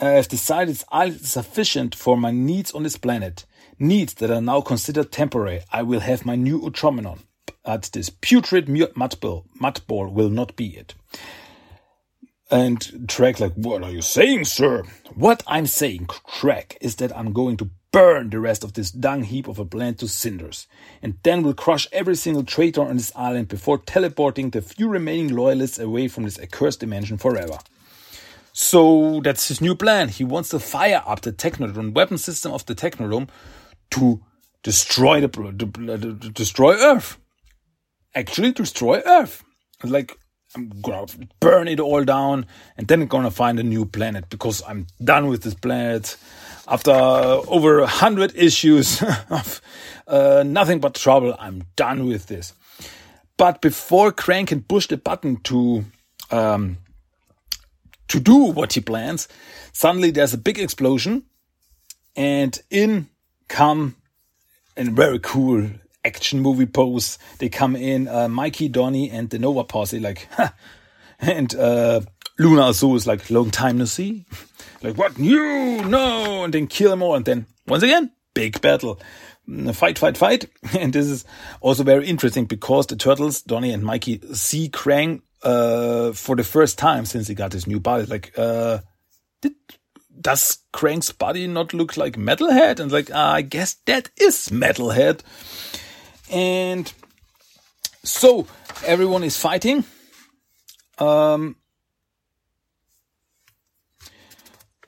I've 0.00 0.28
decided 0.28 0.82
it's 0.92 1.28
sufficient 1.28 1.94
for 1.94 2.16
my 2.16 2.30
needs 2.30 2.72
on 2.72 2.84
this 2.84 2.96
planet. 2.96 3.44
Needs 3.78 4.14
that 4.14 4.30
are 4.30 4.40
now 4.40 4.60
considered 4.60 5.12
temporary. 5.12 5.62
I 5.72 5.82
will 5.82 6.00
have 6.00 6.26
my 6.26 6.34
new 6.36 6.60
Utrominon 6.60 7.20
at 7.64 7.90
this 7.92 8.10
putrid 8.10 8.68
mud 8.96 9.20
ball, 9.20 9.44
mud 9.60 9.80
ball 9.86 10.08
will 10.08 10.30
not 10.30 10.56
be 10.56 10.68
it. 10.76 10.94
And 12.50 12.80
Traag 13.06 13.40
like, 13.40 13.52
what 13.54 13.82
are 13.82 13.90
you 13.90 14.00
saying, 14.00 14.46
sir? 14.46 14.82
What 15.14 15.42
I'm 15.46 15.66
saying, 15.66 16.06
Traag, 16.06 16.76
is 16.80 16.96
that 16.96 17.16
I'm 17.16 17.32
going 17.34 17.58
to 17.58 17.70
burn 17.92 18.30
the 18.30 18.40
rest 18.40 18.64
of 18.64 18.74
this 18.74 18.90
dung 18.90 19.22
heap 19.24 19.48
of 19.48 19.58
a 19.58 19.64
planet 19.64 19.98
to 19.98 20.08
cinders, 20.08 20.66
and 21.02 21.18
then 21.22 21.42
we'll 21.42 21.54
crush 21.54 21.86
every 21.92 22.16
single 22.16 22.44
traitor 22.44 22.82
on 22.82 22.96
this 22.96 23.12
island 23.16 23.48
before 23.48 23.78
teleporting 23.78 24.50
the 24.50 24.62
few 24.62 24.88
remaining 24.88 25.34
loyalists 25.34 25.78
away 25.78 26.08
from 26.08 26.24
this 26.24 26.38
accursed 26.38 26.80
dimension 26.80 27.18
forever. 27.18 27.58
So 28.52 29.20
that's 29.22 29.48
his 29.48 29.60
new 29.60 29.74
plan. 29.74 30.08
He 30.08 30.24
wants 30.24 30.48
to 30.50 30.58
fire 30.58 31.02
up 31.06 31.20
the 31.20 31.32
Technodrome 31.32 31.94
weapon 31.94 32.18
system 32.18 32.52
of 32.52 32.66
the 32.66 32.74
Technodrome 32.74 33.28
to 33.92 34.20
destroy 34.62 35.20
the, 35.20 35.28
the, 35.28 35.96
the 35.96 36.30
destroy 36.30 36.74
Earth 36.74 37.18
actually 38.14 38.52
destroy 38.52 39.00
Earth. 39.04 39.44
Like, 39.84 40.18
I'm 40.56 40.70
gonna 40.80 41.06
burn 41.40 41.68
it 41.68 41.78
all 41.78 42.04
down 42.04 42.46
and 42.76 42.88
then 42.88 43.02
I'm 43.02 43.08
gonna 43.08 43.30
find 43.30 43.60
a 43.60 43.62
new 43.62 43.84
planet 43.84 44.28
because 44.30 44.62
I'm 44.66 44.86
done 45.02 45.28
with 45.28 45.42
this 45.42 45.54
planet. 45.54 46.16
After 46.70 46.92
over 46.92 47.78
a 47.78 47.86
hundred 47.86 48.36
issues 48.36 49.02
of 49.30 49.62
uh, 50.06 50.44
nothing 50.46 50.80
but 50.80 50.94
trouble, 50.94 51.34
I'm 51.38 51.62
done 51.76 52.06
with 52.06 52.26
this. 52.26 52.52
But 53.38 53.62
before 53.62 54.12
Krang 54.12 54.46
can 54.46 54.62
push 54.62 54.86
the 54.86 54.98
button 54.98 55.36
to 55.44 55.84
um, 56.30 56.76
to 58.08 58.20
do 58.20 58.36
what 58.36 58.74
he 58.74 58.80
plans, 58.80 59.28
suddenly 59.72 60.10
there's 60.10 60.34
a 60.34 60.38
big 60.38 60.58
explosion, 60.58 61.24
and 62.14 62.60
in 62.70 63.08
come 63.48 63.96
a 64.76 64.84
very 64.84 65.18
cool 65.18 65.68
action 66.04 66.40
movie 66.40 66.66
pose. 66.66 67.18
They 67.38 67.48
come 67.48 67.76
in, 67.76 68.08
uh, 68.08 68.28
Mikey, 68.28 68.68
Donnie, 68.68 69.10
and 69.10 69.28
the 69.30 69.38
Nova 69.38 69.64
posse, 69.64 70.00
like, 70.00 70.28
and 71.18 71.54
uh, 71.54 72.02
Luna 72.38 72.62
also 72.62 72.94
is 72.94 73.06
like, 73.06 73.30
long 73.30 73.50
time 73.50 73.78
no 73.78 73.84
see. 73.84 74.24
like, 74.82 74.96
what? 74.96 75.18
You? 75.18 75.84
No! 75.84 76.44
And 76.44 76.54
then 76.54 76.66
kill 76.66 76.90
them 76.90 77.02
all. 77.02 77.14
And 77.14 77.24
then, 77.24 77.46
once 77.66 77.82
again, 77.82 78.12
big 78.34 78.60
battle. 78.60 79.00
Mm, 79.48 79.74
fight, 79.74 79.98
fight, 79.98 80.16
fight. 80.16 80.46
And 80.78 80.92
this 80.92 81.06
is 81.06 81.24
also 81.60 81.82
very 81.82 82.06
interesting 82.06 82.44
because 82.44 82.86
the 82.86 82.96
turtles, 82.96 83.42
Donnie 83.42 83.72
and 83.72 83.82
Mikey, 83.82 84.20
see 84.34 84.68
Krang 84.68 85.22
uh, 85.42 86.12
for 86.12 86.36
the 86.36 86.44
first 86.44 86.78
time 86.78 87.04
since 87.06 87.28
he 87.28 87.34
got 87.34 87.52
his 87.52 87.66
new 87.66 87.80
body. 87.80 88.06
Like, 88.06 88.32
uh, 88.38 88.78
did, 89.40 89.54
does 90.20 90.58
Krang's 90.72 91.12
body 91.12 91.46
not 91.46 91.72
look 91.72 91.96
like 91.96 92.16
Metalhead? 92.16 92.80
And 92.80 92.92
like, 92.92 93.10
uh, 93.10 93.18
I 93.18 93.42
guess 93.42 93.74
that 93.86 94.10
is 94.16 94.48
Metalhead. 94.48 95.20
And 96.30 96.92
so 98.04 98.46
everyone 98.84 99.24
is 99.24 99.38
fighting. 99.38 99.84
Um, 100.98 101.56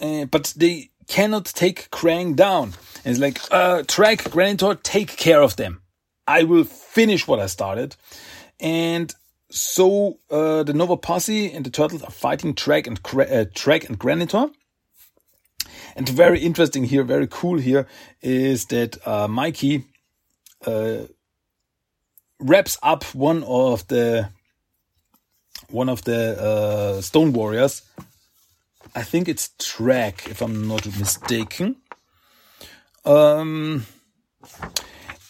uh, 0.01 0.25
but 0.27 0.55
they 0.57 0.91
cannot 1.07 1.45
take 1.47 1.91
Krang 1.91 2.37
down. 2.37 2.75
And 3.05 3.13
it's 3.13 3.21
like, 3.21 3.39
uh, 3.51 3.83
Traag, 3.83 4.19
Granitor, 4.31 4.81
take 4.83 5.17
care 5.17 5.43
of 5.43 5.57
them. 5.57 5.83
I 6.27 6.45
will 6.45 6.65
finish 6.65 7.27
what 7.27 7.41
I 7.41 7.47
started. 7.47 7.97
And 8.61 9.13
so 9.51 10.19
uh, 10.31 10.63
the 10.63 10.75
Nova 10.75 10.97
Posse 10.97 11.53
and 11.53 11.65
the 11.65 11.71
Turtles 11.71 12.03
are 12.03 12.11
fighting 12.11 12.55
Traag 12.55 12.87
and 12.87 12.99
uh, 12.99 13.51
Traag 13.53 13.89
and 13.89 13.99
Granitor. 13.99 14.53
And 15.97 16.09
very 16.09 16.41
interesting 16.41 16.85
here, 16.85 17.03
very 17.03 17.27
cool 17.27 17.59
here, 17.59 17.87
is 18.23 18.67
that 18.67 19.05
uh, 19.07 19.27
Mikey 19.27 19.85
uh, 20.65 21.07
wraps 22.39 22.79
up 22.83 23.05
one 23.15 23.43
of 23.43 23.87
the 23.89 24.29
one 25.69 25.89
of 25.89 26.03
the 26.05 26.41
uh, 26.41 27.01
Stone 27.01 27.33
Warriors. 27.33 27.83
I 28.95 29.03
think 29.03 29.29
it's 29.29 29.51
Traag, 29.59 30.29
if 30.29 30.43
I'm 30.43 30.67
not 30.67 30.87
mistaken. 30.99 31.77
Um, 33.05 33.87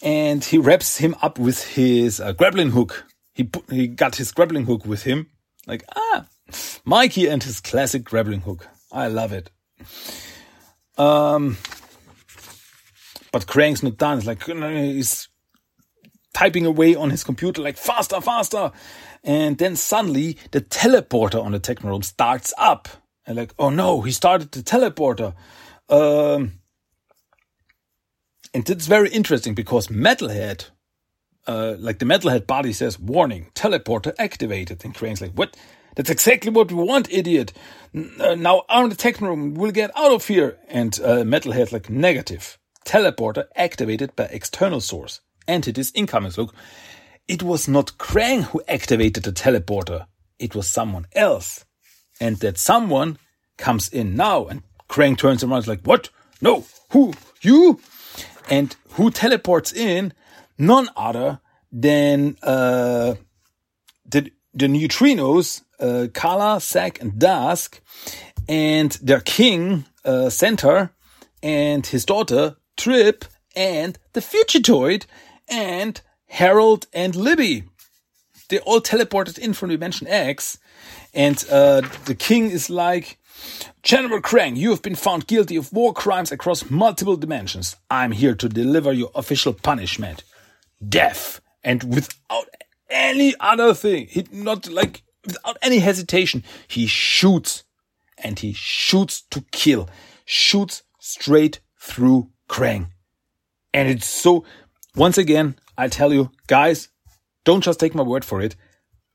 and 0.03 0.45
he 0.45 0.59
wraps 0.59 0.97
him 0.97 1.15
up 1.23 1.39
with 1.39 1.63
his 1.75 2.21
uh, 2.21 2.33
grappling 2.33 2.71
hook. 2.71 3.05
He 3.35 3.45
put, 3.45 3.71
he 3.71 3.87
got 3.87 4.17
his 4.17 4.33
grappling 4.33 4.67
hook 4.67 4.85
with 4.87 5.03
him. 5.03 5.27
Like 5.67 5.85
ah, 5.95 6.27
Mikey 6.85 7.27
and 7.27 7.43
his 7.43 7.61
classic 7.61 8.05
grappling 8.05 8.41
hook. 8.41 8.67
I 8.91 9.09
love 9.09 9.33
it. 9.33 9.51
Um, 10.97 11.59
but 13.33 13.47
Krang's 13.47 13.83
not 13.83 13.99
done. 13.99 14.19
It's 14.19 14.27
like 14.27 14.43
he's 14.43 15.29
typing 16.35 16.67
away 16.67 16.95
on 16.95 17.11
his 17.11 17.25
computer 17.25 17.63
like 17.63 17.77
faster, 17.77 18.21
faster. 18.21 18.73
And 19.23 19.59
then 19.59 19.77
suddenly 19.77 20.39
the 20.51 20.61
teleporter 20.61 21.43
on 21.43 21.53
the 21.53 21.61
Technodrome 21.61 22.05
starts 22.05 22.55
up. 22.59 22.89
And 23.27 23.37
like, 23.37 23.55
oh 23.59 23.71
no, 23.71 24.01
he 24.01 24.13
started 24.13 24.51
the 24.53 24.61
teleporter. 24.61 25.35
Um, 25.89 26.61
and 28.53 28.69
it's 28.69 28.87
very 28.87 29.11
interesting 29.11 29.55
because 29.55 29.89
Metalhead, 29.89 30.71
uh, 31.47 31.77
like 31.79 31.99
the 31.99 32.07
Metalhead 32.07 32.47
body 32.47 32.73
says, 32.73 32.99
warning, 32.99 33.51
teleporter 33.55 34.15
activated. 34.19 34.85
And 34.85 34.95
Krang's 34.95 35.21
like, 35.21 35.33
what? 35.33 35.57
That's 35.97 36.11
exactly 36.11 36.51
what 36.53 36.71
we 36.71 36.85
want, 36.85 37.13
idiot. 37.13 37.53
Uh, 37.95 38.37
now 38.37 38.63
on 38.69 38.89
the 38.89 38.95
Technodrome, 38.95 39.55
we'll 39.55 39.73
get 39.73 39.91
out 39.97 40.13
of 40.13 40.27
here. 40.27 40.59
And 40.69 40.99
uh, 41.01 41.25
Metalhead 41.25 41.73
like, 41.73 41.91
negative. 41.91 42.59
Teleporter 42.87 43.47
activated 43.57 44.17
by 44.17 44.25
external 44.25 44.81
source 44.81 45.21
entities 45.51 45.93
incoming. 45.95 46.33
Look, 46.37 46.55
it 47.29 47.43
was 47.43 47.69
not 47.69 47.99
Krang 47.99 48.45
who 48.45 48.63
activated 48.69 49.25
the 49.25 49.33
teleporter. 49.33 50.07
It 50.39 50.55
was 50.55 50.69
someone 50.69 51.07
else. 51.13 51.65
And 52.21 52.37
that 52.39 52.59
someone 52.59 53.19
comes 53.57 53.89
in 53.89 54.15
now 54.17 54.47
and 54.47 54.63
Krang 54.89 55.17
turns 55.17 55.43
around 55.43 55.67
like, 55.67 55.81
what? 55.83 56.11
No, 56.41 56.67
who? 56.91 57.15
You? 57.41 57.81
And 58.51 58.75
who 58.91 59.11
teleports 59.11 59.73
in? 59.73 60.13
None 60.59 60.91
other 60.97 61.41
than, 61.73 62.37
uh, 62.43 63.15
the, 64.05 64.31
the 64.53 64.67
neutrinos, 64.67 65.63
uh, 65.79 66.09
Kala, 66.13 66.61
Zack, 66.61 67.01
and 67.01 67.13
Dask, 67.13 67.79
and 68.49 68.93
their 69.03 69.21
king, 69.21 69.85
uh, 70.05 70.29
Zenter, 70.29 70.91
and 71.43 71.87
his 71.87 72.05
daughter, 72.05 72.57
Trib, 72.77 73.25
and 73.57 73.99
the 74.13 74.21
Fugitoid, 74.21 75.07
and 75.49 76.01
Harold 76.27 76.87
and 76.93 77.15
Libby. 77.15 77.65
they 78.49 78.59
all 78.61 78.81
teleported 78.81 79.39
in 79.39 79.53
from 79.53 79.71
Dimension 79.71 80.07
X, 80.09 80.59
and 81.15 81.45
uh, 81.51 81.83
the 82.05 82.15
king 82.15 82.51
is 82.51 82.71
like, 82.71 83.19
General 83.83 84.21
Krang, 84.21 84.57
you 84.57 84.71
have 84.71 84.83
been 84.83 84.95
found 84.95 85.27
guilty 85.27 85.57
of 85.57 85.73
war 85.73 85.93
crimes 85.93 86.31
across 86.31 86.71
multiple 86.71 87.17
dimensions. 87.17 87.77
I'm 87.91 88.13
here 88.13 88.35
to 88.35 88.49
deliver 88.49 88.93
your 88.93 89.11
official 89.15 89.53
punishment. 89.53 90.23
Death. 90.87 91.41
And 91.65 91.83
without 91.85 92.47
any 92.91 93.35
other 93.41 93.75
thing, 93.75 94.07
he 94.09 94.27
not 94.33 94.69
like, 94.69 95.03
without 95.25 95.57
any 95.63 95.79
hesitation, 95.79 96.45
he 96.69 96.87
shoots. 96.87 97.65
And 98.19 98.39
he 98.39 98.53
shoots 98.53 99.23
to 99.31 99.43
kill. 99.51 99.89
Shoots 100.27 100.83
straight 100.99 101.61
through 101.79 102.31
Krang. 102.49 102.89
And 103.73 103.89
it's 103.89 104.07
so, 104.07 104.45
once 104.95 105.17
again, 105.17 105.57
I 105.79 105.89
tell 105.89 106.13
you, 106.13 106.31
guys, 106.47 106.89
don't 107.45 107.65
just 107.65 107.81
take 107.81 107.95
my 107.95 108.03
word 108.03 108.25
for 108.25 108.43
it. 108.43 108.57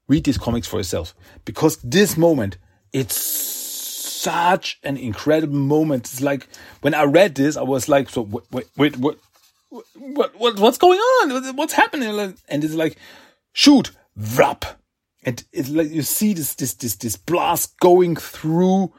Read 0.07 0.23
these 0.23 0.37
comics 0.37 0.67
for 0.67 0.77
yourself. 0.77 1.15
Because 1.45 1.77
this 1.77 2.17
moment, 2.17 2.57
it's 2.93 3.15
such 3.15 4.79
an 4.83 4.97
incredible 4.97 5.57
moment. 5.57 6.05
It's 6.05 6.21
like, 6.21 6.47
when 6.81 6.93
I 6.93 7.03
read 7.03 7.35
this, 7.35 7.57
I 7.57 7.63
was 7.63 7.87
like, 7.89 8.09
so 8.09 8.21
wait, 8.51 8.67
wait, 8.75 8.97
what, 8.97 9.17
what, 9.69 10.39
what, 10.39 10.59
what's 10.59 10.77
going 10.77 10.99
on? 10.99 11.55
What's 11.55 11.73
happening? 11.73 12.35
And 12.47 12.63
it's 12.63 12.73
like, 12.73 12.97
shoot, 13.53 13.91
vrap. 14.19 14.65
And 15.23 15.43
it's 15.51 15.69
like, 15.69 15.89
you 15.89 16.03
see 16.03 16.33
this, 16.33 16.55
this, 16.55 16.75
this, 16.75 16.95
this 16.95 17.17
blast 17.17 17.79
going 17.79 18.15
through, 18.15 18.93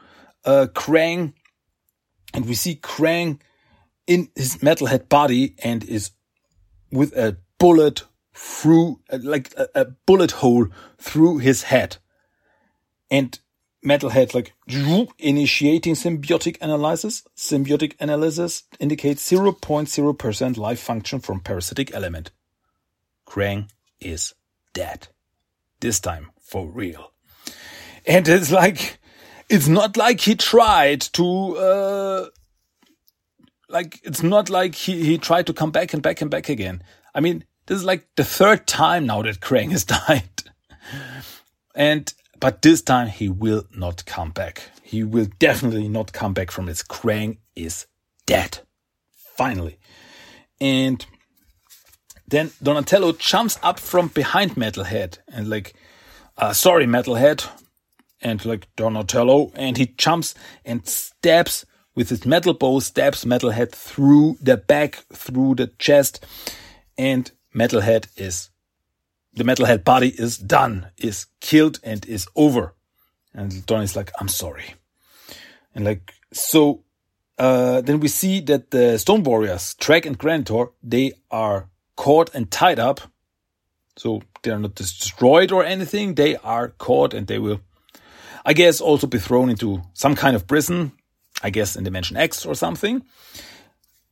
uh, 0.45 0.67
Krang. 0.73 1.33
And 2.33 2.45
we 2.45 2.53
see 2.53 2.75
Krang 2.75 3.39
in 4.05 4.29
his 4.35 4.57
metalhead 4.57 5.09
body 5.09 5.55
and 5.63 5.83
is 5.83 6.11
with 6.91 7.15
a 7.17 7.37
bullet 7.59 8.03
through, 8.37 8.99
like 9.11 9.53
a, 9.57 9.67
a 9.73 9.85
bullet 9.85 10.31
hole 10.31 10.67
through 10.99 11.39
his 11.39 11.63
head. 11.63 11.97
And 13.09 13.39
Metalhead 13.83 14.33
like 14.33 14.53
initiating 15.17 15.95
symbiotic 15.95 16.57
analysis. 16.61 17.23
Symbiotic 17.35 17.95
analysis 17.99 18.63
indicates 18.79 19.29
0.0% 19.29 20.57
life 20.57 20.79
function 20.79 21.19
from 21.19 21.39
parasitic 21.39 21.93
element. 21.93 22.31
Krang 23.25 23.69
is 23.99 24.35
dead. 24.73 25.07
This 25.79 25.99
time 25.99 26.31
for 26.39 26.67
real. 26.67 27.11
And 28.05 28.27
it's 28.27 28.51
like, 28.51 28.99
it's 29.49 29.67
not 29.67 29.97
like 29.97 30.21
he 30.21 30.35
tried 30.35 31.01
to, 31.01 31.57
uh, 31.57 32.25
like, 33.69 33.99
it's 34.03 34.23
not 34.23 34.49
like 34.49 34.75
he, 34.75 35.03
he 35.03 35.17
tried 35.17 35.47
to 35.47 35.53
come 35.53 35.71
back 35.71 35.93
and 35.93 36.03
back 36.03 36.21
and 36.21 36.31
back 36.31 36.49
again. 36.49 36.83
I 37.13 37.19
mean, 37.19 37.43
this 37.67 37.79
is 37.79 37.85
like 37.85 38.07
the 38.15 38.23
third 38.23 38.65
time 38.65 39.05
now 39.05 39.21
that 39.21 39.39
Krang 39.39 39.71
has 39.71 39.83
died. 40.07 40.29
And, 41.75 42.11
but 42.39 42.61
this 42.61 42.81
time 42.81 43.07
he 43.07 43.29
will 43.29 43.65
not 43.75 44.05
come 44.05 44.31
back. 44.31 44.63
He 44.81 45.03
will 45.03 45.27
definitely 45.37 45.89
not 45.89 46.13
come 46.13 46.33
back 46.33 46.49
from 46.49 46.65
this. 46.65 46.81
Krang 46.81 47.37
is 47.55 47.85
dead. 48.25 48.59
Finally. 49.35 49.77
And 50.59 51.05
then 52.27 52.51
Donatello 52.63 53.13
jumps 53.13 53.59
up 53.61 53.79
from 53.79 54.07
behind 54.07 54.55
Metalhead 54.55 55.19
and 55.27 55.49
like, 55.49 55.75
uh, 56.37 56.53
sorry, 56.53 56.85
Metalhead. 56.85 57.47
And 58.19 58.43
like 58.45 58.67
Donatello, 58.75 59.51
and 59.53 59.77
he 59.77 59.85
jumps 59.85 60.33
and 60.65 60.87
stabs 60.87 61.67
with 61.93 62.09
his 62.09 62.25
metal 62.25 62.55
bow, 62.55 62.79
stabs 62.79 63.25
Metalhead 63.25 63.71
through 63.71 64.37
the 64.41 64.57
back, 64.57 65.05
through 65.13 65.53
the 65.53 65.67
chest, 65.77 66.25
and 66.97 67.31
Metalhead 67.57 68.07
is 68.15 68.49
the 69.33 69.43
Metalhead 69.43 69.83
body 69.83 70.09
is 70.09 70.37
done, 70.37 70.87
is 70.97 71.27
killed, 71.39 71.79
and 71.83 72.05
is 72.05 72.27
over. 72.35 72.73
And 73.33 73.65
Donnie's 73.65 73.95
like, 73.95 74.11
I'm 74.19 74.27
sorry. 74.27 74.75
And 75.75 75.85
like, 75.85 76.13
so, 76.33 76.83
uh, 77.37 77.81
then 77.81 77.99
we 77.99 78.07
see 78.07 78.41
that 78.41 78.71
the 78.71 78.97
Stone 78.97 79.23
Warriors, 79.23 79.75
Traag 79.79 80.05
and 80.05 80.17
Granitor, 80.17 80.71
they 80.81 81.13
are 81.29 81.69
caught 81.95 82.33
and 82.33 82.49
tied 82.49 82.79
up. 82.79 83.01
So 83.95 84.21
they 84.41 84.51
are 84.51 84.59
not 84.59 84.75
destroyed 84.75 85.51
or 85.51 85.63
anything. 85.63 86.15
They 86.15 86.35
are 86.37 86.69
caught 86.69 87.13
and 87.13 87.27
they 87.27 87.39
will, 87.39 87.61
I 88.45 88.53
guess, 88.53 88.81
also 88.81 89.07
be 89.07 89.19
thrown 89.19 89.49
into 89.49 89.81
some 89.93 90.15
kind 90.15 90.35
of 90.35 90.47
prison. 90.47 90.93
I 91.43 91.51
guess 91.51 91.75
in 91.75 91.83
Dimension 91.83 92.17
X 92.17 92.45
or 92.45 92.55
something. 92.55 93.03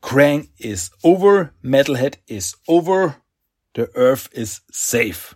Krang 0.03 0.49
is 0.59 0.91
over. 1.03 1.53
Metalhead 1.63 2.17
is 2.27 2.55
over. 2.67 3.15
The 3.75 3.89
Earth 3.95 4.29
is 4.31 4.61
safe. 4.71 5.35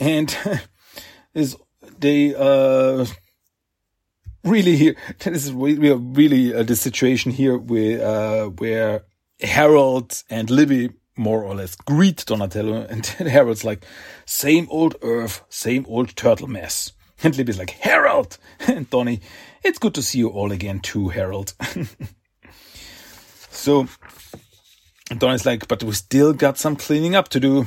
And 0.00 0.36
is 1.34 1.56
they 1.98 2.34
uh 2.34 3.04
really 4.44 4.76
here 4.76 4.96
this 5.18 5.44
is 5.46 5.52
we 5.52 5.90
are 5.90 5.96
really 5.96 6.54
uh, 6.54 6.62
the 6.62 6.76
situation 6.76 7.32
here 7.32 7.58
where 7.58 8.06
uh 8.06 8.48
where 8.48 9.02
Harold 9.40 10.22
and 10.30 10.48
Libby 10.48 10.90
more 11.16 11.42
or 11.42 11.56
less 11.56 11.74
greet 11.74 12.24
Donatello 12.24 12.86
and 12.90 13.04
Harold's 13.04 13.64
like 13.64 13.84
same 14.24 14.68
old 14.70 14.94
Earth, 15.02 15.44
same 15.48 15.84
old 15.88 16.16
turtle 16.16 16.48
mess. 16.48 16.92
And 17.20 17.36
Libby's 17.36 17.58
like, 17.58 17.70
Harold! 17.70 18.38
And 18.60 18.88
Donny, 18.88 19.20
it's 19.64 19.80
good 19.80 19.94
to 19.94 20.02
see 20.02 20.18
you 20.18 20.28
all 20.28 20.52
again 20.52 20.78
too, 20.78 21.08
Harold. 21.08 21.52
so 23.50 23.88
Donny's 25.16 25.46
like, 25.46 25.68
but 25.68 25.82
we 25.82 25.92
still 25.92 26.32
got 26.32 26.58
some 26.58 26.76
cleaning 26.76 27.14
up 27.14 27.28
to 27.28 27.40
do. 27.40 27.66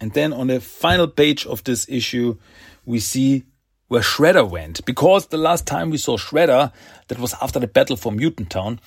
And 0.00 0.12
then 0.12 0.32
on 0.32 0.46
the 0.48 0.60
final 0.60 1.08
page 1.08 1.46
of 1.46 1.64
this 1.64 1.88
issue, 1.88 2.36
we 2.84 3.00
see 3.00 3.44
where 3.88 4.02
Shredder 4.02 4.48
went. 4.48 4.84
Because 4.84 5.26
the 5.26 5.38
last 5.38 5.66
time 5.66 5.90
we 5.90 5.96
saw 5.98 6.16
Shredder, 6.16 6.72
that 7.08 7.18
was 7.18 7.34
after 7.40 7.58
the 7.58 7.66
battle 7.66 7.96
for 7.96 8.12
Mutant 8.12 8.50
Town, 8.50 8.80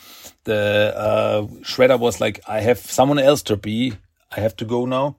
the 0.43 0.93
uh, 0.95 1.41
Shredder 1.63 1.99
was 1.99 2.21
like, 2.21 2.39
I 2.47 2.61
have 2.61 2.79
someone 2.79 3.19
else 3.19 3.41
to 3.43 3.57
be. 3.57 3.93
I 4.31 4.39
have 4.39 4.55
to 4.57 4.65
go 4.65 4.85
now. 4.85 5.17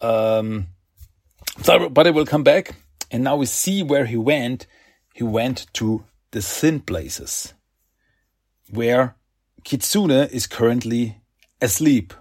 Um, 0.00 0.68
so, 1.62 1.88
but 1.88 2.06
I 2.06 2.10
will 2.10 2.26
come 2.26 2.42
back. 2.42 2.74
And 3.10 3.24
now 3.24 3.36
we 3.36 3.46
see 3.46 3.82
where 3.82 4.06
he 4.06 4.16
went. 4.16 4.66
He 5.14 5.24
went 5.24 5.66
to 5.74 6.04
the 6.30 6.40
Thin 6.40 6.80
Places, 6.80 7.52
where 8.70 9.16
Kitsune 9.64 10.10
is 10.10 10.46
currently 10.46 11.21
asleep. 11.62 12.12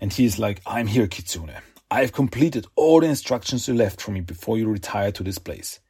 And 0.00 0.12
he's 0.12 0.38
like, 0.38 0.60
I'm 0.66 0.86
here, 0.86 1.08
Kitsune. 1.08 1.54
I've 1.90 2.12
completed 2.12 2.66
all 2.76 3.00
the 3.00 3.06
instructions 3.06 3.66
you 3.66 3.74
left 3.74 4.00
for 4.00 4.10
me 4.10 4.20
before 4.20 4.58
you 4.58 4.68
retire 4.68 5.10
to 5.12 5.22
this 5.22 5.38
place. 5.38 5.80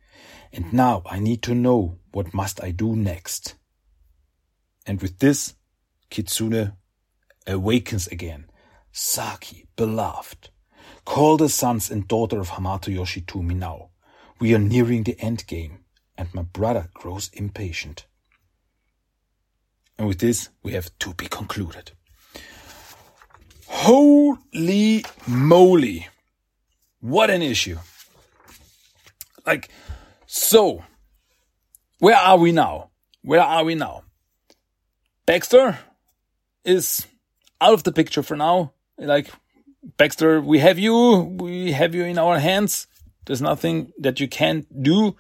And 0.53 0.72
now 0.72 1.03
I 1.05 1.18
need 1.18 1.42
to 1.42 1.55
know 1.55 1.98
what 2.12 2.33
must 2.33 2.62
I 2.62 2.70
do 2.70 2.96
next. 2.96 3.57
And 4.87 5.03
with 5.03 5.18
this, 5.18 5.55
Kitsune 6.09 6.72
awakens 7.46 8.07
again. 8.07 8.46
Saki, 8.92 9.66
beloved, 9.77 10.48
call 11.05 11.37
the 11.37 11.48
sons 11.48 11.90
and 11.90 12.09
daughter 12.09 12.40
of 12.40 12.51
Hamato 12.51 12.94
Yoshi 12.94 13.20
to 13.22 13.42
me 13.42 13.55
now. 13.55 13.90
We 14.40 14.55
are 14.55 14.59
nearing 14.59 15.03
the 15.03 15.18
end 15.20 15.46
game, 15.46 15.85
and 16.16 16.33
my 16.33 16.42
brother 16.42 16.88
grows 16.94 17.29
impatient. 17.33 18.07
And 19.98 20.07
with 20.07 20.20
this, 20.20 20.48
we 20.62 20.72
have 20.72 20.96
to 21.01 21.12
be 21.14 21.27
concluded. 21.27 21.92
Holy 23.80 25.04
moly. 25.28 26.08
What 27.00 27.30
an 27.30 27.42
issue. 27.42 27.78
Like, 29.46 29.68
so, 30.26 30.82
where 32.00 32.16
are 32.16 32.36
we 32.36 32.50
now? 32.50 32.90
Where 33.22 33.40
are 33.40 33.62
we 33.62 33.76
now? 33.76 34.02
Baxter 35.26 35.78
is 36.64 37.06
out 37.60 37.72
of 37.72 37.84
the 37.84 37.92
picture 37.92 38.24
for 38.24 38.36
now. 38.36 38.72
Like, 38.98 39.30
Baxter, 39.96 40.40
we 40.40 40.58
have 40.58 40.80
you. 40.80 41.36
We 41.38 41.70
have 41.70 41.94
you 41.94 42.02
in 42.04 42.18
our 42.18 42.40
hands. 42.40 42.88
There's 43.26 43.40
nothing 43.40 43.92
that 44.00 44.18
you 44.18 44.26
can't 44.26 44.66
do. 44.82 45.14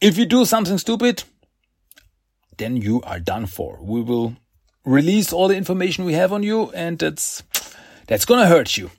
If 0.00 0.16
you 0.16 0.24
do 0.24 0.46
something 0.46 0.78
stupid, 0.78 1.24
then 2.56 2.78
you 2.78 3.02
are 3.02 3.20
done 3.20 3.44
for. 3.44 3.78
We 3.82 4.00
will 4.00 4.36
release 4.84 5.32
all 5.32 5.48
the 5.48 5.56
information 5.56 6.04
we 6.04 6.14
have 6.14 6.32
on 6.32 6.42
you 6.42 6.70
and 6.72 6.98
that's, 6.98 7.42
that's 8.06 8.24
gonna 8.24 8.46
hurt 8.46 8.76
you. 8.76 8.90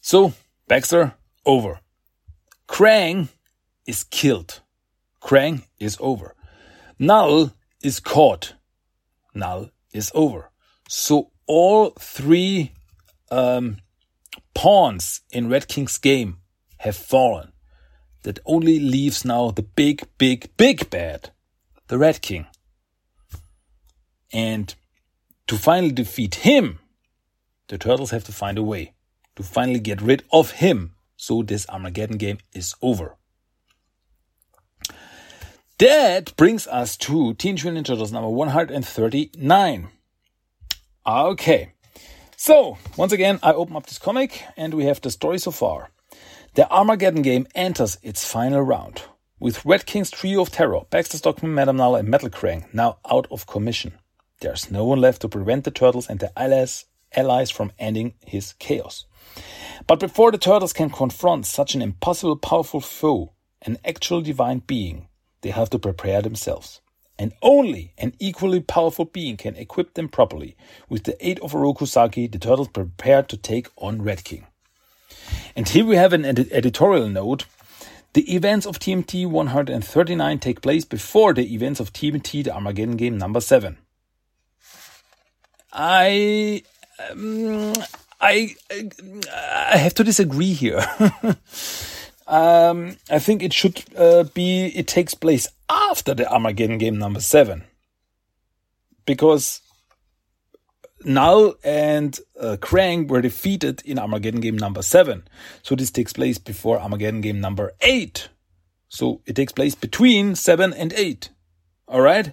So, 0.00 0.34
Baxter, 0.68 1.14
over. 1.44 1.80
Krang 2.68 3.28
is 3.86 4.04
killed. 4.04 4.60
Krang 5.22 5.62
is 5.78 5.96
over. 6.00 6.34
Null 6.98 7.52
is 7.82 8.00
caught. 8.00 8.54
Null 9.34 9.70
is 9.92 10.10
over. 10.14 10.50
So 10.88 11.30
all 11.46 11.90
three 11.98 12.72
um, 13.30 13.78
pawns 14.54 15.22
in 15.30 15.48
Red 15.48 15.68
King's 15.68 15.98
game 15.98 16.38
have 16.78 16.96
fallen. 16.96 17.52
That 18.22 18.40
only 18.44 18.80
leaves 18.80 19.24
now 19.24 19.52
the 19.52 19.62
big, 19.62 20.02
big, 20.18 20.50
big 20.56 20.90
bad, 20.90 21.30
the 21.86 21.96
Red 21.98 22.22
King. 22.22 22.46
And 24.32 24.74
to 25.46 25.56
finally 25.56 25.92
defeat 25.92 26.36
him, 26.36 26.78
the 27.68 27.78
turtles 27.78 28.10
have 28.10 28.24
to 28.24 28.32
find 28.32 28.58
a 28.58 28.62
way. 28.62 28.92
to 29.36 29.42
finally 29.42 29.78
get 29.78 30.00
rid 30.00 30.24
of 30.32 30.52
him. 30.52 30.94
So 31.16 31.42
this 31.42 31.68
Armageddon 31.68 32.16
game 32.16 32.38
is 32.54 32.74
over. 32.82 33.16
That 35.78 36.34
brings 36.36 36.66
us 36.66 36.96
to 36.98 37.34
Teenage 37.34 37.64
Mutant 37.64 37.86
Ninja 37.86 37.90
Turtles 37.90 38.12
number 38.12 38.30
139. 38.30 39.88
Ah, 41.04 41.24
okay. 41.26 41.72
So, 42.36 42.78
once 42.96 43.12
again, 43.12 43.38
I 43.42 43.52
open 43.52 43.76
up 43.76 43.86
this 43.86 43.98
comic 43.98 44.42
and 44.56 44.72
we 44.74 44.84
have 44.86 45.00
the 45.00 45.10
story 45.10 45.38
so 45.38 45.50
far. 45.50 45.90
The 46.54 46.70
Armageddon 46.70 47.22
game 47.22 47.46
enters 47.54 47.98
its 48.02 48.26
final 48.26 48.62
round. 48.62 49.02
With 49.38 49.64
Red 49.66 49.84
King's 49.84 50.10
trio 50.10 50.40
of 50.40 50.50
terror, 50.50 50.80
Baxter 50.88 51.18
Stockman, 51.18 51.54
Madame 51.54 51.76
Null, 51.76 51.96
and 51.96 52.08
Metal 52.08 52.30
Krang 52.30 52.72
now 52.72 52.96
out 53.10 53.26
of 53.30 53.46
commission, 53.46 53.98
there's 54.40 54.70
no 54.70 54.84
one 54.84 55.00
left 55.00 55.22
to 55.22 55.28
prevent 55.28 55.64
the 55.64 55.70
Turtles 55.70 56.08
and 56.08 56.20
their 56.20 56.32
allies, 56.36 56.84
allies 57.14 57.50
from 57.50 57.72
ending 57.78 58.14
his 58.20 58.54
chaos. 58.58 59.06
But 59.86 60.00
before 60.00 60.30
the 60.30 60.38
Turtles 60.38 60.72
can 60.72 60.90
confront 60.90 61.46
such 61.46 61.74
an 61.74 61.82
impossible 61.82 62.36
powerful 62.36 62.80
foe, 62.80 63.32
an 63.62 63.78
actual 63.84 64.20
divine 64.20 64.60
being, 64.60 65.08
they 65.42 65.50
have 65.50 65.70
to 65.70 65.78
prepare 65.78 66.22
themselves. 66.22 66.80
And 67.18 67.32
only 67.40 67.94
an 67.96 68.12
equally 68.18 68.60
powerful 68.60 69.06
being 69.06 69.38
can 69.38 69.56
equip 69.56 69.94
them 69.94 70.08
properly. 70.08 70.54
With 70.88 71.04
the 71.04 71.26
aid 71.26 71.38
of 71.40 71.52
Oroku 71.52 71.86
Saki, 71.86 72.26
the 72.26 72.38
Turtles 72.38 72.68
prepare 72.68 73.22
to 73.22 73.36
take 73.38 73.68
on 73.76 74.02
Red 74.02 74.22
King. 74.24 74.46
And 75.54 75.66
here 75.66 75.86
we 75.86 75.96
have 75.96 76.12
an 76.12 76.26
ed 76.26 76.48
editorial 76.52 77.08
note 77.08 77.46
the 78.16 78.34
events 78.34 78.64
of 78.64 78.78
TMT 78.78 79.26
139 79.26 80.38
take 80.38 80.62
place 80.62 80.86
before 80.86 81.34
the 81.34 81.54
events 81.54 81.80
of 81.80 81.92
TMT 81.92 82.44
the 82.44 82.54
Armageddon 82.54 82.96
game 82.96 83.18
number 83.18 83.42
7. 83.42 83.76
I 85.76 86.62
um, 87.10 87.74
I 88.18 88.54
I 88.72 89.76
have 89.76 89.92
to 89.94 90.04
disagree 90.04 90.54
here. 90.54 90.84
um, 92.26 92.96
I 93.10 93.18
think 93.18 93.42
it 93.42 93.52
should 93.52 93.84
uh, 93.96 94.24
be 94.24 94.66
it 94.74 94.86
takes 94.86 95.12
place 95.12 95.46
after 95.68 96.14
the 96.14 96.26
Armageddon 96.32 96.78
game 96.78 96.98
number 96.98 97.20
7. 97.20 97.64
Because 99.04 99.60
Null 101.04 101.54
and 101.62 102.18
uh, 102.40 102.56
Krang 102.58 103.08
were 103.08 103.20
defeated 103.20 103.82
in 103.84 103.98
Armageddon 103.98 104.40
game 104.40 104.56
number 104.56 104.82
7. 104.82 105.28
So 105.62 105.74
this 105.74 105.90
takes 105.90 106.14
place 106.14 106.38
before 106.38 106.80
Armageddon 106.80 107.20
game 107.20 107.40
number 107.40 107.74
8. 107.82 108.28
So 108.88 109.20
it 109.26 109.36
takes 109.36 109.52
place 109.52 109.74
between 109.74 110.34
7 110.34 110.72
and 110.72 110.92
8. 110.94 111.28
Alright? 111.88 112.32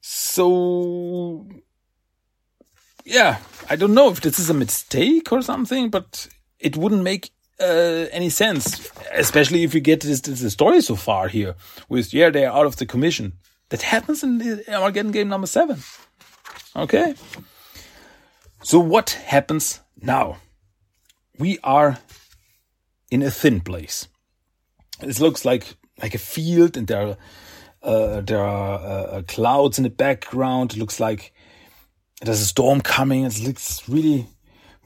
So. 0.00 1.46
Yeah, 3.08 3.38
I 3.70 3.76
don't 3.76 3.94
know 3.94 4.10
if 4.10 4.20
this 4.20 4.38
is 4.38 4.50
a 4.50 4.54
mistake 4.54 5.32
or 5.32 5.40
something, 5.40 5.88
but 5.88 6.28
it 6.60 6.76
wouldn't 6.76 7.02
make 7.02 7.30
uh, 7.58 8.04
any 8.12 8.28
sense, 8.28 8.90
especially 9.14 9.64
if 9.64 9.74
you 9.74 9.80
get 9.80 10.02
this, 10.02 10.20
this 10.20 10.52
story 10.52 10.82
so 10.82 10.94
far 10.94 11.28
here 11.28 11.54
with, 11.88 12.12
yeah, 12.12 12.28
they're 12.28 12.52
out 12.52 12.66
of 12.66 12.76
the 12.76 12.84
commission. 12.84 13.32
That 13.70 13.80
happens 13.80 14.22
in 14.22 14.36
the 14.36 14.62
Armageddon 14.74 15.12
game 15.12 15.28
number 15.28 15.46
7. 15.46 15.78
Okay. 16.76 17.14
So 18.62 18.78
what 18.78 19.10
happens 19.10 19.80
now? 20.02 20.36
We 21.38 21.58
are 21.64 22.00
in 23.10 23.22
a 23.22 23.30
thin 23.30 23.60
place. 23.60 24.06
This 25.00 25.18
looks 25.18 25.46
like 25.46 25.76
like 26.02 26.14
a 26.14 26.18
field, 26.18 26.76
and 26.76 26.86
there 26.86 27.08
are 27.08 27.16
uh, 27.82 28.20
there 28.20 28.44
are 28.44 28.78
uh, 28.78 29.22
clouds 29.28 29.78
in 29.78 29.84
the 29.84 29.90
background. 29.90 30.72
It 30.72 30.78
looks 30.78 30.98
like 30.98 31.32
there's 32.22 32.40
a 32.40 32.46
storm 32.46 32.80
coming. 32.80 33.24
It 33.24 33.40
looks 33.40 33.88
really 33.88 34.26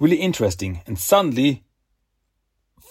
really 0.03 0.17
interesting. 0.17 0.83
And 0.87 0.99
suddenly, 0.99 1.65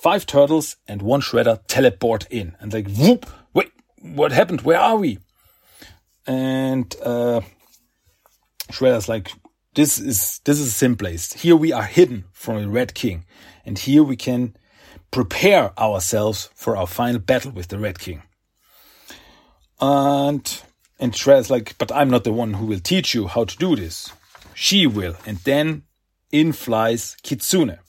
five 0.02 0.26
turtles 0.26 0.78
and 0.88 1.02
one 1.02 1.22
shredder 1.22 1.60
teleport 1.68 2.26
in, 2.32 2.56
and 2.60 2.74
like 2.74 2.88
whoop! 2.88 3.30
Wait, 3.54 3.72
what 4.02 4.32
happened? 4.32 4.62
Where 4.62 4.80
are 4.80 4.98
we? 4.98 5.20
And 6.26 6.96
uh, 7.04 7.42
Shredder's 8.72 9.10
like, 9.10 9.32
this 9.76 10.00
is 10.00 10.40
this 10.46 10.60
is 10.60 10.70
a 10.70 10.76
thin 10.76 10.96
place. 10.96 11.34
Here 11.34 11.56
we 11.56 11.72
are 11.72 11.84
hidden 11.84 12.26
from 12.32 12.62
the 12.62 12.70
Red 12.70 12.94
King, 12.94 13.26
and 13.66 13.78
here 13.78 14.04
we 14.04 14.16
can 14.16 14.56
prepare 15.12 15.78
ourselves 15.78 16.50
for 16.56 16.78
our 16.78 16.88
final 16.88 17.20
battle 17.20 17.52
with 17.52 17.68
the 17.68 17.78
Red 17.78 18.00
King. 18.00 18.24
And 19.82 20.62
and 21.00 21.14
Shredder's 21.14 21.50
like, 21.50 21.78
but 21.78 21.92
I'm 21.92 22.10
not 22.10 22.24
the 22.24 22.32
one 22.32 22.54
who 22.54 22.66
will 22.68 22.80
teach 22.80 23.14
you 23.14 23.28
how 23.28 23.44
to 23.44 23.58
do 23.58 23.76
this. 23.76 24.14
She 24.62 24.86
will. 24.86 25.16
And 25.26 25.40
then 25.40 25.86
in 26.32 26.54
flies 26.54 27.18
Kitsune. 27.24 27.80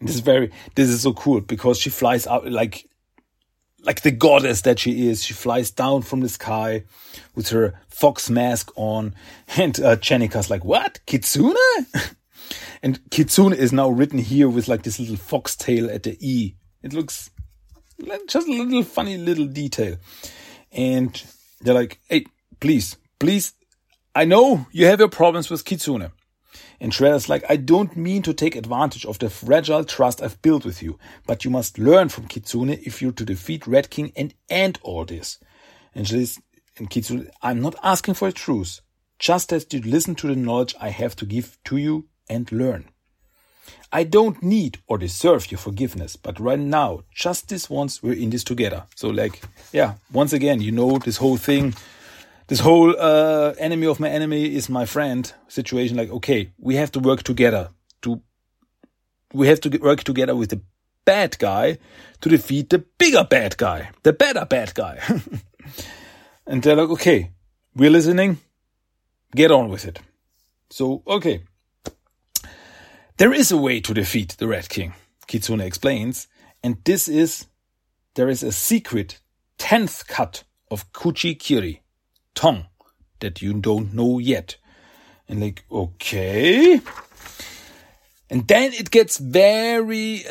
And 0.00 0.08
this 0.08 0.14
is 0.14 0.22
very 0.22 0.50
this 0.74 0.88
is 0.88 1.02
so 1.02 1.12
cool 1.12 1.42
because 1.42 1.78
she 1.78 1.90
flies 1.90 2.26
out 2.26 2.50
like 2.50 2.88
like 3.84 4.00
the 4.00 4.10
goddess 4.10 4.62
that 4.62 4.78
she 4.78 5.10
is. 5.10 5.22
She 5.22 5.34
flies 5.34 5.70
down 5.70 6.00
from 6.00 6.20
the 6.20 6.30
sky 6.30 6.84
with 7.34 7.50
her 7.50 7.78
fox 7.90 8.30
mask 8.30 8.72
on. 8.74 9.14
And 9.58 9.78
uh, 9.80 9.96
Jennika's 9.96 10.48
like, 10.48 10.64
what? 10.64 11.00
Kitsune? 11.04 11.56
and 12.82 12.98
Kitsune 13.10 13.52
is 13.52 13.70
now 13.70 13.90
written 13.90 14.18
here 14.18 14.48
with 14.48 14.68
like 14.68 14.84
this 14.84 14.98
little 14.98 15.16
fox 15.16 15.54
tail 15.54 15.90
at 15.90 16.04
the 16.04 16.16
E. 16.26 16.54
It 16.82 16.94
looks 16.94 17.28
just 18.28 18.48
a 18.48 18.50
little 18.50 18.82
funny 18.82 19.18
little 19.18 19.46
detail. 19.46 19.98
And 20.72 21.22
they're 21.60 21.74
like, 21.74 22.00
hey, 22.08 22.24
please, 22.60 22.96
please, 23.18 23.52
I 24.14 24.24
know 24.24 24.66
you 24.72 24.86
have 24.86 25.00
your 25.00 25.08
problems 25.08 25.50
with 25.50 25.64
Kitsune. 25.64 26.12
And 26.80 26.92
Shredder's 26.92 27.28
like, 27.28 27.44
I 27.48 27.56
don't 27.56 27.96
mean 27.96 28.22
to 28.22 28.34
take 28.34 28.56
advantage 28.56 29.06
of 29.06 29.18
the 29.18 29.30
fragile 29.30 29.84
trust 29.84 30.20
I've 30.20 30.42
built 30.42 30.64
with 30.64 30.82
you, 30.82 30.98
but 31.26 31.44
you 31.44 31.50
must 31.50 31.78
learn 31.78 32.08
from 32.08 32.26
Kitsune 32.26 32.70
if 32.70 33.00
you're 33.00 33.12
to 33.12 33.24
defeat 33.24 33.66
Red 33.66 33.88
King 33.88 34.12
and 34.16 34.34
end 34.50 34.78
all 34.82 35.04
this. 35.04 35.38
And 35.94 36.06
she's, 36.06 36.40
and 36.76 36.90
Kitsune, 36.90 37.30
I'm 37.40 37.62
not 37.62 37.76
asking 37.82 38.14
for 38.14 38.28
a 38.28 38.32
truce, 38.32 38.82
just 39.18 39.52
as 39.52 39.66
you 39.70 39.80
listen 39.80 40.14
to 40.16 40.26
the 40.26 40.36
knowledge 40.36 40.74
I 40.80 40.90
have 40.90 41.16
to 41.16 41.24
give 41.24 41.56
to 41.64 41.76
you 41.78 42.08
and 42.28 42.50
learn. 42.52 42.88
I 43.92 44.04
don't 44.04 44.42
need 44.42 44.78
or 44.86 44.98
deserve 44.98 45.50
your 45.50 45.58
forgiveness, 45.58 46.16
but 46.16 46.40
right 46.40 46.58
now, 46.58 47.04
just 47.14 47.48
this 47.48 47.70
once, 47.70 48.02
we're 48.02 48.14
in 48.14 48.30
this 48.30 48.44
together. 48.44 48.84
So 48.96 49.08
like, 49.08 49.42
yeah, 49.72 49.94
once 50.12 50.32
again, 50.32 50.60
you 50.60 50.72
know, 50.72 50.98
this 50.98 51.18
whole 51.18 51.36
thing, 51.36 51.74
this 52.48 52.60
whole 52.60 52.94
uh, 52.98 53.54
enemy 53.58 53.86
of 53.86 54.00
my 54.00 54.08
enemy 54.08 54.54
is 54.54 54.68
my 54.68 54.84
friend 54.84 55.32
situation. 55.48 55.96
Like, 55.96 56.10
okay, 56.10 56.50
we 56.58 56.76
have 56.76 56.92
to 56.92 57.00
work 57.00 57.22
together 57.22 57.70
to, 58.02 58.20
we 59.32 59.46
have 59.48 59.60
to 59.60 59.78
work 59.78 60.04
together 60.04 60.34
with 60.34 60.50
the 60.50 60.60
bad 61.04 61.38
guy 61.38 61.78
to 62.20 62.28
defeat 62.28 62.70
the 62.70 62.84
bigger 62.98 63.24
bad 63.24 63.56
guy, 63.56 63.90
the 64.02 64.12
better 64.12 64.44
bad 64.44 64.74
guy. 64.74 64.98
and 66.46 66.62
they're 66.62 66.76
like, 66.76 66.90
okay, 66.90 67.30
we're 67.74 67.90
listening. 67.90 68.38
Get 69.34 69.50
on 69.50 69.68
with 69.68 69.86
it. 69.86 70.00
So, 70.70 71.02
okay. 71.06 71.44
There 73.16 73.32
is 73.32 73.52
a 73.52 73.56
way 73.56 73.80
to 73.80 73.94
defeat 73.94 74.36
the 74.38 74.48
Red 74.48 74.68
King, 74.68 74.94
Kitsune 75.26 75.60
explains, 75.60 76.28
and 76.62 76.78
this 76.84 77.08
is 77.08 77.46
there 78.14 78.28
is 78.28 78.42
a 78.42 78.52
secret 78.52 79.20
10th 79.58 80.06
cut 80.06 80.44
of 80.70 80.92
Kuji-kiri 80.92 81.82
tongue 82.34 82.66
that 83.20 83.40
you 83.42 83.54
don't 83.54 83.94
know 83.94 84.18
yet. 84.18 84.56
And 85.28 85.40
like, 85.40 85.64
okay. 85.70 86.80
And 88.28 88.46
then 88.48 88.72
it 88.72 88.90
gets 88.90 89.18
very, 89.18 90.24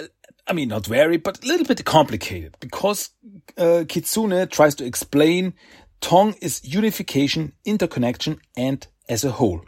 I 0.48 0.54
mean, 0.54 0.70
not 0.70 0.86
very, 0.86 1.18
but 1.18 1.44
a 1.44 1.48
little 1.48 1.66
bit 1.66 1.84
complicated 1.86 2.58
because 2.60 3.10
uh, 3.58 3.86
Kitsune 3.88 4.48
tries 4.50 4.76
to 4.76 4.86
explain 4.86 5.54
Tong 6.02 6.34
is 6.42 6.62
unification, 6.64 7.54
interconnection, 7.64 8.40
and 8.58 8.86
as 9.08 9.24
a 9.24 9.32
whole. 9.32 9.62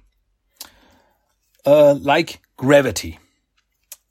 Uh, 1.66 1.94
like 1.94 2.42
gravity. 2.58 3.20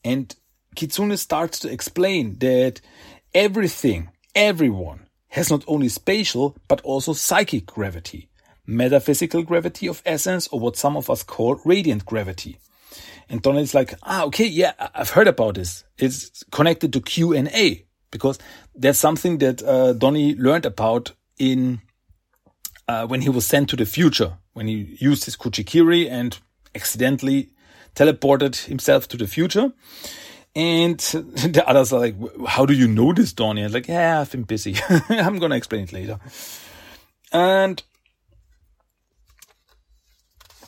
And 0.04 0.34
Kitsune 0.74 1.16
starts 1.18 1.58
to 1.60 1.70
explain 1.70 2.38
that 2.38 2.80
everything, 3.34 4.08
everyone 4.34 5.01
has 5.32 5.50
not 5.50 5.64
only 5.66 5.88
spatial, 5.88 6.54
but 6.68 6.80
also 6.82 7.14
psychic 7.14 7.64
gravity, 7.64 8.28
metaphysical 8.66 9.42
gravity 9.42 9.86
of 9.88 10.02
essence, 10.04 10.46
or 10.48 10.60
what 10.60 10.76
some 10.76 10.94
of 10.96 11.08
us 11.08 11.22
call 11.22 11.58
radiant 11.64 12.04
gravity. 12.04 12.58
And 13.30 13.40
Donald's 13.40 13.74
like, 13.74 13.94
ah, 14.02 14.24
okay, 14.24 14.46
yeah, 14.46 14.72
I've 14.94 15.10
heard 15.10 15.28
about 15.28 15.54
this. 15.54 15.84
It's 15.96 16.44
connected 16.50 16.92
to 16.92 17.00
Q 17.00 17.32
and 17.32 17.48
A 17.48 17.86
because 18.10 18.38
that's 18.74 18.98
something 18.98 19.38
that 19.38 19.62
uh, 19.62 19.94
Donnie 19.94 20.34
learned 20.34 20.66
about 20.66 21.12
in 21.38 21.80
uh, 22.86 23.06
when 23.06 23.22
he 23.22 23.30
was 23.30 23.46
sent 23.46 23.70
to 23.70 23.76
the 23.76 23.86
future, 23.86 24.36
when 24.52 24.66
he 24.68 24.98
used 25.00 25.24
his 25.24 25.36
Kuji-kiri 25.36 26.10
and 26.10 26.38
accidentally 26.74 27.48
teleported 27.94 28.66
himself 28.66 29.08
to 29.08 29.16
the 29.16 29.26
future. 29.26 29.72
And 30.54 30.98
the 31.00 31.64
others 31.66 31.92
are 31.92 32.00
like, 32.00 32.16
how 32.46 32.66
do 32.66 32.74
you 32.74 32.88
know 32.88 33.12
this, 33.12 33.32
Donnie? 33.32 33.64
I'm 33.64 33.72
like, 33.72 33.88
yeah, 33.88 34.20
I've 34.20 34.30
been 34.30 34.42
busy. 34.42 34.76
I'm 35.08 35.38
going 35.38 35.50
to 35.50 35.56
explain 35.56 35.84
it 35.84 35.92
later. 35.92 36.18
And 37.32 37.82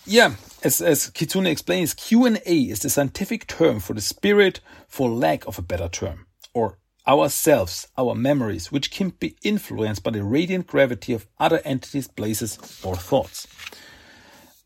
yeah, 0.06 0.34
as, 0.62 0.80
as 0.80 1.10
Kitsune 1.10 1.46
explains, 1.46 1.94
Q&A 1.94 2.36
is 2.36 2.80
the 2.80 2.90
scientific 2.90 3.46
term 3.46 3.80
for 3.80 3.94
the 3.94 4.00
spirit 4.00 4.60
for 4.88 5.08
lack 5.10 5.46
of 5.46 5.58
a 5.58 5.62
better 5.62 5.88
term, 5.88 6.26
or 6.52 6.78
ourselves, 7.06 7.88
our 7.98 8.14
memories, 8.14 8.72
which 8.72 8.90
can 8.90 9.10
be 9.10 9.36
influenced 9.42 10.02
by 10.02 10.10
the 10.10 10.22
radiant 10.22 10.66
gravity 10.66 11.12
of 11.12 11.26
other 11.38 11.60
entities, 11.64 12.08
places, 12.08 12.80
or 12.82 12.96
thoughts. 12.96 13.46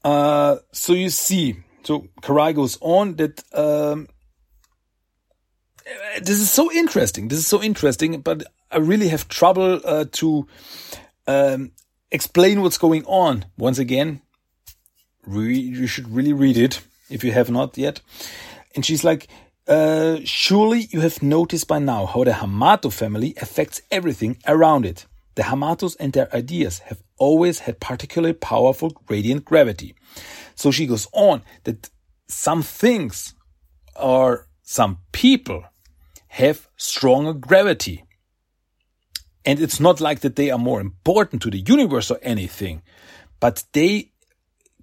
Uh, 0.05 0.57
so 0.73 0.93
you 0.93 1.09
see, 1.09 1.57
so 1.83 2.09
Karai 2.23 2.55
goes 2.55 2.79
on 2.81 3.17
that 3.17 3.43
um, 3.53 4.09
this 6.21 6.41
is 6.41 6.51
so 6.51 6.73
interesting. 6.73 7.29
This 7.29 7.39
is 7.39 7.47
so 7.47 7.63
interesting, 7.63 8.21
but 8.21 8.45
I 8.71 8.79
really 8.79 9.09
have 9.09 9.29
trouble 9.29 9.81
uh, 9.85 10.05
to 10.13 10.47
um, 11.27 11.73
explain 12.11 12.63
what's 12.63 12.79
going 12.79 13.05
on. 13.07 13.45
Once 13.57 13.79
again, 13.79 14.21
re- 15.27 15.59
you 15.59 15.87
should 15.87 16.09
really 16.09 16.33
read 16.33 16.57
it 16.57 16.81
if 17.11 17.25
you 17.25 17.33
have 17.33 17.51
not 17.51 17.77
yet. 17.79 18.01
And 18.75 18.85
she's 18.85 19.05
like, 19.05 19.29
uh, 19.67 20.19
surely 20.25 20.89
you 20.91 21.01
have 21.01 21.23
noticed 21.23 21.69
by 21.69 21.79
now 21.79 22.07
how 22.07 22.25
the 22.25 22.33
Hamato 22.33 22.93
family 22.93 23.35
affects 23.41 23.83
everything 23.91 24.39
around 24.47 24.87
it. 24.87 25.07
The 25.35 25.43
Hamatos 25.45 25.97
and 26.01 26.13
their 26.13 26.35
ideas 26.35 26.81
have 26.81 27.03
always 27.19 27.61
had 27.61 27.81
particularly 27.81 28.33
powerful 28.33 29.01
radiant 29.09 29.45
gravity. 29.45 29.95
So 30.55 30.71
she 30.71 30.87
goes 30.87 31.07
on 31.13 31.43
that 31.65 31.91
some 32.29 32.63
things 32.63 33.35
or 33.95 34.49
some 34.63 34.99
people 35.13 35.65
have 36.29 36.69
stronger 36.77 37.33
gravity. 37.33 38.05
And 39.45 39.61
it's 39.61 39.81
not 39.81 40.01
like 40.01 40.21
that 40.21 40.37
they 40.37 40.51
are 40.51 40.59
more 40.59 40.81
important 40.81 41.43
to 41.43 41.51
the 41.51 41.61
universe 41.61 42.11
or 42.11 42.19
anything, 42.23 42.83
but 43.41 43.65
they 43.73 44.13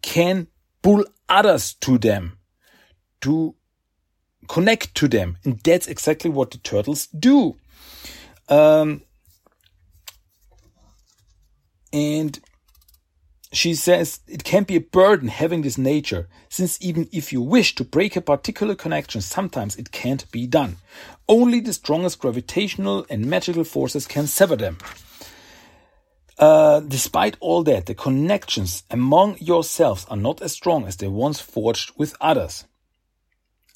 can 0.01 0.47
pull 0.81 1.05
others 1.29 1.73
to 1.81 1.97
them 1.97 2.37
to 3.21 3.55
connect 4.47 4.95
to 4.95 5.07
them. 5.07 5.37
And 5.43 5.59
that's 5.59 5.87
exactly 5.87 6.29
what 6.29 6.51
the 6.51 6.57
turtles 6.57 7.07
do. 7.07 7.55
Um, 8.49 9.01
and 11.91 12.39
she 13.55 13.75
says 13.75 14.19
it 14.27 14.43
can 14.43 14.63
be 14.63 14.75
a 14.75 14.81
burden 14.81 15.27
having 15.27 15.61
this 15.61 15.77
nature, 15.77 16.27
since 16.49 16.81
even 16.81 17.07
if 17.11 17.31
you 17.31 17.41
wish 17.41 17.75
to 17.75 17.83
break 17.83 18.15
a 18.15 18.21
particular 18.21 18.75
connection, 18.75 19.21
sometimes 19.21 19.75
it 19.75 19.91
can't 19.91 20.29
be 20.31 20.47
done. 20.47 20.77
Only 21.27 21.59
the 21.59 21.73
strongest 21.73 22.19
gravitational 22.19 23.05
and 23.09 23.25
magical 23.25 23.63
forces 23.63 24.07
can 24.07 24.27
sever 24.27 24.55
them. 24.55 24.77
Uh, 26.37 26.81
despite 26.81 27.37
all 27.39 27.63
that, 27.63 27.85
the 27.85 27.95
connections 27.95 28.83
among 28.91 29.37
yourselves 29.39 30.05
are 30.09 30.17
not 30.17 30.41
as 30.41 30.51
strong 30.51 30.85
as 30.85 30.97
they 30.97 31.07
once 31.07 31.39
forged 31.39 31.91
with 31.97 32.15
others. 32.19 32.65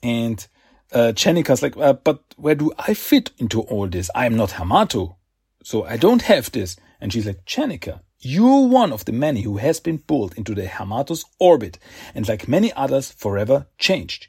And 0.04 0.46
uh, 0.92 1.14
Jennika's 1.14 1.62
like, 1.62 1.78
uh, 1.78 1.94
but 1.94 2.24
where 2.36 2.56
do 2.56 2.72
I 2.78 2.94
fit 2.94 3.32
into 3.38 3.62
all 3.62 3.88
this? 3.88 4.10
I 4.14 4.26
am 4.26 4.36
not 4.36 4.52
Hamato, 4.52 5.16
so 5.64 5.86
I 5.86 5.98
don't 5.98 6.24
have 6.24 6.52
this. 6.52 6.76
And 7.00 7.14
she's 7.14 7.26
like, 7.26 7.46
Jennika, 7.46 8.02
you're 8.22 8.68
one 8.68 8.92
of 8.92 9.06
the 9.06 9.14
many 9.14 9.42
who 9.42 9.58
has 9.58 9.80
been 9.80 10.00
pulled 10.00 10.38
into 10.38 10.54
the 10.54 10.68
Hamato's 10.68 11.26
orbit 11.40 11.80
and 12.14 12.28
like 12.28 12.48
many 12.48 12.74
others 12.74 13.12
forever 13.12 13.68
changed. 13.78 14.28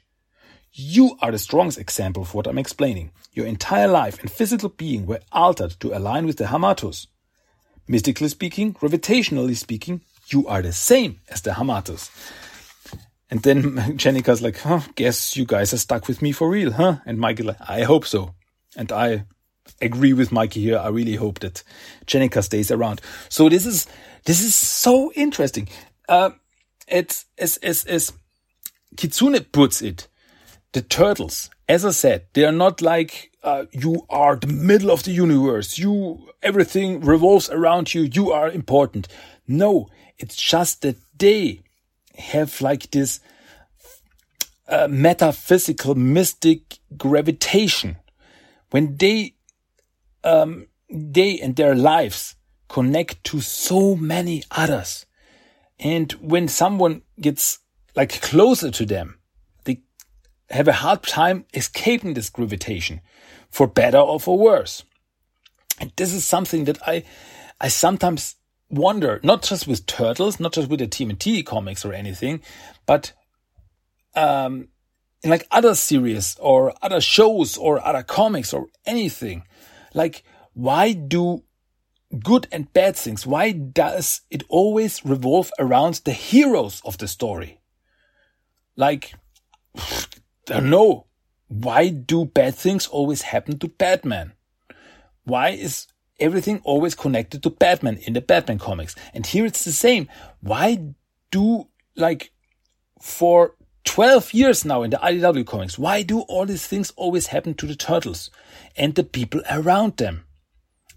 You 0.71 1.17
are 1.21 1.31
the 1.31 1.39
strongest 1.39 1.79
example 1.79 2.23
of 2.23 2.33
what 2.33 2.47
I'm 2.47 2.57
explaining. 2.57 3.11
Your 3.33 3.45
entire 3.45 3.89
life 3.89 4.21
and 4.21 4.31
physical 4.31 4.69
being 4.69 5.05
were 5.05 5.19
altered 5.31 5.71
to 5.81 5.95
align 5.97 6.25
with 6.25 6.37
the 6.37 6.45
Hamatos. 6.45 7.07
Mystically 7.87 8.29
speaking, 8.29 8.73
gravitationally 8.73 9.57
speaking, 9.57 10.01
you 10.27 10.47
are 10.47 10.61
the 10.61 10.71
same 10.71 11.19
as 11.27 11.41
the 11.41 11.51
Hamatos. 11.51 12.09
And 13.29 13.43
then 13.43 13.63
Jennika's 13.97 14.41
like, 14.41 14.59
huh, 14.59 14.81
guess 14.95 15.35
you 15.35 15.45
guys 15.45 15.73
are 15.73 15.77
stuck 15.77 16.07
with 16.07 16.21
me 16.21 16.31
for 16.31 16.49
real, 16.49 16.71
huh? 16.71 16.97
And 17.05 17.17
Michael, 17.17 17.47
like, 17.47 17.69
I 17.69 17.83
hope 17.83 18.05
so. 18.05 18.35
And 18.77 18.91
I 18.93 19.25
agree 19.81 20.13
with 20.13 20.31
Mikey 20.31 20.61
here. 20.61 20.77
I 20.77 20.89
really 20.89 21.15
hope 21.15 21.39
that 21.39 21.63
Jennika 22.05 22.43
stays 22.43 22.71
around. 22.71 23.01
So 23.29 23.49
this 23.49 23.65
is, 23.65 23.87
this 24.25 24.41
is 24.41 24.55
so 24.55 25.11
interesting. 25.15 25.67
Uh, 26.07 26.31
it's, 26.87 27.25
as, 27.37 27.57
as, 27.57 27.85
as 27.85 28.13
Kitsune 28.97 29.39
puts 29.51 29.81
it, 29.81 30.07
the 30.73 30.81
turtles, 30.81 31.49
as 31.67 31.85
I 31.85 31.91
said, 31.91 32.25
they 32.33 32.45
are 32.45 32.51
not 32.51 32.81
like, 32.81 33.31
uh, 33.43 33.65
you 33.71 34.05
are 34.09 34.35
the 34.35 34.47
middle 34.47 34.91
of 34.91 35.03
the 35.03 35.11
universe. 35.11 35.77
You, 35.77 36.29
everything 36.41 37.01
revolves 37.01 37.49
around 37.49 37.93
you. 37.93 38.03
You 38.03 38.31
are 38.31 38.49
important. 38.49 39.07
No, 39.47 39.87
it's 40.17 40.35
just 40.35 40.81
that 40.81 40.97
they 41.17 41.61
have 42.17 42.61
like 42.61 42.91
this 42.91 43.19
uh, 44.67 44.87
metaphysical, 44.89 45.95
mystic 45.95 46.79
gravitation. 46.97 47.97
When 48.69 48.95
they 48.97 49.35
um, 50.23 50.67
they 50.89 51.39
and 51.39 51.55
their 51.55 51.75
lives 51.75 52.35
connect 52.67 53.23
to 53.25 53.41
so 53.41 53.95
many 53.95 54.43
others. 54.51 55.05
And 55.79 56.11
when 56.13 56.47
someone 56.47 57.01
gets 57.19 57.59
like 57.95 58.21
closer 58.21 58.71
to 58.71 58.85
them, 58.85 59.19
they 59.65 59.81
have 60.49 60.67
a 60.67 60.73
hard 60.73 61.03
time 61.03 61.45
escaping 61.53 62.13
this 62.13 62.29
gravitation 62.29 63.01
for 63.49 63.67
better 63.67 63.97
or 63.97 64.19
for 64.19 64.37
worse. 64.37 64.83
And 65.79 65.91
this 65.95 66.13
is 66.13 66.25
something 66.25 66.65
that 66.65 66.77
I, 66.87 67.03
I 67.59 67.67
sometimes 67.67 68.35
wonder, 68.69 69.19
not 69.23 69.41
just 69.43 69.67
with 69.67 69.85
turtles, 69.85 70.39
not 70.39 70.53
just 70.53 70.69
with 70.69 70.79
the 70.79 70.87
TMNT 70.87 71.45
comics 71.45 71.83
or 71.83 71.93
anything, 71.93 72.41
but, 72.85 73.11
um, 74.15 74.69
in 75.23 75.29
like 75.29 75.47
other 75.51 75.75
series 75.75 76.35
or 76.39 76.73
other 76.81 77.01
shows 77.01 77.57
or 77.57 77.85
other 77.85 78.03
comics 78.03 78.53
or 78.53 78.67
anything 78.85 79.43
like, 79.93 80.23
why 80.53 80.93
do 80.93 81.43
good 82.23 82.47
and 82.51 82.71
bad 82.73 82.95
things, 82.95 83.25
why 83.25 83.51
does 83.51 84.21
it 84.29 84.43
always 84.49 85.03
revolve 85.05 85.51
around 85.59 86.01
the 86.03 86.11
heroes 86.11 86.81
of 86.85 86.97
the 86.97 87.07
story? 87.07 87.59
Like, 88.75 89.13
I 89.75 89.99
don't 90.45 90.69
know. 90.69 91.07
Why 91.47 91.89
do 91.89 92.25
bad 92.25 92.55
things 92.55 92.87
always 92.87 93.21
happen 93.23 93.59
to 93.59 93.67
Batman? 93.67 94.33
Why 95.23 95.49
is 95.49 95.87
everything 96.19 96.61
always 96.63 96.95
connected 96.95 97.43
to 97.43 97.49
Batman 97.49 97.97
in 97.97 98.13
the 98.13 98.21
Batman 98.21 98.57
comics? 98.57 98.95
And 99.13 99.25
here 99.25 99.45
it's 99.45 99.63
the 99.63 99.71
same. 99.71 100.07
Why 100.41 100.93
do, 101.29 101.67
like, 101.95 102.31
for 103.01 103.55
12 103.83 104.33
years 104.33 104.63
now 104.65 104.83
in 104.83 104.91
the 104.91 104.97
IDW 104.97 105.45
comics. 105.45 105.77
Why 105.77 106.03
do 106.03 106.21
all 106.21 106.45
these 106.45 106.67
things 106.67 106.91
always 106.95 107.27
happen 107.27 107.53
to 107.55 107.65
the 107.65 107.75
turtles 107.75 108.29
and 108.75 108.95
the 108.95 109.03
people 109.03 109.41
around 109.49 109.97
them? 109.97 110.25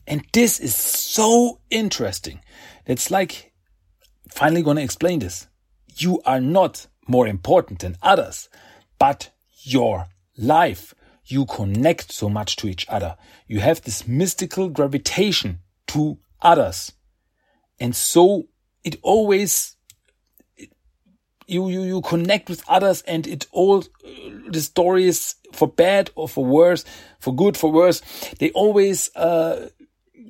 And 0.07 0.25
this 0.33 0.61
is 0.61 0.75
so 0.75 1.61
interesting. 1.71 2.41
It's 2.87 3.11
like 3.11 3.53
finally 4.29 4.63
going 4.63 4.77
to 4.77 4.83
explain 4.83 5.21
this. 5.21 5.47
You 5.97 6.21
are 6.27 6.41
not 6.41 6.87
more 7.09 7.27
important 7.27 7.81
than 7.81 7.97
others, 8.03 8.49
but 8.99 9.31
your 9.63 10.07
life. 10.37 10.95
You 11.27 11.47
connect 11.47 12.13
so 12.13 12.29
much 12.29 12.57
to 12.57 12.69
each 12.69 12.87
other. 12.89 13.17
You 13.47 13.61
have 13.61 13.81
this 13.81 14.07
mystical 14.07 14.69
gravitation 14.69 15.61
to 15.89 16.19
others. 16.43 16.93
And 17.81 17.97
so 17.97 18.45
it 18.83 18.97
always 19.03 19.74
you, 21.47 21.69
you, 21.69 21.83
you 21.83 22.01
connect 22.03 22.49
with 22.49 22.63
others 22.69 23.03
and 23.03 23.27
it 23.27 23.47
all, 23.53 23.85
the 24.49 24.61
stories 24.61 25.37
for 25.53 25.69
bad 25.69 26.11
or 26.15 26.29
for 26.29 26.45
worse, 26.45 26.85
for 27.19 27.35
good, 27.35 27.57
for 27.57 27.71
worse, 27.71 28.01
they 28.39 28.51
always, 28.51 29.15
uh, 29.17 29.69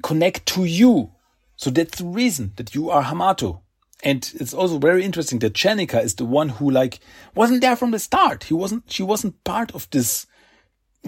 connect 0.02 0.46
to 0.46 0.64
you. 0.64 1.10
So 1.56 1.70
that's 1.70 1.98
the 1.98 2.04
reason 2.04 2.52
that 2.56 2.74
you 2.74 2.90
are 2.90 3.02
Hamato. 3.02 3.60
And 4.02 4.30
it's 4.38 4.52
also 4.52 4.78
very 4.78 5.02
interesting 5.02 5.38
that 5.38 5.54
Jennika 5.54 6.02
is 6.04 6.14
the 6.16 6.26
one 6.26 6.50
who 6.50 6.70
like 6.70 7.00
wasn't 7.34 7.62
there 7.62 7.74
from 7.74 7.90
the 7.90 7.98
start. 7.98 8.44
He 8.44 8.54
wasn't, 8.54 8.84
she 8.90 9.02
wasn't 9.02 9.42
part 9.44 9.74
of 9.74 9.88
this 9.90 10.26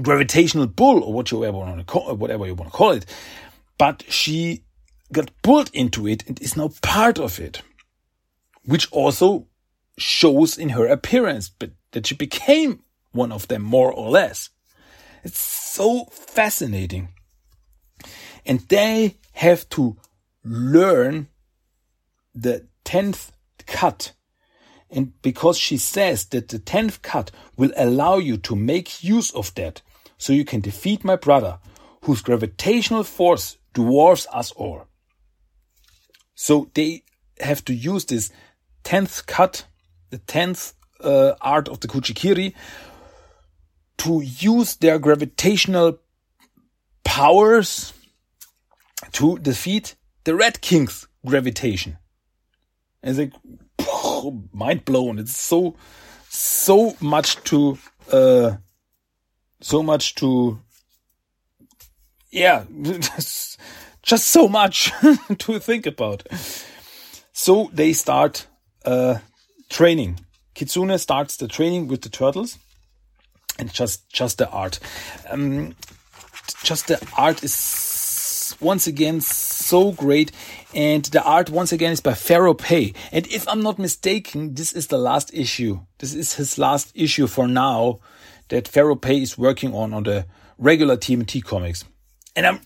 gravitational 0.00 0.66
pull 0.66 1.02
or 1.04 1.12
what 1.12 1.30
you 1.30 1.84
call, 1.86 2.14
whatever 2.16 2.46
you 2.46 2.54
want 2.54 2.70
to 2.70 2.76
call 2.76 2.92
it. 2.92 3.04
But 3.76 4.04
she 4.08 4.64
got 5.12 5.30
pulled 5.42 5.70
into 5.74 6.08
it 6.08 6.26
and 6.26 6.40
is 6.40 6.56
now 6.56 6.70
part 6.80 7.18
of 7.18 7.38
it, 7.38 7.60
which 8.64 8.90
also 8.92 9.46
shows 9.98 10.58
in 10.58 10.70
her 10.70 10.86
appearance, 10.86 11.48
but 11.48 11.70
that 11.92 12.06
she 12.06 12.14
became 12.14 12.82
one 13.12 13.32
of 13.32 13.48
them 13.48 13.62
more 13.62 13.92
or 13.92 14.10
less. 14.10 14.50
It's 15.24 15.40
so 15.40 16.04
fascinating. 16.10 17.08
And 18.44 18.60
they 18.68 19.16
have 19.32 19.68
to 19.70 19.96
learn 20.44 21.28
the 22.34 22.66
10th 22.84 23.30
cut. 23.66 24.12
And 24.90 25.20
because 25.22 25.58
she 25.58 25.78
says 25.78 26.26
that 26.26 26.48
the 26.48 26.58
10th 26.58 27.02
cut 27.02 27.30
will 27.56 27.72
allow 27.76 28.18
you 28.18 28.36
to 28.38 28.54
make 28.54 29.02
use 29.02 29.32
of 29.32 29.52
that 29.54 29.82
so 30.18 30.32
you 30.32 30.44
can 30.44 30.60
defeat 30.60 31.04
my 31.04 31.16
brother 31.16 31.58
whose 32.02 32.22
gravitational 32.22 33.02
force 33.02 33.58
dwarfs 33.72 34.26
us 34.32 34.52
all. 34.52 34.86
So 36.34 36.70
they 36.74 37.02
have 37.40 37.64
to 37.64 37.74
use 37.74 38.04
this 38.04 38.30
10th 38.84 39.26
cut 39.26 39.66
the 40.10 40.18
tenth 40.18 40.74
uh, 41.00 41.34
art 41.40 41.68
of 41.68 41.80
the 41.80 41.88
Kuji-kiri, 41.88 42.54
to 43.98 44.20
use 44.20 44.76
their 44.76 44.98
gravitational 44.98 45.98
powers 47.04 47.92
to 49.12 49.38
defeat 49.38 49.96
the 50.24 50.34
Red 50.34 50.60
King's 50.60 51.06
gravitation. 51.24 51.98
And 53.02 53.18
it's 53.18 53.34
like 53.78 54.34
mind 54.52 54.84
blown. 54.84 55.18
It's 55.18 55.36
so 55.36 55.76
so 56.28 56.96
much 57.00 57.36
to 57.44 57.78
uh 58.12 58.56
so 59.60 59.82
much 59.82 60.14
to 60.16 60.60
yeah 62.30 62.64
just 64.02 64.26
so 64.28 64.48
much 64.48 64.92
to 65.38 65.58
think 65.58 65.86
about. 65.86 66.26
So 67.32 67.70
they 67.72 67.92
start 67.92 68.46
uh 68.84 69.18
training. 69.68 70.20
Kitsune 70.54 70.98
starts 70.98 71.36
the 71.36 71.48
training 71.48 71.88
with 71.88 72.02
the 72.02 72.08
turtles 72.08 72.58
and 73.58 73.72
just 73.72 74.08
just 74.08 74.38
the 74.38 74.48
art. 74.50 74.78
Um, 75.28 75.74
just 76.62 76.88
the 76.88 77.04
art 77.16 77.42
is 77.42 78.56
once 78.60 78.86
again 78.86 79.20
so 79.20 79.92
great, 79.92 80.32
and 80.74 81.04
the 81.06 81.22
art 81.22 81.50
once 81.50 81.72
again 81.72 81.92
is 81.92 82.00
by 82.00 82.14
Fero 82.14 82.54
Pe. 82.54 82.92
And 83.12 83.26
if 83.26 83.46
I'm 83.48 83.62
not 83.62 83.78
mistaken, 83.78 84.54
this 84.54 84.72
is 84.72 84.86
the 84.86 84.98
last 84.98 85.32
issue. 85.34 85.80
This 85.98 86.14
is 86.14 86.34
his 86.34 86.58
last 86.58 86.92
issue 86.94 87.26
for 87.26 87.48
now 87.48 88.00
that 88.48 88.68
Fero 88.68 88.94
Pe 88.94 89.20
is 89.20 89.36
working 89.36 89.74
on 89.74 89.92
on 89.92 90.04
the 90.04 90.26
regular 90.58 90.96
TMNT 90.96 91.44
comics. 91.44 91.84
And 92.34 92.46
I'm, 92.46 92.60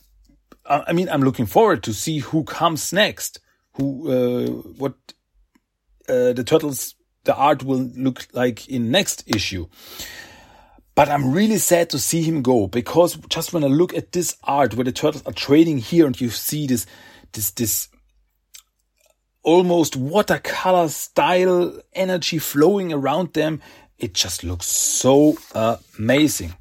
I 0.66 0.92
mean, 0.92 1.08
I'm 1.08 1.22
looking 1.22 1.46
forward 1.46 1.82
to 1.84 1.92
see 1.92 2.18
who 2.18 2.44
comes 2.44 2.92
next. 2.92 3.40
Who, 3.74 4.10
uh, 4.10 4.50
what, 4.78 4.94
uh, 6.10 6.32
the 6.32 6.44
turtles, 6.44 6.94
the 7.24 7.34
art 7.34 7.62
will 7.62 7.90
look 7.96 8.26
like 8.32 8.68
in 8.68 8.90
next 8.90 9.24
issue. 9.26 9.66
But 10.94 11.08
I'm 11.08 11.32
really 11.32 11.58
sad 11.58 11.88
to 11.90 11.98
see 11.98 12.22
him 12.22 12.42
go 12.42 12.66
because 12.66 13.16
just 13.28 13.52
when 13.52 13.64
I 13.64 13.68
look 13.68 13.94
at 13.94 14.12
this 14.12 14.36
art 14.44 14.74
where 14.74 14.84
the 14.84 14.92
turtles 14.92 15.24
are 15.24 15.32
trading 15.32 15.78
here 15.78 16.06
and 16.06 16.20
you 16.20 16.28
see 16.30 16.66
this, 16.66 16.84
this, 17.32 17.52
this 17.52 17.88
almost 19.42 19.96
watercolor 19.96 20.88
style 20.88 21.80
energy 21.94 22.38
flowing 22.38 22.92
around 22.92 23.32
them, 23.32 23.62
it 23.98 24.14
just 24.14 24.44
looks 24.44 24.66
so 24.66 25.38
amazing. 25.54 26.54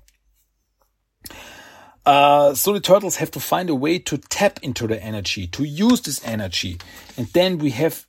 Uh, 2.06 2.54
so 2.54 2.74
the 2.74 2.80
turtles 2.80 3.18
have 3.18 3.32
to 3.32 3.40
find 3.40 3.70
a 3.70 3.76
way 3.76 4.00
to 4.00 4.18
tap 4.18 4.60
into 4.64 4.88
the 4.88 5.02
energy, 5.04 5.48
to 5.48 5.64
use 5.64 6.02
this 6.02 6.26
energy. 6.26 6.78
And 7.18 7.28
then 7.28 7.58
we 7.58 7.72
have 7.72 8.06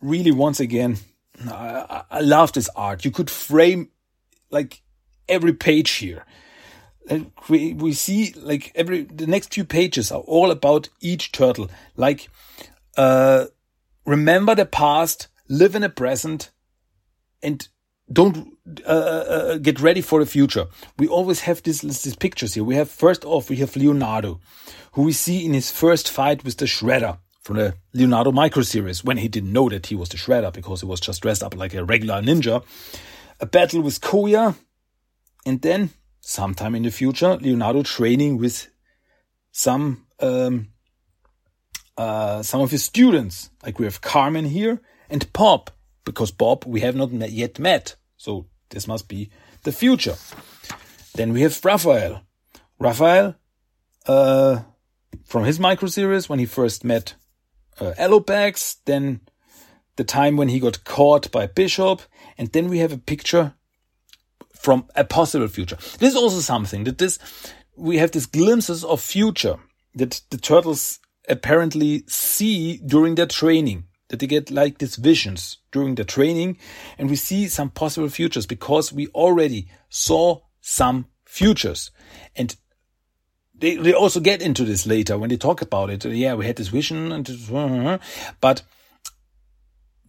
really 0.00 0.32
once 0.32 0.60
again, 0.60 0.98
I, 1.46 2.02
I 2.10 2.20
love 2.20 2.52
this 2.52 2.68
art. 2.74 3.04
You 3.04 3.10
could 3.10 3.30
frame 3.30 3.90
like 4.50 4.82
every 5.28 5.52
page 5.52 5.90
here. 5.92 6.24
And 7.08 7.32
we, 7.48 7.72
we 7.72 7.92
see 7.92 8.34
like 8.36 8.72
every, 8.74 9.02
the 9.02 9.26
next 9.26 9.54
few 9.54 9.64
pages 9.64 10.12
are 10.12 10.20
all 10.20 10.50
about 10.50 10.88
each 11.00 11.32
turtle. 11.32 11.70
Like, 11.96 12.28
uh, 12.96 13.46
remember 14.04 14.54
the 14.54 14.66
past, 14.66 15.28
live 15.48 15.74
in 15.74 15.82
the 15.82 15.88
present, 15.88 16.50
and 17.42 17.66
don't 18.12 18.56
uh, 18.86 18.90
uh, 18.90 19.58
get 19.58 19.80
ready 19.80 20.00
for 20.00 20.20
the 20.20 20.30
future. 20.30 20.66
We 20.98 21.08
always 21.08 21.40
have 21.40 21.62
these, 21.62 21.80
these 21.80 22.16
pictures 22.16 22.54
here. 22.54 22.64
We 22.64 22.74
have 22.74 22.90
first 22.90 23.24
off, 23.24 23.48
we 23.48 23.56
have 23.56 23.76
Leonardo, 23.76 24.40
who 24.92 25.02
we 25.02 25.12
see 25.12 25.44
in 25.44 25.54
his 25.54 25.70
first 25.70 26.10
fight 26.10 26.44
with 26.44 26.56
the 26.56 26.66
Shredder 26.66 27.18
from 27.48 27.56
the 27.56 27.74
Leonardo 27.94 28.30
micro 28.30 28.60
series 28.60 29.02
when 29.02 29.16
he 29.16 29.26
didn't 29.26 29.54
know 29.54 29.70
that 29.70 29.86
he 29.86 29.94
was 29.94 30.10
the 30.10 30.18
Shredder 30.18 30.52
because 30.52 30.82
he 30.82 30.86
was 30.86 31.00
just 31.00 31.22
dressed 31.22 31.42
up 31.42 31.56
like 31.56 31.72
a 31.72 31.82
regular 31.82 32.20
ninja. 32.20 32.62
A 33.40 33.46
battle 33.46 33.80
with 33.80 34.02
Koya, 34.02 34.54
and 35.46 35.62
then 35.62 35.88
sometime 36.20 36.74
in 36.74 36.82
the 36.82 36.90
future, 36.90 37.36
Leonardo 37.36 37.82
training 37.82 38.36
with 38.36 38.68
some 39.50 40.04
um, 40.20 40.68
uh, 41.96 42.42
some 42.42 42.60
of 42.60 42.70
his 42.70 42.84
students. 42.84 43.48
Like 43.64 43.78
we 43.78 43.86
have 43.86 44.02
Carmen 44.02 44.44
here 44.44 44.82
and 45.08 45.32
Bob, 45.32 45.70
because 46.04 46.30
Bob 46.30 46.66
we 46.66 46.80
have 46.80 46.96
not 46.96 47.30
yet 47.30 47.58
met. 47.58 47.96
So 48.18 48.44
this 48.68 48.86
must 48.86 49.08
be 49.08 49.30
the 49.62 49.72
future. 49.72 50.16
Then 51.14 51.32
we 51.32 51.40
have 51.40 51.64
Raphael. 51.64 52.20
Raphael, 52.78 53.36
uh, 54.06 54.60
from 55.24 55.44
his 55.44 55.58
micro 55.58 55.88
series 55.88 56.28
when 56.28 56.38
he 56.38 56.44
first 56.44 56.84
met 56.84 57.14
uh, 57.80 57.92
Alopex, 57.98 58.76
then 58.84 59.20
the 59.96 60.04
time 60.04 60.36
when 60.36 60.48
he 60.48 60.60
got 60.60 60.84
caught 60.84 61.30
by 61.30 61.46
Bishop, 61.46 62.02
and 62.36 62.48
then 62.52 62.68
we 62.68 62.78
have 62.78 62.92
a 62.92 62.98
picture 62.98 63.54
from 64.54 64.86
a 64.94 65.04
possible 65.04 65.48
future. 65.48 65.76
This 65.98 66.14
is 66.14 66.16
also 66.16 66.40
something 66.40 66.84
that 66.84 66.98
this 66.98 67.18
we 67.76 67.98
have 67.98 68.10
these 68.10 68.26
glimpses 68.26 68.84
of 68.84 69.00
future 69.00 69.56
that 69.94 70.20
the 70.30 70.38
turtles 70.38 70.98
apparently 71.28 72.04
see 72.08 72.78
during 72.78 73.14
their 73.14 73.26
training 73.26 73.84
that 74.08 74.20
they 74.20 74.26
get 74.26 74.50
like 74.50 74.78
these 74.78 74.96
visions 74.96 75.58
during 75.70 75.94
the 75.94 76.04
training 76.04 76.56
and 76.96 77.08
we 77.10 77.16
see 77.16 77.46
some 77.46 77.70
possible 77.70 78.08
futures 78.08 78.46
because 78.46 78.92
we 78.92 79.06
already 79.08 79.68
saw 79.90 80.40
some 80.60 81.06
futures 81.24 81.90
and 82.34 82.56
they, 83.58 83.76
they 83.76 83.92
also 83.92 84.20
get 84.20 84.42
into 84.42 84.64
this 84.64 84.86
later 84.86 85.18
when 85.18 85.30
they 85.30 85.36
talk 85.36 85.62
about 85.62 85.90
it. 85.90 86.04
Yeah, 86.04 86.34
we 86.34 86.46
had 86.46 86.56
this 86.56 86.68
vision 86.68 87.12
and 87.12 87.28
uh, 87.50 87.56
uh, 87.56 87.94
uh. 87.94 87.98
but 88.40 88.62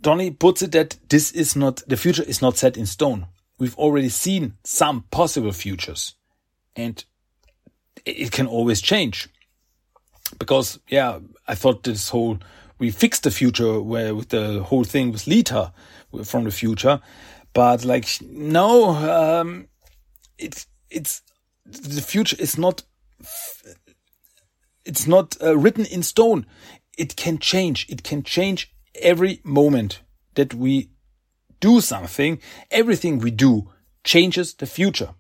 Donny 0.02 0.32
puts 0.32 0.62
it 0.62 0.72
that 0.72 0.98
this 1.10 1.32
is 1.32 1.56
not, 1.56 1.84
the 1.88 1.98
future 1.98 2.24
is 2.24 2.42
not 2.42 2.58
set 2.58 2.78
in 2.78 2.86
stone. 2.86 3.28
We've 3.58 3.78
already 3.78 4.10
seen 4.10 4.54
some 4.64 5.04
possible 5.12 5.52
futures 5.52 6.16
and 6.76 7.04
it 8.06 8.32
can 8.32 8.48
always 8.48 8.82
change 8.82 9.28
because 10.38 10.80
yeah, 10.88 11.20
I 11.48 11.56
thought 11.56 11.84
this 11.84 12.10
whole 12.10 12.40
we 12.78 12.92
fixed 12.92 13.24
the 13.24 13.32
future 13.32 13.82
where 13.82 14.16
with 14.16 14.30
the 14.30 14.64
whole 14.64 14.84
thing 14.84 15.12
with 15.12 15.28
Lita 15.28 15.74
from 16.24 16.46
the 16.46 16.52
future, 16.52 17.02
but 17.54 17.84
like 17.84 18.08
no, 18.22 18.92
um, 19.42 19.68
it's 20.38 20.68
it's 20.90 21.22
the 21.66 22.02
future 22.02 22.38
is 22.40 22.58
not 22.58 22.84
it's 24.86 25.08
not 25.08 25.38
uh, 25.42 25.58
written 25.58 25.86
in 25.86 26.04
stone. 26.04 26.46
It 26.98 27.16
can 27.16 27.38
change. 27.38 27.86
It 27.90 28.04
can 28.04 28.24
change 28.24 28.74
every 29.02 29.42
moment 29.44 30.02
that 30.36 30.54
we 30.54 30.90
do 31.60 31.82
something. 31.82 32.40
Everything 32.72 33.20
we 33.20 33.32
do 33.32 33.72
changes 34.04 34.54
the 34.54 34.66
future. 34.66 35.14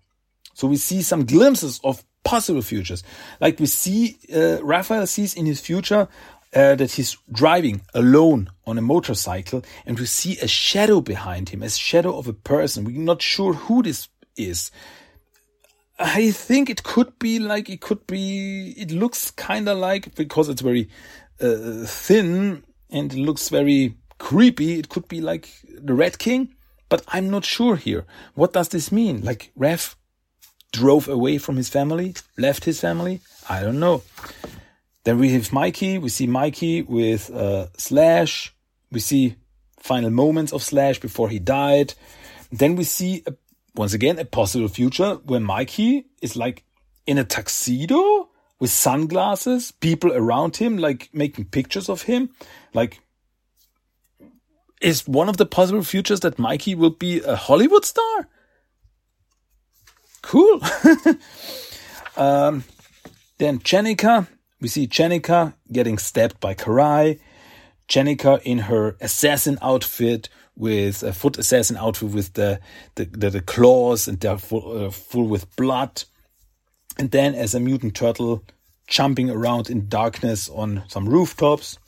So 0.53 0.67
we 0.67 0.77
see 0.77 1.01
some 1.01 1.25
glimpses 1.25 1.79
of 1.83 2.03
possible 2.23 2.61
futures. 2.61 3.03
Like 3.39 3.59
we 3.59 3.65
see, 3.65 4.17
uh, 4.33 4.63
Raphael 4.63 5.07
sees 5.07 5.33
in 5.33 5.45
his 5.45 5.61
future 5.61 6.07
uh, 6.53 6.75
that 6.75 6.91
he's 6.91 7.17
driving 7.31 7.81
alone 7.93 8.49
on 8.65 8.77
a 8.77 8.81
motorcycle 8.81 9.63
and 9.85 9.99
we 9.99 10.05
see 10.05 10.37
a 10.39 10.47
shadow 10.47 10.99
behind 10.99 11.49
him, 11.49 11.63
a 11.63 11.69
shadow 11.69 12.17
of 12.17 12.27
a 12.27 12.33
person. 12.33 12.83
We're 12.83 12.99
not 12.99 13.21
sure 13.21 13.53
who 13.53 13.83
this 13.83 14.09
is. 14.35 14.71
I 15.99 16.31
think 16.31 16.69
it 16.69 16.83
could 16.83 17.19
be 17.19 17.39
like, 17.39 17.69
it 17.69 17.81
could 17.81 18.07
be, 18.07 18.73
it 18.77 18.91
looks 18.91 19.31
kind 19.31 19.67
of 19.67 19.77
like, 19.77 20.15
because 20.15 20.47
it's 20.47 20.61
very 20.61 20.89
uh, 21.41 21.85
thin 21.85 22.63
and 22.89 23.13
it 23.13 23.19
looks 23.19 23.49
very 23.49 23.95
creepy, 24.17 24.79
it 24.79 24.89
could 24.89 25.07
be 25.09 25.19
like 25.19 25.49
the 25.67 25.93
Red 25.93 26.17
King, 26.17 26.55
but 26.87 27.03
I'm 27.09 27.29
not 27.29 27.43
sure 27.43 27.75
here. 27.75 28.05
What 28.33 28.53
does 28.53 28.69
this 28.69 28.91
mean? 28.91 29.21
Like, 29.23 29.51
Raph 29.59 29.95
drove 30.71 31.07
away 31.09 31.37
from 31.37 31.57
his 31.57 31.69
family, 31.69 32.15
left 32.37 32.63
his 32.63 32.79
family? 32.79 33.21
I 33.49 33.61
don't 33.61 33.79
know. 33.79 34.03
Then 35.03 35.17
we 35.17 35.31
have 35.31 35.51
Mikey. 35.51 35.97
We 35.97 36.09
see 36.09 36.27
Mikey 36.27 36.83
with 36.83 37.29
uh, 37.31 37.67
Slash. 37.77 38.53
We 38.91 38.99
see 38.99 39.35
final 39.79 40.09
moments 40.09 40.53
of 40.53 40.61
Slash 40.61 40.99
before 40.99 41.29
he 41.29 41.39
died. 41.39 41.93
Then 42.51 42.75
we 42.75 42.83
see 42.83 43.23
a, 43.25 43.33
once 43.79 43.93
again 43.93 44.19
a 44.19 44.25
possible 44.25 44.67
future 44.67 45.15
where 45.23 45.39
Mikey 45.39 46.05
is 46.21 46.35
like 46.35 46.65
in 47.07 47.17
a 47.17 47.23
tuxedo 47.23 48.29
with 48.59 48.69
sunglasses, 48.69 49.71
people 49.71 50.11
around 50.11 50.57
him 50.57 50.77
like 50.77 51.09
making 51.13 51.45
pictures 51.45 51.87
of 51.87 52.01
him. 52.01 52.29
Like, 52.73 52.99
is 54.81 55.07
one 55.07 55.29
of 55.29 55.37
the 55.37 55.45
possible 55.45 55.81
futures 55.81 56.19
that 56.19 56.37
Mikey 56.37 56.75
will 56.75 56.89
be 56.89 57.21
a 57.21 57.37
Hollywood 57.37 57.85
star? 57.85 58.27
Cool. 60.23 60.61
um, 62.17 62.65
then 63.37 63.59
Jennika 63.59 64.27
we 64.59 64.67
see 64.67 64.87
Jennika 64.87 65.53
getting 65.71 65.97
stabbed 65.97 66.41
by 66.41 66.53
Karai. 66.53 67.21
Jennika 67.87 68.41
in 68.43 68.59
her 68.59 68.97
assassin 68.99 69.57
outfit 69.61 70.27
with 70.59 71.01
a 71.01 71.13
foot 71.13 71.39
assassin 71.39 71.77
outfit 71.77 72.11
with 72.11 72.33
the 72.33 72.59
the, 72.95 73.05
the, 73.05 73.29
the 73.31 73.41
claws 73.41 74.07
and 74.07 74.19
they're 74.19 74.37
full, 74.37 74.85
uh, 74.85 74.91
full 74.91 75.27
with 75.27 75.55
blood. 75.55 76.03
And 76.99 77.09
then 77.11 77.33
as 77.33 77.55
a 77.55 77.59
mutant 77.59 77.95
turtle 77.95 78.43
jumping 78.85 79.29
around 79.29 79.69
in 79.69 79.87
darkness 79.87 80.49
on 80.49 80.83
some 80.87 81.07
rooftops. 81.07 81.79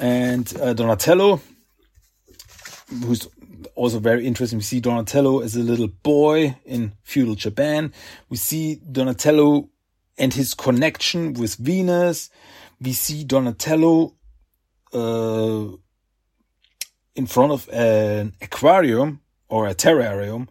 And 0.00 0.52
uh, 0.60 0.72
Donatello, 0.72 1.40
who's 3.04 3.28
also 3.74 3.98
very 3.98 4.26
interesting. 4.26 4.58
We 4.58 4.62
see 4.62 4.80
Donatello 4.80 5.40
as 5.40 5.56
a 5.56 5.60
little 5.60 5.88
boy 5.88 6.56
in 6.64 6.92
feudal 7.02 7.34
Japan. 7.34 7.92
We 8.30 8.36
see 8.36 8.76
Donatello 8.90 9.68
and 10.18 10.32
his 10.32 10.54
connection 10.54 11.34
with 11.34 11.56
Venus. 11.56 12.30
We 12.80 12.92
see 12.92 13.24
Donatello 13.24 14.14
uh, 14.92 15.76
in 17.16 17.26
front 17.26 17.52
of 17.52 17.68
an 17.70 18.34
aquarium 18.40 19.20
or 19.48 19.66
a 19.66 19.74
terrarium 19.74 20.48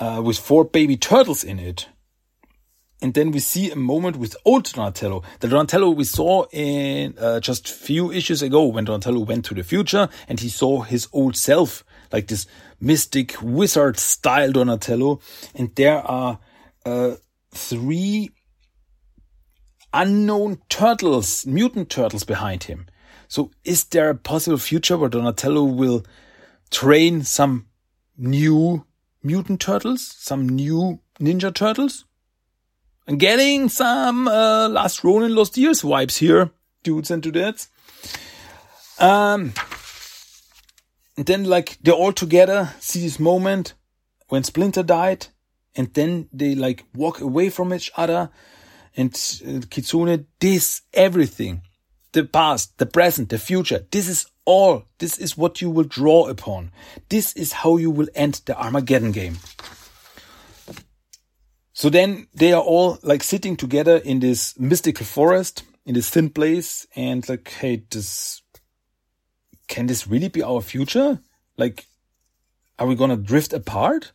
uh, 0.00 0.20
with 0.22 0.38
four 0.38 0.64
baby 0.64 0.96
turtles 0.96 1.44
in 1.44 1.58
it. 1.58 1.88
And 3.00 3.14
then 3.14 3.32
we 3.32 3.40
see 3.40 3.70
a 3.70 3.76
moment 3.76 4.16
with 4.16 4.36
old 4.44 4.72
Donatello. 4.72 5.22
The 5.40 5.48
Donatello 5.48 5.90
we 5.90 6.04
saw 6.04 6.46
in 6.52 7.16
uh, 7.18 7.40
just 7.40 7.68
few 7.68 8.12
issues 8.12 8.42
ago 8.42 8.64
when 8.66 8.84
Donatello 8.84 9.20
went 9.20 9.44
to 9.46 9.54
the 9.54 9.64
future 9.64 10.08
and 10.28 10.38
he 10.38 10.48
saw 10.48 10.82
his 10.82 11.08
old 11.12 11.36
self, 11.36 11.84
like 12.12 12.28
this 12.28 12.46
mystic 12.80 13.34
wizard 13.42 13.98
style 13.98 14.52
Donatello. 14.52 15.20
And 15.54 15.74
there 15.74 15.98
are 15.98 16.38
uh, 16.86 17.16
three 17.50 18.30
unknown 19.92 20.58
turtles, 20.68 21.44
mutant 21.44 21.90
turtles 21.90 22.24
behind 22.24 22.64
him. 22.64 22.86
So 23.32 23.50
is 23.64 23.84
there 23.84 24.10
a 24.10 24.14
possible 24.14 24.58
future 24.58 24.98
where 24.98 25.08
Donatello 25.08 25.64
will 25.64 26.04
train 26.70 27.22
some 27.22 27.66
new 28.18 28.84
mutant 29.22 29.58
turtles, 29.58 30.02
some 30.18 30.46
new 30.46 31.00
ninja 31.18 31.54
turtles? 31.54 32.04
I'm 33.08 33.16
getting 33.16 33.70
some 33.70 34.28
uh, 34.28 34.68
Last 34.68 35.02
Ronin 35.02 35.34
Lost 35.34 35.56
Years 35.56 35.80
vibes 35.80 36.18
here, 36.18 36.50
dudes 36.82 37.10
and 37.10 37.22
dudettes. 37.22 37.68
Um, 38.98 39.54
and 41.16 41.24
then 41.24 41.44
like 41.44 41.78
they're 41.80 41.94
all 41.94 42.12
together 42.12 42.74
see 42.80 43.00
this 43.00 43.18
moment 43.18 43.72
when 44.28 44.44
Splinter 44.44 44.82
died, 44.82 45.28
and 45.74 45.94
then 45.94 46.28
they 46.34 46.54
like 46.54 46.84
walk 46.94 47.22
away 47.22 47.48
from 47.48 47.72
each 47.72 47.90
other. 47.96 48.28
And 48.94 49.14
uh, 49.14 49.64
Kitsune, 49.70 50.26
this 50.38 50.82
everything, 50.92 51.62
the 52.12 52.24
past, 52.24 52.78
the 52.78 52.86
present, 52.86 53.28
the 53.28 53.38
future, 53.38 53.86
this 53.90 54.08
is 54.08 54.26
all. 54.44 54.84
This 54.98 55.18
is 55.18 55.36
what 55.36 55.60
you 55.60 55.70
will 55.70 55.84
draw 55.84 56.28
upon. 56.28 56.72
This 57.08 57.32
is 57.34 57.52
how 57.52 57.76
you 57.76 57.90
will 57.90 58.08
end 58.14 58.42
the 58.46 58.58
Armageddon 58.58 59.12
game. 59.12 59.38
So 61.72 61.88
then 61.88 62.28
they 62.34 62.52
are 62.52 62.62
all 62.62 62.98
like 63.02 63.22
sitting 63.22 63.56
together 63.56 63.96
in 63.96 64.20
this 64.20 64.58
mystical 64.58 65.06
forest, 65.06 65.62
in 65.86 65.94
this 65.94 66.10
thin 66.10 66.30
place, 66.30 66.86
and 66.94 67.26
like, 67.28 67.48
hey, 67.48 67.84
this 67.90 68.42
can 69.68 69.86
this 69.86 70.06
really 70.06 70.28
be 70.28 70.42
our 70.42 70.60
future? 70.60 71.20
Like, 71.56 71.86
are 72.78 72.86
we 72.86 72.94
gonna 72.94 73.16
drift 73.16 73.52
apart? 73.52 74.12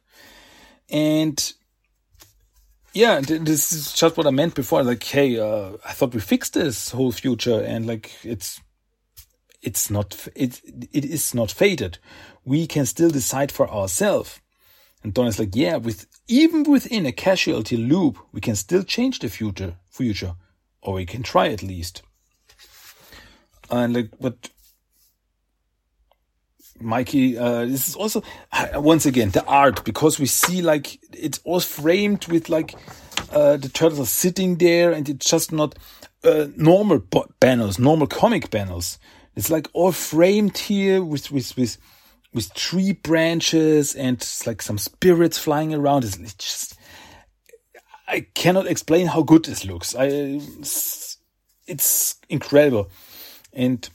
And 0.90 1.54
yeah, 2.98 3.22
this 3.22 3.72
is 3.72 3.94
just 3.94 4.18
what 4.18 4.26
I 4.26 4.32
meant 4.32 4.56
before. 4.56 4.84
Like, 4.84 5.04
hey, 5.04 5.40
uh, 5.40 5.74
I 5.86 5.92
thought 5.94 6.16
we 6.16 6.20
fixed 6.20 6.56
this 6.56 6.92
whole 6.92 7.12
future, 7.12 7.62
and 7.62 7.86
like, 7.86 8.12
it's 8.24 8.60
it's 9.62 9.90
not 9.90 10.28
it 10.36 10.62
it 10.92 11.06
is 11.06 11.34
not 11.36 11.52
fated. 11.52 12.00
We 12.44 12.66
can 12.66 12.86
still 12.86 13.10
decide 13.10 13.52
for 13.52 13.70
ourselves. 13.70 14.42
And 15.04 15.14
Don 15.14 15.28
is 15.28 15.38
like, 15.38 15.56
yeah, 15.56 15.78
with 15.78 16.08
even 16.28 16.64
within 16.64 17.06
a 17.06 17.12
causality 17.12 17.78
loop, 17.78 18.18
we 18.32 18.42
can 18.42 18.56
still 18.56 18.84
change 18.84 19.20
the 19.20 19.30
future, 19.30 19.76
future, 19.92 20.34
or 20.82 20.96
we 20.96 21.06
can 21.06 21.22
try 21.22 21.50
at 21.50 21.62
least. 21.62 22.02
And 23.70 23.94
like, 23.94 24.10
but 24.20 24.50
Mikey, 26.80 27.38
uh, 27.38 27.66
this 27.66 27.88
is 27.88 27.96
also 27.96 28.22
uh, 28.52 28.68
once 28.82 29.06
again 29.06 29.32
the 29.32 29.46
art 29.46 29.84
because 29.84 30.20
we 30.20 30.26
see 30.26 30.62
like 30.62 31.00
it's 31.14 31.40
all 31.44 31.60
framed 31.60 32.28
with 32.28 32.50
like 32.50 32.76
uh, 33.32 33.58
the 33.58 33.70
turtles 33.70 34.10
sitting 34.10 34.58
there, 34.58 34.92
and 34.92 35.10
it's 35.10 35.30
just 35.30 35.52
not 35.52 35.78
uh, 36.24 36.48
normal 36.56 37.00
panels, 37.40 37.80
normal 37.80 38.08
comic 38.08 38.52
panels. 38.52 39.00
It's 39.36 39.50
like 39.50 39.70
all 39.74 39.92
framed 39.92 40.58
here 40.58 41.04
with 41.04 41.32
with 41.32 41.56
with 41.58 41.78
with 42.34 42.54
tree 42.54 42.94
branches 42.94 43.96
and 43.96 44.26
like 44.46 44.62
some 44.62 44.78
spirits 44.78 45.38
flying 45.38 45.74
around. 45.74 46.04
It's, 46.04 46.18
it's 46.18 46.34
just, 46.36 46.78
I 48.08 48.28
cannot 48.34 48.68
explain 48.68 49.08
how 49.08 49.24
good 49.24 49.46
this 49.46 49.66
looks. 49.66 49.96
I, 49.96 50.40
it's 51.68 52.16
incredible. 52.30 52.90
And 53.54 53.90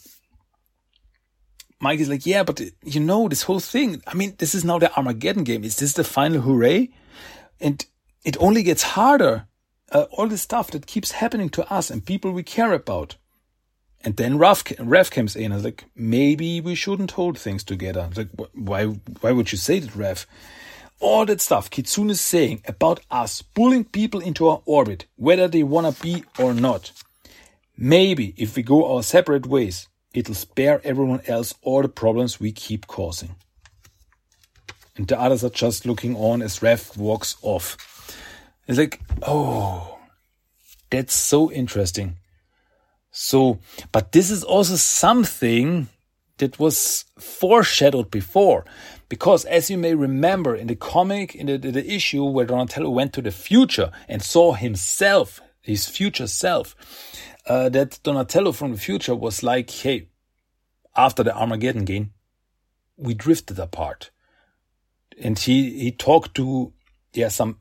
Mike 1.83 1.99
is 1.99 2.09
like, 2.09 2.24
yeah, 2.24 2.45
but 2.45 2.61
you 2.85 3.01
know, 3.01 3.28
this 3.28 3.43
whole 3.43 3.59
thing, 3.59 4.01
I 4.07 4.14
mean, 4.14 4.37
this 4.39 4.55
is 4.55 4.64
now 4.64 4.78
the 4.78 4.97
Armageddon 4.97 5.43
game. 5.43 5.64
Is 5.64 5.76
this 5.76 5.95
the 5.95 6.05
final 6.05 6.41
hooray? 6.41 6.91
And 7.61 7.85
it 8.24 8.37
only 8.41 8.62
gets 8.62 8.85
harder. 8.85 9.49
Uh, 9.91 10.07
all 10.12 10.28
the 10.28 10.39
stuff 10.39 10.70
that 10.70 10.87
keeps 10.87 11.11
happening 11.11 11.49
to 11.51 11.70
us 11.70 11.91
and 11.91 12.07
people 12.07 12.30
we 12.30 12.45
care 12.45 12.72
about. 12.72 13.16
And 14.05 14.16
then 14.16 14.39
Raph 14.39 15.11
comes 15.11 15.35
in 15.35 15.47
and 15.47 15.55
is 15.55 15.64
like, 15.64 15.85
maybe 15.97 16.61
we 16.61 16.76
shouldn't 16.76 17.11
hold 17.11 17.37
things 17.37 17.64
together. 17.64 18.09
Like, 18.16 18.28
why, 18.55 18.85
why 18.85 19.33
would 19.33 19.51
you 19.51 19.59
say 19.59 19.80
that, 19.80 19.91
Raph? 19.91 20.24
All 21.01 21.26
that 21.26 21.41
stuff 21.41 21.68
Kitsune 21.68 22.11
is 22.11 22.20
saying 22.20 22.62
about 22.68 23.01
us 23.11 23.43
pulling 23.43 23.87
people 23.87 24.20
into 24.20 24.47
our 24.47 24.62
orbit, 24.66 25.07
whether 25.16 25.49
they 25.49 25.64
wanna 25.64 25.93
be 26.01 26.22
or 26.39 26.55
not. 26.55 26.93
Maybe 27.76 28.35
if 28.37 28.55
we 28.55 28.62
go 28.62 28.95
our 28.95 29.03
separate 29.03 29.47
ways, 29.47 29.89
it'll 30.15 30.35
spare 30.35 30.81
everyone 30.85 31.23
else 31.27 31.55
all 31.63 31.83
the 31.83 31.89
problems 31.89 32.41
we 32.41 32.53
keep 32.53 32.87
causing. 32.87 33.35
And 34.97 35.07
the 35.07 35.19
others 35.19 35.43
are 35.43 35.51
just 35.51 35.87
looking 35.87 36.17
on 36.17 36.43
as 36.43 36.59
Raph 36.59 36.97
walks 36.97 37.37
off. 37.43 37.77
It's 38.69 38.79
like, 38.79 39.01
oh, 39.23 39.99
that's 40.91 41.15
so 41.15 41.51
interesting. 41.51 42.17
So, 43.11 43.59
but 43.91 44.13
this 44.13 44.31
is 44.31 44.45
also 44.45 44.77
something 44.77 45.89
that 46.39 46.59
was 46.59 47.05
foreshadowed 47.19 48.11
before. 48.11 48.65
Because 49.09 49.45
as 49.45 49.71
you 49.71 49.77
may 49.79 49.95
remember 49.95 50.57
in 50.57 50.67
the 50.67 50.75
comic, 50.75 51.35
in 51.35 51.47
the, 51.47 51.59
the, 51.59 51.93
issue 51.93 52.25
where 52.25 52.47
Donatello 52.47 52.91
went 52.91 53.13
to 53.13 53.23
the 53.23 53.31
future 53.31 53.93
and 54.09 54.23
saw 54.23 54.55
himself, 54.55 55.41
his 55.61 55.87
future 55.87 56.27
self, 56.27 56.75
uh, 57.47 57.68
that 57.70 57.99
Donatello 58.03 58.53
from 58.53 58.72
the 58.72 58.78
future 58.78 59.14
was 59.14 59.43
like, 59.43 59.70
hey, 59.70 60.09
after 60.97 61.22
the 61.22 61.36
Armageddon 61.36 61.84
game, 61.84 62.12
we 62.97 63.14
drifted 63.14 63.59
apart. 63.59 64.11
And 65.20 65.38
he, 65.38 65.78
he 65.78 65.90
talked 65.90 66.34
to, 66.36 66.72
yeah, 67.12 67.28
some 67.28 67.59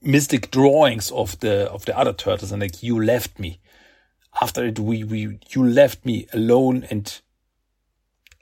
mystic 0.00 0.50
drawings 0.50 1.10
of 1.10 1.38
the, 1.40 1.70
of 1.70 1.84
the 1.84 1.96
other 1.96 2.12
turtles 2.12 2.52
and 2.52 2.60
like, 2.60 2.82
you 2.82 3.02
left 3.02 3.38
me 3.38 3.60
after 4.40 4.64
it, 4.64 4.78
we, 4.78 5.04
we, 5.04 5.38
you 5.50 5.64
left 5.64 6.06
me 6.06 6.26
alone 6.32 6.86
and 6.90 7.20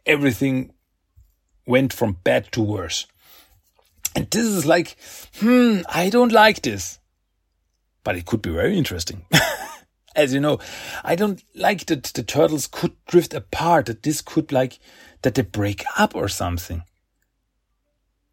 everything 0.06 0.72
went 1.66 1.92
from 1.92 2.18
bad 2.24 2.52
to 2.52 2.62
worse. 2.62 3.06
And 4.14 4.30
this 4.30 4.44
is 4.44 4.66
like, 4.66 4.96
hmm, 5.38 5.80
I 5.88 6.10
don't 6.10 6.32
like 6.32 6.62
this. 6.62 6.98
But 8.02 8.16
it 8.16 8.26
could 8.26 8.42
be 8.42 8.50
very 8.50 8.78
interesting. 8.78 9.24
As 10.16 10.34
you 10.34 10.40
know, 10.40 10.58
I 11.04 11.14
don't 11.14 11.42
like 11.54 11.86
that 11.86 12.04
the 12.04 12.22
turtles 12.22 12.66
could 12.66 12.92
drift 13.06 13.32
apart, 13.32 13.86
that 13.86 14.02
this 14.02 14.20
could 14.20 14.50
like, 14.50 14.78
that 15.22 15.34
they 15.34 15.42
break 15.42 15.84
up 15.96 16.16
or 16.16 16.28
something. 16.28 16.82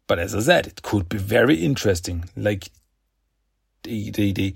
But 0.06 0.18
as 0.18 0.34
I 0.34 0.40
said, 0.40 0.66
it 0.66 0.82
could 0.82 1.08
be 1.08 1.18
very 1.18 1.56
interesting. 1.56 2.28
Like, 2.34 2.70
they, 3.84 4.10
they, 4.10 4.32
they, 4.32 4.54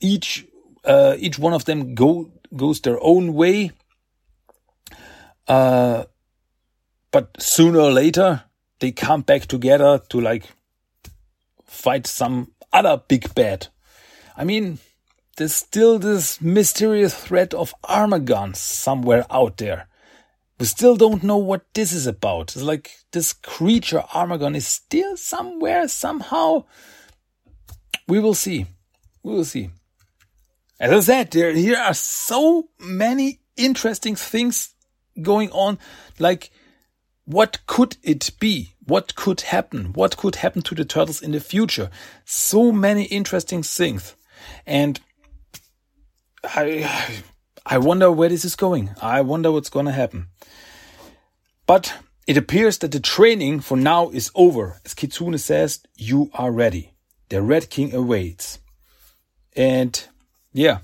each, 0.00 0.46
uh, 0.84 1.16
each 1.18 1.38
one 1.38 1.52
of 1.54 1.64
them 1.64 1.94
go 1.94 2.30
goes 2.54 2.80
their 2.80 2.98
own 3.02 3.34
way. 3.34 3.72
Uh, 5.46 6.04
but 7.10 7.40
sooner 7.40 7.80
or 7.80 7.92
later, 7.92 8.44
they 8.78 8.92
come 8.92 9.22
back 9.22 9.46
together 9.46 10.00
to 10.08 10.20
like 10.20 10.44
fight 11.64 12.06
some 12.06 12.52
other 12.72 13.02
big 13.08 13.34
bad. 13.34 13.68
I 14.36 14.44
mean, 14.44 14.78
there's 15.40 15.54
still 15.54 15.98
this 15.98 16.38
mysterious 16.42 17.14
threat 17.14 17.54
of 17.54 17.74
Armaggon 17.84 18.52
somewhere 18.52 19.24
out 19.30 19.56
there. 19.56 19.88
We 20.58 20.66
still 20.66 20.96
don't 20.96 21.22
know 21.22 21.38
what 21.38 21.64
this 21.72 21.94
is 21.94 22.06
about. 22.06 22.54
It's 22.54 22.62
like 22.62 22.90
this 23.12 23.32
creature 23.32 24.04
Armaggon 24.12 24.54
is 24.54 24.66
still 24.66 25.16
somewhere, 25.16 25.88
somehow. 25.88 26.64
We 28.06 28.20
will 28.20 28.34
see. 28.34 28.66
We 29.22 29.32
will 29.32 29.46
see. 29.46 29.70
As 30.78 30.92
I 30.92 31.00
said, 31.00 31.30
there 31.30 31.54
here 31.54 31.78
are 31.78 31.94
so 31.94 32.68
many 32.78 33.40
interesting 33.56 34.16
things 34.16 34.74
going 35.22 35.50
on. 35.52 35.78
Like, 36.18 36.50
what 37.24 37.64
could 37.66 37.96
it 38.02 38.30
be? 38.38 38.74
What 38.84 39.14
could 39.14 39.40
happen? 39.40 39.94
What 39.94 40.18
could 40.18 40.34
happen 40.34 40.60
to 40.60 40.74
the 40.74 40.84
turtles 40.84 41.22
in 41.22 41.32
the 41.32 41.40
future? 41.40 41.88
So 42.26 42.70
many 42.72 43.04
interesting 43.04 43.62
things. 43.62 44.14
And 44.66 45.00
I, 46.44 47.22
I 47.66 47.78
wonder 47.78 48.10
where 48.10 48.28
this 48.28 48.44
is 48.44 48.56
going. 48.56 48.90
I 49.00 49.20
wonder 49.20 49.52
what's 49.52 49.70
going 49.70 49.86
to 49.86 49.92
happen. 49.92 50.28
But 51.66 51.94
It 52.30 52.36
appears 52.36 52.78
that 52.78 52.92
the 52.92 53.00
training 53.00 53.58
for 53.58 53.76
now 53.76 54.10
is 54.10 54.30
over. 54.36 54.80
As 54.84 54.94
Kitsune 54.94 55.36
says, 55.36 55.80
you 55.96 56.30
are 56.32 56.52
ready. 56.52 56.94
The 57.28 57.42
Red 57.42 57.70
King 57.70 57.92
awaits. 57.92 58.60
And 59.56 60.00
yeah, 60.52 60.78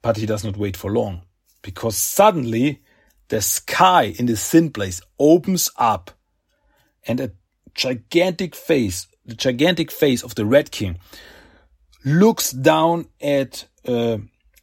but 0.00 0.16
he 0.16 0.24
does 0.24 0.42
not 0.42 0.56
wait 0.56 0.78
for 0.78 0.90
long 0.90 1.20
because 1.60 1.98
suddenly 1.98 2.80
the 3.28 3.42
sky 3.42 4.14
in 4.18 4.24
the 4.24 4.36
thin 4.36 4.70
place 4.70 5.02
opens 5.18 5.70
up 5.76 6.12
and 7.06 7.20
a 7.20 7.32
gigantic 7.74 8.54
face, 8.54 9.06
the 9.26 9.34
gigantic 9.34 9.90
face 9.90 10.22
of 10.22 10.34
the 10.34 10.46
Red 10.46 10.70
King 10.70 10.98
looks 12.06 12.52
down 12.52 13.06
at 13.20 13.66
uh, 13.86 14.16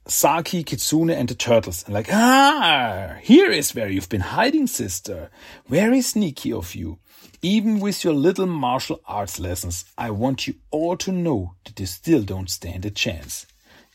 Saki, 0.08 0.64
Kitsune, 0.64 1.10
and 1.10 1.28
the 1.28 1.36
turtles 1.36 1.84
and 1.84 1.94
like, 1.94 2.08
ah, 2.12 3.18
here 3.22 3.52
is 3.52 3.76
where 3.76 3.90
you've 3.90 4.10
been 4.10 4.22
hiding, 4.22 4.68
sister. 4.68 5.30
Very 5.68 6.02
sneaky 6.02 6.54
of 6.54 6.76
you. 6.76 7.00
Even 7.42 7.80
with 7.80 8.04
your 8.04 8.14
little 8.14 8.48
martial 8.48 9.00
arts 9.06 9.40
lessons, 9.40 9.86
I 9.98 10.12
want 10.12 10.48
you 10.48 10.56
all 10.72 10.98
to 10.98 11.12
know 11.12 11.56
that 11.66 11.80
you 11.80 11.86
still 11.86 12.24
don't 12.24 12.50
stand 12.50 12.86
a 12.86 12.90
chance. 12.90 13.46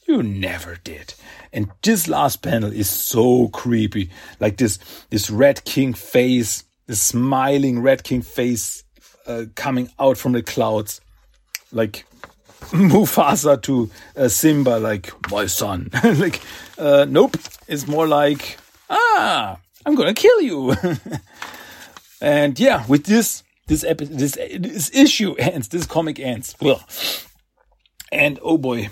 You 0.06 0.22
never 0.22 0.76
did. 0.76 1.14
And 1.52 1.70
this 1.82 2.08
last 2.08 2.42
panel 2.42 2.72
is 2.72 2.90
so 2.90 3.48
creepy. 3.48 4.10
Like 4.40 4.58
this, 4.58 4.78
this 5.10 5.30
Red 5.30 5.64
King 5.64 5.94
face, 5.94 6.64
the 6.86 6.96
smiling 6.96 7.80
Red 7.80 8.04
King 8.04 8.22
face 8.22 8.84
uh, 9.26 9.44
coming 9.54 9.90
out 9.98 10.18
from 10.18 10.32
the 10.32 10.42
clouds. 10.42 11.00
Like 11.70 12.04
Mufasa 12.70 13.60
to 13.62 13.90
uh, 14.16 14.28
Simba, 14.28 14.78
like, 14.78 15.12
my 15.30 15.46
son. 15.46 15.90
like, 16.04 16.40
uh, 16.78 17.06
nope. 17.08 17.36
It's 17.68 17.86
more 17.86 18.06
like, 18.06 18.58
ah, 18.88 19.58
I'm 19.84 19.94
gonna 19.94 20.14
kill 20.14 20.40
you. 20.40 20.74
and 22.20 22.58
yeah, 22.58 22.86
with 22.86 23.04
this, 23.04 23.42
this 23.66 23.84
episode, 23.84 24.18
this, 24.18 24.32
this 24.58 24.90
issue 24.94 25.34
ends, 25.34 25.68
this 25.68 25.86
comic 25.86 26.20
ends. 26.20 26.54
Well, 26.60 26.82
and 28.10 28.38
oh 28.42 28.58
boy. 28.58 28.90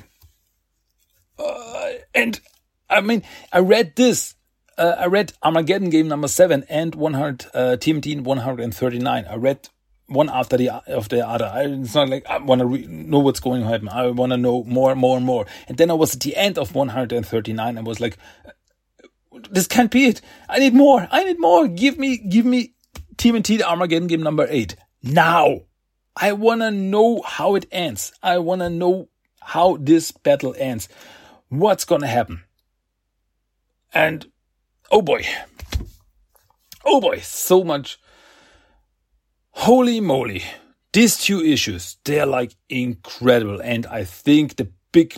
Uh, 1.39 1.91
and 2.15 2.41
I 2.89 3.01
mean, 3.01 3.23
I 3.53 3.61
read 3.61 3.97
this. 3.97 4.35
Uh, 4.77 4.97
I 4.99 5.07
read 5.07 5.33
Armageddon 5.43 5.91
game 5.91 6.09
number 6.09 6.29
seven 6.29 6.65
and 6.69 6.95
100, 6.95 7.47
uh, 7.53 7.59
TMT 7.79 8.23
139. 8.23 9.27
I 9.29 9.35
read 9.37 9.69
one 10.11 10.29
after 10.29 10.57
the 10.57 10.71
of 10.89 11.09
the 11.09 11.27
other. 11.27 11.47
I, 11.47 11.63
it's 11.63 11.95
not 11.95 12.09
like 12.09 12.27
I 12.27 12.39
want 12.39 12.61
to 12.61 12.89
know 12.89 13.21
what's 13.21 13.41
going 13.41 13.63
on. 13.63 13.89
I 13.89 14.09
want 14.11 14.33
to 14.33 14.37
know 14.37 14.65
more, 14.65 14.91
and 14.91 15.01
more, 15.01 15.17
and 15.17 15.25
more. 15.25 15.47
And 15.69 15.79
then 15.79 15.91
I 15.91 15.95
was 15.95 16.15
at 16.15 16.21
the 16.21 16.37
end 16.37 16.59
of 16.59 16.75
139 16.75 17.79
and 17.79 17.87
was 17.87 18.01
like, 18.01 18.19
"This 19.51 19.69
can't 19.69 19.91
be 19.91 20.07
it. 20.07 20.21
I 20.49 20.59
need 20.59 20.75
more. 20.75 21.07
I 21.11 21.25
need 21.25 21.39
more. 21.39 21.69
Give 21.69 21.97
me, 21.97 22.19
give 22.19 22.45
me 22.45 22.75
TMNT 23.17 23.59
the 23.59 23.69
Armageddon 23.69 24.09
game 24.09 24.23
number 24.23 24.47
eight 24.51 24.75
now. 25.03 25.61
I 26.17 26.33
want 26.33 26.61
to 26.61 26.71
know 26.73 27.23
how 27.25 27.55
it 27.55 27.67
ends. 27.71 28.13
I 28.23 28.39
want 28.39 28.63
to 28.63 28.69
know 28.69 29.09
how 29.41 29.77
this 29.77 30.11
battle 30.11 30.55
ends. 30.59 30.89
What's 31.49 31.85
gonna 31.85 32.09
happen? 32.09 32.45
And 33.95 34.27
oh 34.91 35.03
boy, 35.03 35.25
oh 36.85 37.01
boy, 37.01 37.21
so 37.21 37.63
much 37.65 37.99
Holy 39.51 40.01
moly. 40.01 40.43
These 40.93 41.19
two 41.19 41.41
issues, 41.45 41.97
they're 42.05 42.27
like 42.27 42.55
incredible. 42.69 43.61
And 43.61 43.87
I 43.87 44.05
think 44.05 44.57
the 44.57 44.73
big, 44.93 45.15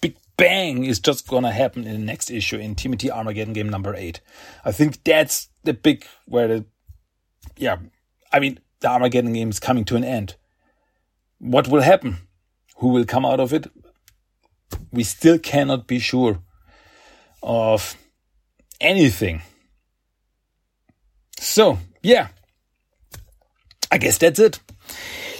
big 0.00 0.16
bang 0.36 0.84
is 0.84 1.00
just 1.00 1.26
gonna 1.26 1.52
happen 1.52 1.84
in 1.84 1.92
the 1.92 2.06
next 2.06 2.30
issue 2.30 2.56
in 2.56 2.74
TMT 2.74 3.10
Armageddon 3.10 3.52
game 3.52 3.68
number 3.68 3.94
eight. 3.96 4.20
I 4.64 4.72
think 4.72 5.02
that's 5.04 5.48
the 5.64 5.72
big, 5.72 6.06
where 6.26 6.48
the, 6.48 6.64
yeah, 7.56 7.78
I 8.32 8.40
mean, 8.40 8.60
the 8.80 8.88
Armageddon 8.88 9.32
game 9.32 9.50
is 9.50 9.60
coming 9.60 9.84
to 9.86 9.96
an 9.96 10.04
end. 10.04 10.36
What 11.38 11.68
will 11.68 11.82
happen? 11.82 12.18
Who 12.76 12.88
will 12.88 13.04
come 13.04 13.26
out 13.26 13.40
of 13.40 13.52
it? 13.52 13.66
We 14.92 15.02
still 15.02 15.38
cannot 15.38 15.86
be 15.86 15.98
sure 15.98 16.40
of 17.42 17.96
anything. 18.80 19.42
So, 21.38 21.78
yeah, 22.02 22.28
I 23.90 23.98
guess 23.98 24.18
that's 24.18 24.38
it. 24.38 24.60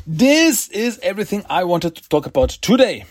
This 0.07 0.69
is 0.71 0.99
everything 1.03 1.45
I 1.49 1.65
wanted 1.65 1.95
to 1.97 2.09
talk 2.09 2.27
about 2.27 2.51
today. 2.51 3.05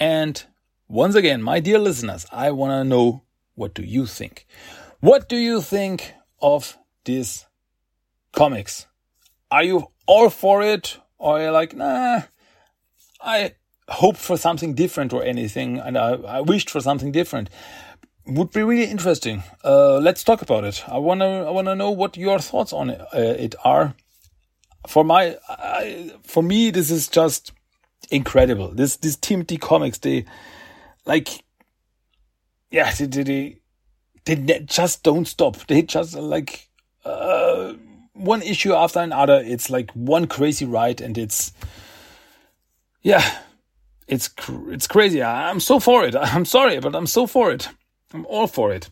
And 0.00 0.42
once 0.88 1.14
again, 1.14 1.40
my 1.42 1.60
dear 1.60 1.78
listeners, 1.78 2.26
I 2.32 2.50
want 2.50 2.72
to 2.72 2.84
know 2.84 3.22
what 3.54 3.74
do 3.74 3.82
you 3.82 4.06
think? 4.06 4.46
What 4.98 5.28
do 5.28 5.36
you 5.36 5.60
think 5.60 6.14
of 6.42 6.76
these 7.04 7.46
comics? 8.32 8.86
Are 9.50 9.62
you 9.62 9.90
all 10.06 10.30
for 10.30 10.62
it? 10.62 10.98
Or 11.18 11.38
are 11.38 11.44
you 11.44 11.50
like, 11.50 11.76
nah, 11.76 12.22
I 13.20 13.54
hoped 13.88 14.18
for 14.18 14.36
something 14.36 14.74
different 14.74 15.12
or 15.12 15.22
anything 15.22 15.78
and 15.78 15.96
I, 15.96 16.12
I 16.12 16.40
wished 16.40 16.70
for 16.70 16.80
something 16.80 17.12
different? 17.12 17.50
Would 18.26 18.50
be 18.50 18.62
really 18.62 18.90
interesting. 18.90 19.42
Uh, 19.64 19.98
let's 19.98 20.24
talk 20.24 20.42
about 20.42 20.64
it. 20.64 20.82
I 20.88 20.98
wanna, 20.98 21.46
I 21.46 21.50
wanna 21.50 21.76
know 21.76 21.90
what 21.90 22.16
your 22.16 22.38
thoughts 22.38 22.72
on 22.72 22.90
it, 22.90 23.00
uh, 23.00 23.18
it 23.18 23.54
are 23.64 23.94
for 24.86 25.04
my 25.04 25.36
I, 25.48 26.12
for 26.22 26.42
me 26.42 26.70
this 26.70 26.90
is 26.90 27.08
just 27.08 27.52
incredible. 28.10 28.68
This 28.68 28.96
this 28.96 29.16
TMT 29.16 29.60
comics 29.60 29.98
they 29.98 30.24
like 31.06 31.42
yeah 32.70 32.92
they 32.92 33.60
they, 34.24 34.34
they 34.34 34.60
just 34.60 35.02
don't 35.02 35.26
stop. 35.26 35.56
They 35.66 35.82
just 35.82 36.14
like 36.14 36.68
uh, 37.04 37.74
one 38.12 38.42
issue 38.42 38.74
after 38.74 39.00
another. 39.00 39.42
It's 39.44 39.70
like 39.70 39.90
one 39.92 40.26
crazy 40.26 40.64
ride, 40.64 41.00
and 41.00 41.16
it's 41.16 41.52
yeah, 43.02 43.38
it's 44.06 44.28
cr- 44.28 44.72
it's 44.72 44.86
crazy. 44.86 45.22
I'm 45.22 45.60
so 45.60 45.80
for 45.80 46.04
it. 46.04 46.14
I'm 46.20 46.44
sorry, 46.44 46.78
but 46.80 46.94
I'm 46.94 47.06
so 47.06 47.26
for 47.26 47.50
it. 47.50 47.68
I'm 48.12 48.26
all 48.26 48.46
for 48.46 48.72
it. 48.72 48.90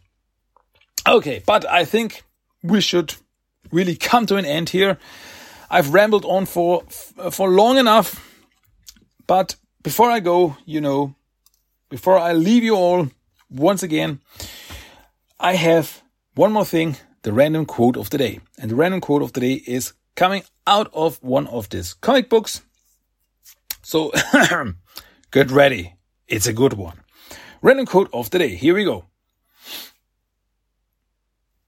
Okay, 1.07 1.43
but 1.47 1.65
I 1.67 1.85
think 1.85 2.23
we 2.63 2.81
should 2.81 3.15
really 3.71 3.97
come 3.97 4.27
to 4.27 4.37
an 4.37 4.45
end 4.45 4.71
here. 4.71 4.99
I've 5.71 5.93
rambled 5.93 6.25
on 6.25 6.47
for 6.47 6.83
for 7.31 7.49
long 7.49 7.79
enough. 7.79 8.25
But 9.27 9.57
before 9.83 10.11
I 10.11 10.21
go, 10.21 10.57
you 10.65 10.81
know, 10.81 11.15
before 11.91 12.19
I 12.19 12.33
leave 12.33 12.65
you 12.65 12.75
all 12.75 13.09
once 13.51 13.83
again, 13.83 14.21
I 15.39 15.55
have 15.55 16.03
one 16.35 16.53
more 16.53 16.65
thing, 16.65 16.97
the 17.23 17.33
random 17.33 17.67
quote 17.67 17.97
of 17.97 18.11
the 18.11 18.19
day. 18.19 18.41
And 18.59 18.71
the 18.71 18.77
random 18.77 19.01
quote 19.01 19.23
of 19.23 19.33
the 19.33 19.41
day 19.41 19.55
is 19.67 19.93
coming 20.15 20.43
out 20.67 20.91
of 20.93 21.23
one 21.23 21.47
of 21.47 21.69
these 21.69 21.95
comic 21.95 22.29
books. 22.29 22.63
So 23.83 24.13
get 25.31 25.51
ready. 25.51 25.95
It's 26.27 26.47
a 26.47 26.53
good 26.53 26.75
one. 26.75 27.01
Random 27.63 27.87
quote 27.87 28.11
of 28.13 28.31
the 28.31 28.39
day. 28.39 28.55
Here 28.55 28.75
we 28.75 28.85
go. 28.85 29.05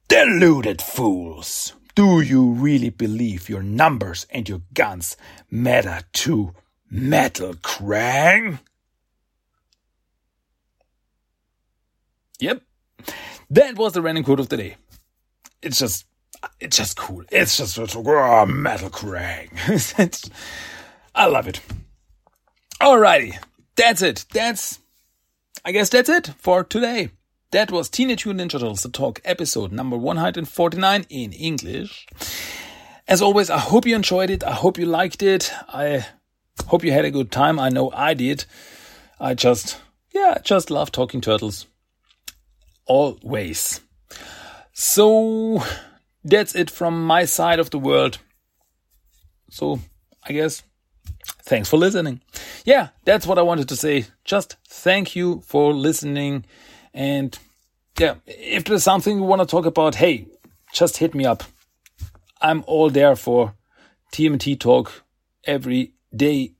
Deluded 0.08 0.82
fools. 0.82 1.74
Do 2.00 2.22
you 2.22 2.52
really 2.52 2.88
believe 2.88 3.50
your 3.50 3.62
numbers 3.62 4.26
and 4.30 4.48
your 4.48 4.62
guns 4.72 5.18
matter 5.50 6.00
to 6.14 6.54
Metal 6.90 7.52
Krang? 7.52 8.60
Yep. 12.38 12.62
That 13.50 13.76
was 13.76 13.92
the 13.92 14.00
random 14.00 14.24
quote 14.24 14.40
of 14.40 14.48
the 14.48 14.56
day. 14.56 14.76
It's 15.60 15.78
just, 15.78 16.06
it's 16.58 16.78
just 16.78 16.96
cool. 16.96 17.22
It's 17.30 17.58
just, 17.58 17.78
oh, 17.78 18.46
Metal 18.46 18.88
Krang. 18.88 20.30
I 21.14 21.26
love 21.26 21.48
it. 21.48 21.60
Alrighty. 22.80 23.36
That's 23.76 24.00
it. 24.00 24.24
That's, 24.32 24.78
I 25.66 25.72
guess 25.72 25.90
that's 25.90 26.08
it 26.08 26.28
for 26.38 26.64
today. 26.64 27.10
That 27.52 27.72
was 27.72 27.88
Teenage 27.88 28.26
Mutant 28.26 28.52
Ninja 28.52 28.60
Turtles 28.60 28.84
The 28.84 28.90
Talk 28.90 29.20
episode 29.24 29.72
number 29.72 29.96
149 29.96 31.06
in 31.08 31.32
English. 31.32 32.06
As 33.08 33.20
always, 33.20 33.50
I 33.50 33.58
hope 33.58 33.86
you 33.86 33.96
enjoyed 33.96 34.30
it. 34.30 34.44
I 34.44 34.52
hope 34.52 34.78
you 34.78 34.86
liked 34.86 35.20
it. 35.20 35.52
I 35.66 36.06
hope 36.68 36.84
you 36.84 36.92
had 36.92 37.04
a 37.04 37.10
good 37.10 37.32
time. 37.32 37.58
I 37.58 37.68
know 37.68 37.90
I 37.90 38.14
did. 38.14 38.44
I 39.18 39.34
just, 39.34 39.80
yeah, 40.14 40.38
just 40.44 40.70
love 40.70 40.92
talking 40.92 41.20
turtles. 41.20 41.66
Always. 42.86 43.80
So 44.72 45.60
that's 46.22 46.54
it 46.54 46.70
from 46.70 47.04
my 47.04 47.24
side 47.24 47.58
of 47.58 47.70
the 47.70 47.80
world. 47.80 48.18
So 49.50 49.80
I 50.22 50.32
guess 50.34 50.62
thanks 51.42 51.68
for 51.68 51.78
listening. 51.78 52.20
Yeah, 52.64 52.90
that's 53.04 53.26
what 53.26 53.40
I 53.40 53.42
wanted 53.42 53.68
to 53.70 53.76
say. 53.76 54.06
Just 54.24 54.54
thank 54.68 55.16
you 55.16 55.40
for 55.40 55.74
listening 55.74 56.44
and 56.94 57.38
yeah, 57.98 58.14
if 58.26 58.64
there's 58.64 58.82
something 58.82 59.16
you 59.16 59.22
want 59.22 59.42
to 59.42 59.46
talk 59.46 59.66
about, 59.66 59.94
hey, 59.94 60.26
just 60.72 60.96
hit 60.98 61.14
me 61.14 61.26
up. 61.26 61.42
I'm 62.40 62.64
all 62.66 62.90
there 62.90 63.16
for 63.16 63.54
TMT 64.12 64.58
talk 64.58 65.04
every 65.44 65.92
day. 66.14 66.52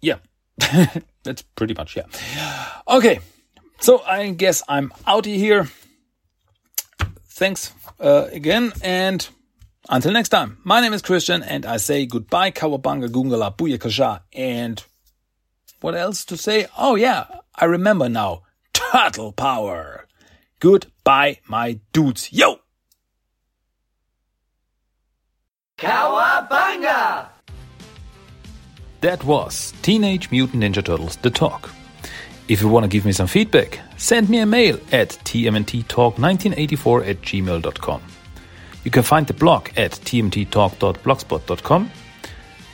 Yeah, 0.00 0.18
that's 1.24 1.42
pretty 1.56 1.74
much, 1.74 1.96
yeah. 1.96 2.04
Okay, 2.88 3.20
so 3.80 4.02
I 4.02 4.30
guess 4.30 4.62
I'm 4.68 4.92
out 5.06 5.24
here. 5.24 5.68
Thanks 7.28 7.72
uh, 8.00 8.28
again, 8.32 8.72
and 8.82 9.28
Until 9.88 10.10
next 10.12 10.30
time, 10.30 10.58
my 10.64 10.80
name 10.80 10.92
is 10.92 11.00
Christian 11.00 11.44
and 11.44 11.64
I 11.64 11.76
say 11.76 12.06
goodbye, 12.06 12.50
Cowabunga 12.50 13.08
Gungala 13.08 13.56
Booyakasha. 13.56 14.20
And 14.32 14.82
what 15.80 15.94
else 15.94 16.24
to 16.24 16.36
say? 16.36 16.66
Oh 16.76 16.96
yeah, 16.96 17.26
I 17.54 17.66
remember 17.66 18.08
now. 18.08 18.42
Turtle 18.76 19.32
power. 19.32 20.06
Goodbye, 20.60 21.38
my 21.48 21.80
dudes. 21.94 22.30
Yo! 22.30 22.60
Cowabunga! 25.78 27.28
That 29.00 29.24
was 29.24 29.72
Teenage 29.80 30.30
Mutant 30.30 30.62
Ninja 30.62 30.84
Turtles 30.84 31.16
The 31.16 31.30
Talk. 31.30 31.70
If 32.48 32.60
you 32.60 32.68
want 32.68 32.84
to 32.84 32.88
give 32.88 33.06
me 33.06 33.12
some 33.12 33.26
feedback, 33.26 33.80
send 33.96 34.28
me 34.28 34.40
a 34.40 34.46
mail 34.46 34.78
at 34.92 35.08
tmnttalk1984 35.24 37.08
at 37.08 37.22
gmail.com. 37.22 38.02
You 38.84 38.90
can 38.90 39.02
find 39.02 39.26
the 39.26 39.34
blog 39.34 39.70
at 39.76 39.92
tmttalk.blogspot.com. 39.92 41.90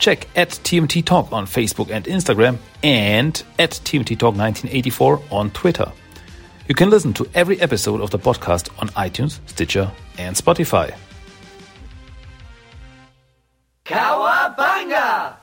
Check 0.03 0.27
at 0.35 0.49
TMT 0.49 1.05
Talk 1.05 1.31
on 1.31 1.47
Facebook 1.47 1.89
and 1.93 2.05
Instagram 2.07 2.59
and 2.83 3.41
at 3.57 3.71
TMT 3.71 4.19
Talk 4.19 4.35
1984 4.35 5.23
on 5.31 5.53
Twitter. 5.53 5.93
You 6.67 6.75
can 6.75 6.91
listen 6.91 7.13
to 7.13 7.31
every 7.35 7.61
episode 7.61 8.01
of 8.01 8.11
the 8.11 8.19
podcast 8.19 8.69
on 8.81 8.89
iTunes, 8.89 9.39
Stitcher, 9.47 9.93
and 10.19 10.35
Spotify. 10.35 10.93
Cowabunga! 13.85 15.37